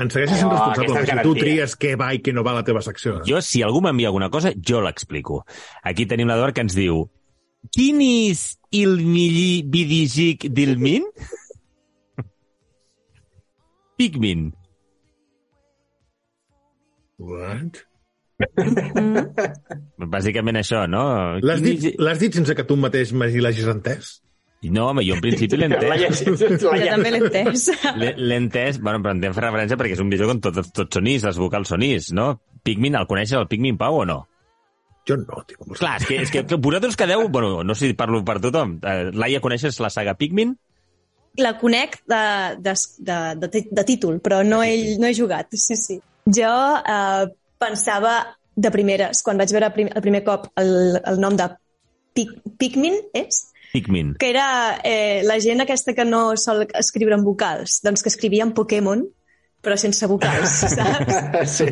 En 0.00 0.08
segueixes 0.08 0.40
sent 0.40 0.48
Oh, 0.48 0.70
responsable 0.70 1.04
si 1.04 1.26
tu 1.26 1.34
tries 1.36 1.74
què 1.76 1.92
va 2.00 2.08
i 2.16 2.22
què 2.24 2.32
no 2.32 2.40
va 2.46 2.54
a 2.54 2.62
la 2.62 2.64
teva 2.64 2.80
secció. 2.80 3.18
Jo, 3.28 3.42
si 3.44 3.60
algú 3.60 3.84
m'envia 3.84 4.08
alguna 4.08 4.30
cosa, 4.32 4.54
jo 4.56 4.80
l'explico. 4.80 5.42
Aquí 5.84 6.08
tenim 6.08 6.32
l'Eduard 6.32 6.56
que 6.56 6.64
ens 6.64 6.78
diu 6.78 7.04
Quin 7.76 8.00
és 8.00 8.46
el 8.72 8.96
millor 9.12 9.68
videojoc 9.76 10.48
del 10.56 10.78
min? 10.80 11.04
Pikmin. 14.00 14.54
What? 17.20 17.84
Bàsicament 20.14 20.58
això, 20.60 20.84
no? 20.90 21.04
L'has 21.44 21.62
dit, 21.62 21.90
l'has 22.02 22.20
dit 22.22 22.34
sense 22.34 22.54
que 22.56 22.66
tu 22.66 22.76
mateix 22.80 23.12
l'hagis 23.14 23.68
entès? 23.70 24.16
No, 24.64 24.88
home, 24.88 25.04
jo 25.04 25.18
en 25.18 25.20
principi 25.20 25.58
l'he 25.60 25.68
entès. 25.68 26.22
Jo 26.62 26.72
també 26.72 27.10
l'he 27.12 27.20
entès. 27.20 27.66
L'he 28.00 28.38
entès, 28.38 28.78
bueno, 28.80 29.02
però 29.04 29.12
entenc 29.16 29.36
fer 29.36 29.44
referència 29.44 29.78
perquè 29.80 29.98
és 29.98 30.04
un 30.04 30.12
videojoc 30.12 30.36
on 30.36 30.44
tot, 30.46 30.60
tot 30.74 30.98
són 30.98 31.10
is, 31.10 31.26
les 31.26 31.40
vocals 31.40 31.74
són 31.74 31.84
is, 31.84 32.12
no? 32.16 32.32
Pikmin, 32.64 32.96
el 32.96 33.08
coneixes, 33.10 33.36
el 33.36 33.50
Pikmin 33.50 33.76
Pau, 33.80 34.00
o 34.00 34.06
no? 34.08 34.22
Jo 35.04 35.18
no, 35.20 35.42
tio. 35.44 35.60
Com 35.60 35.76
Clar, 35.76 35.98
és 36.00 36.08
que, 36.08 36.20
és 36.24 36.32
que 36.32 36.56
vosaltres 36.56 36.96
quedeu... 36.96 37.26
Bueno, 37.28 37.58
no 37.66 37.76
sé 37.76 37.90
si 37.90 37.96
parlo 37.98 38.22
per 38.24 38.38
tothom. 38.40 38.78
Eh, 38.80 39.10
Laia, 39.12 39.42
coneixes 39.44 39.76
la 39.84 39.92
saga 39.92 40.16
Pikmin? 40.16 40.54
La 41.44 41.56
conec 41.60 41.98
de, 42.08 42.24
de, 42.64 42.74
de, 43.04 43.18
de, 43.42 43.64
de 43.68 43.84
títol, 43.84 44.20
però 44.24 44.40
no 44.46 44.62
he, 44.64 44.96
no 44.96 45.10
he 45.10 45.16
jugat. 45.16 45.52
Sí, 45.60 45.76
sí. 45.76 45.98
Jo 46.32 46.54
eh, 46.80 47.26
pensava 47.58 48.14
de 48.54 48.70
primeres, 48.70 49.22
quan 49.26 49.38
vaig 49.40 49.50
veure 49.54 49.72
prim, 49.74 49.88
el 49.94 50.02
primer 50.04 50.22
cop 50.26 50.46
el, 50.60 51.00
el 51.04 51.18
nom 51.22 51.34
de 51.38 51.48
Pic, 52.14 52.30
Pikmin, 52.60 52.94
és? 53.18 53.48
Pikmin. 53.72 54.12
Que 54.22 54.28
era 54.30 54.46
eh, 54.86 55.22
la 55.26 55.40
gent 55.42 55.64
aquesta 55.64 55.96
que 55.96 56.04
no 56.06 56.36
sol 56.38 56.62
escriure 56.78 57.16
en 57.18 57.24
vocals, 57.26 57.80
doncs 57.82 58.04
que 58.06 58.12
escrivia 58.12 58.44
en 58.46 58.52
Pokémon, 58.54 59.02
però 59.64 59.74
sense 59.80 60.06
vocals, 60.06 60.52
saps? 60.76 61.56
Sí. 61.56 61.66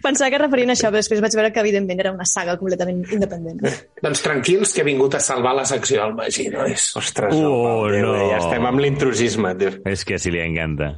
Pensava 0.00 0.30
que 0.30 0.38
es 0.38 0.42
referien 0.46 0.70
a 0.72 0.76
això, 0.78 0.88
però 0.88 1.02
després 1.02 1.20
vaig 1.20 1.36
veure 1.36 1.50
que, 1.52 1.60
evidentment, 1.60 2.00
era 2.00 2.12
una 2.14 2.24
saga 2.24 2.54
completament 2.56 3.02
independent. 3.12 3.60
Doncs 4.00 4.22
tranquils, 4.24 4.72
que 4.72 4.80
he 4.80 4.86
vingut 4.88 5.18
a 5.18 5.20
salvar 5.20 5.52
la 5.58 5.66
secció 5.68 6.00
del 6.06 6.14
Magí, 6.16 6.46
nois. 6.54 6.86
Ostres, 6.96 7.34
no, 7.36 7.50
Oh, 7.50 7.88
Déu, 7.92 8.06
no. 8.06 8.28
ja 8.30 8.38
estem 8.40 8.64
amb 8.70 8.80
l'intrusisme. 8.80 9.52
És 9.90 10.06
que 10.08 10.16
si 10.22 10.32
li 10.32 10.40
encanta. 10.40 10.94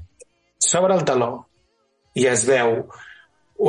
S'obre 0.63 0.95
el 0.95 1.03
taló 1.09 1.33
i 2.15 2.29
es 2.31 2.45
veu 2.47 2.85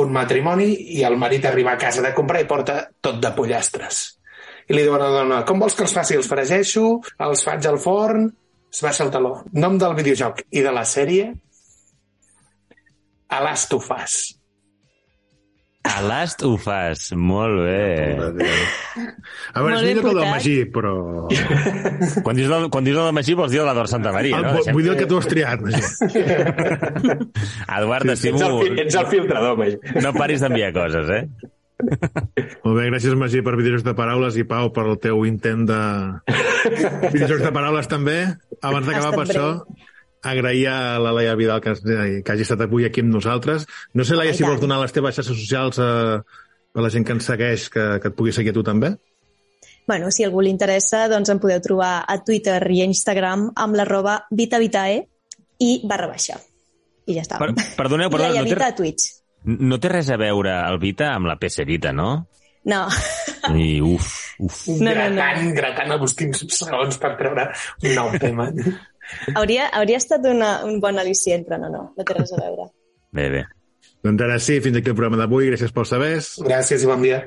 un 0.00 0.12
matrimoni 0.14 0.68
i 0.98 1.02
el 1.06 1.16
marit 1.20 1.46
arriba 1.46 1.74
a 1.74 1.80
casa 1.80 2.02
de 2.02 2.12
comprar 2.16 2.42
i 2.42 2.48
porta 2.50 2.80
tot 3.00 3.20
de 3.22 3.30
pollastres. 3.36 4.04
I 4.68 4.74
li 4.74 4.82
diu 4.82 4.94
a 4.96 5.00
la 5.00 5.10
dona, 5.12 5.42
com 5.46 5.60
vols 5.60 5.76
que 5.76 5.84
els 5.84 5.94
faci? 5.94 6.16
Els 6.18 6.30
fregeixo, 6.30 6.86
els 7.28 7.44
faig 7.46 7.68
al 7.70 7.80
forn... 7.82 8.30
Es 8.74 8.80
baixa 8.82 9.04
el 9.04 9.10
taló. 9.14 9.36
Nom 9.54 9.76
del 9.78 9.92
videojoc 9.94 10.40
i 10.50 10.62
de 10.64 10.70
la 10.74 10.82
sèrie? 10.82 11.28
A 13.30 13.38
Last 13.44 13.76
of 13.76 13.86
Us. 13.94 14.16
A 15.84 16.00
Last 16.02 16.42
ho 16.42 16.54
fas. 16.56 17.10
Molt 17.12 17.60
bé. 17.60 18.16
A 19.52 19.62
veure, 19.62 19.76
és 19.76 19.84
millor 19.84 20.04
que 20.06 20.12
el 20.12 20.18
del. 20.18 20.30
Magí, 20.32 20.54
però... 20.72 20.94
Quan 22.24 22.38
dius, 22.38 22.48
el, 22.48 22.68
quan 22.72 22.86
dius 22.86 22.96
el 22.98 23.10
de 23.10 23.16
Magí 23.18 23.36
vols 23.36 23.52
dir 23.52 23.60
el 23.60 23.68
d'Eduard 23.68 23.92
Santa 23.92 24.12
Maria, 24.14 24.40
El, 24.40 24.46
no? 24.48 24.54
Deixem... 24.56 24.76
vull 24.76 24.86
dir 24.86 24.94
el 24.94 25.00
que 25.02 25.08
tu 25.10 25.20
has 25.20 25.28
triat, 25.28 25.60
Magí. 25.60 25.82
Eduard, 27.78 28.08
Ets 28.08 28.24
el, 28.24 28.32
t'estimo... 28.32 28.48
ets 28.86 28.98
el 29.02 29.10
filtrador, 29.12 29.60
Magí. 29.60 29.76
No 30.00 30.14
paris 30.16 30.44
d'enviar 30.44 30.72
coses, 30.76 31.12
eh? 31.12 31.24
Molt 31.84 32.76
bé, 32.78 32.88
gràcies, 32.88 33.16
Magí, 33.20 33.44
per 33.44 33.56
videojocs 33.60 33.84
de 33.84 33.94
paraules 33.98 34.38
i 34.40 34.46
Pau 34.48 34.72
per 34.74 34.86
el 34.88 35.00
teu 35.04 35.24
intent 35.28 35.66
de... 35.68 35.80
videojocs 37.12 37.44
de 37.44 37.52
paraules 37.52 37.90
també. 37.92 38.18
Abans 38.64 38.88
d'acabar 38.88 39.12
Ha 39.12 39.18
per 39.18 39.26
això, 39.28 39.48
agrair 40.24 40.66
a 40.72 40.98
la 41.02 41.12
Laia 41.14 41.34
Vidal 41.38 41.60
que, 41.64 41.74
que 42.24 42.32
hagi 42.32 42.44
estat 42.46 42.64
avui 42.66 42.86
aquí 42.88 43.04
amb 43.04 43.12
nosaltres. 43.14 43.66
No 43.94 44.04
sé, 44.04 44.16
Laia, 44.18 44.32
I 44.34 44.38
si 44.38 44.46
vols 44.46 44.62
donar 44.62 44.80
les 44.82 44.94
teves 44.96 45.16
xarxes 45.16 45.36
socials 45.36 45.78
a, 45.82 45.90
a 46.74 46.84
la 46.84 46.90
gent 46.92 47.06
que 47.06 47.14
ens 47.16 47.28
segueix, 47.30 47.68
que, 47.72 47.84
que 48.02 48.10
et 48.12 48.16
pugui 48.16 48.32
seguir 48.34 48.54
a 48.54 48.56
tu 48.56 48.64
també. 48.66 48.94
Bueno, 49.86 50.08
si 50.10 50.24
algú 50.24 50.40
li 50.40 50.48
interessa, 50.52 51.04
doncs 51.12 51.28
em 51.28 51.40
podeu 51.42 51.60
trobar 51.60 51.98
a 52.08 52.16
Twitter 52.24 52.60
i 52.72 52.80
a 52.80 52.88
Instagram 52.88 53.50
amb 53.60 53.76
l'arroba 53.76 54.22
vitavitae 54.32 55.02
i 55.60 55.74
barra 55.84 56.08
baixa. 56.08 56.38
I 57.04 57.18
ja 57.18 57.24
està. 57.26 57.36
Per, 57.36 57.50
perdoneu, 57.76 58.08
I 58.08 58.12
perdoneu, 58.14 58.38
la 58.38 58.44
no 58.44 58.48
Vita 58.48 58.62
té, 58.64 58.70
a 58.72 58.76
Twitch. 58.78 59.10
no 59.44 59.76
té 59.76 59.90
res 59.92 60.08
a 60.08 60.16
veure 60.16 60.54
el 60.70 60.80
Vita 60.80 61.10
amb 61.12 61.28
la 61.28 61.36
PC 61.36 61.66
Vita, 61.68 61.92
no? 61.92 62.14
No, 62.64 62.86
I 63.52 63.76
uf, 63.92 64.06
uf. 64.40 64.62
No, 64.80 64.88
no, 64.88 64.88
no. 64.88 65.18
gratant, 65.20 65.50
gratant 65.52 65.90
els 65.98 66.04
últims 66.06 66.46
segons 66.56 66.96
per 67.02 67.10
treure 67.20 67.50
un 67.84 67.92
nou 67.92 68.14
tema. 68.22 68.48
hauria, 69.34 69.68
hauria 69.72 70.00
estat 70.00 70.24
una, 70.30 70.56
un 70.68 70.80
bon 70.82 70.98
al·licient, 71.00 71.46
però 71.48 71.60
no, 71.62 71.70
no, 71.72 71.84
no 71.96 72.06
té 72.08 72.16
res 72.16 72.32
a 72.34 72.40
veure. 72.40 72.70
Bé, 73.14 73.28
bé. 73.32 73.44
Doncs 74.04 74.24
ara 74.24 74.40
sí, 74.42 74.58
fins 74.64 74.80
aquí 74.80 74.92
el 74.92 74.98
programa 74.98 75.20
d'avui. 75.20 75.48
Gràcies 75.52 75.72
pels 75.72 75.94
sabers. 75.94 76.34
Gràcies 76.44 76.84
i 76.84 76.90
bon 76.90 77.04
dia. 77.04 77.22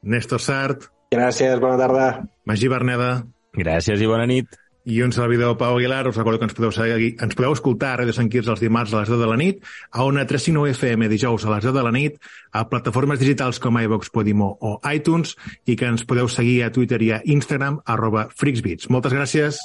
Néstor 0.00 0.40
Sart, 0.40 0.88
Gràcies, 1.10 1.58
bona 1.58 1.74
tarda. 1.74 2.08
Magí 2.46 2.68
Berneda, 2.70 3.24
Gràcies 3.58 3.98
i 3.98 4.06
bona 4.06 4.28
nit. 4.30 4.52
I 4.86 5.02
un 5.02 5.10
servidor 5.12 5.56
Pau 5.58 5.74
Aguilar, 5.76 6.06
us 6.08 6.16
recordo 6.16 6.38
que 6.38 6.46
ens 6.46 6.54
podeu, 6.56 6.70
seguir, 6.72 7.10
ens 7.20 7.34
podeu 7.36 7.52
escoltar 7.52 7.90
a 7.92 7.98
Ràdio 8.00 8.14
Sant 8.16 8.30
Quirze 8.32 8.48
els 8.54 8.62
dimarts 8.62 8.94
a 8.94 9.02
les 9.02 9.10
10 9.10 9.20
de 9.20 9.28
la 9.28 9.36
nit, 9.36 9.58
a 9.90 10.06
Ona 10.06 10.24
359 10.24 10.72
FM 10.78 11.10
dijous 11.10 11.44
a 11.44 11.50
les 11.52 11.66
10 11.66 11.74
de 11.76 11.82
la 11.84 11.92
nit, 11.92 12.16
a 12.54 12.64
plataformes 12.70 13.20
digitals 13.20 13.60
com 13.60 13.76
iVox, 13.82 14.08
Podimo 14.14 14.54
o 14.62 14.78
iTunes, 14.88 15.34
i 15.66 15.76
que 15.76 15.90
ens 15.90 16.06
podeu 16.06 16.30
seguir 16.32 16.62
a 16.64 16.72
Twitter 16.72 17.02
i 17.02 17.12
a 17.12 17.20
Instagram, 17.26 17.82
arroba 17.84 18.28
FreaksBeats. 18.30 18.88
Moltes 18.88 19.18
gràcies. 19.18 19.60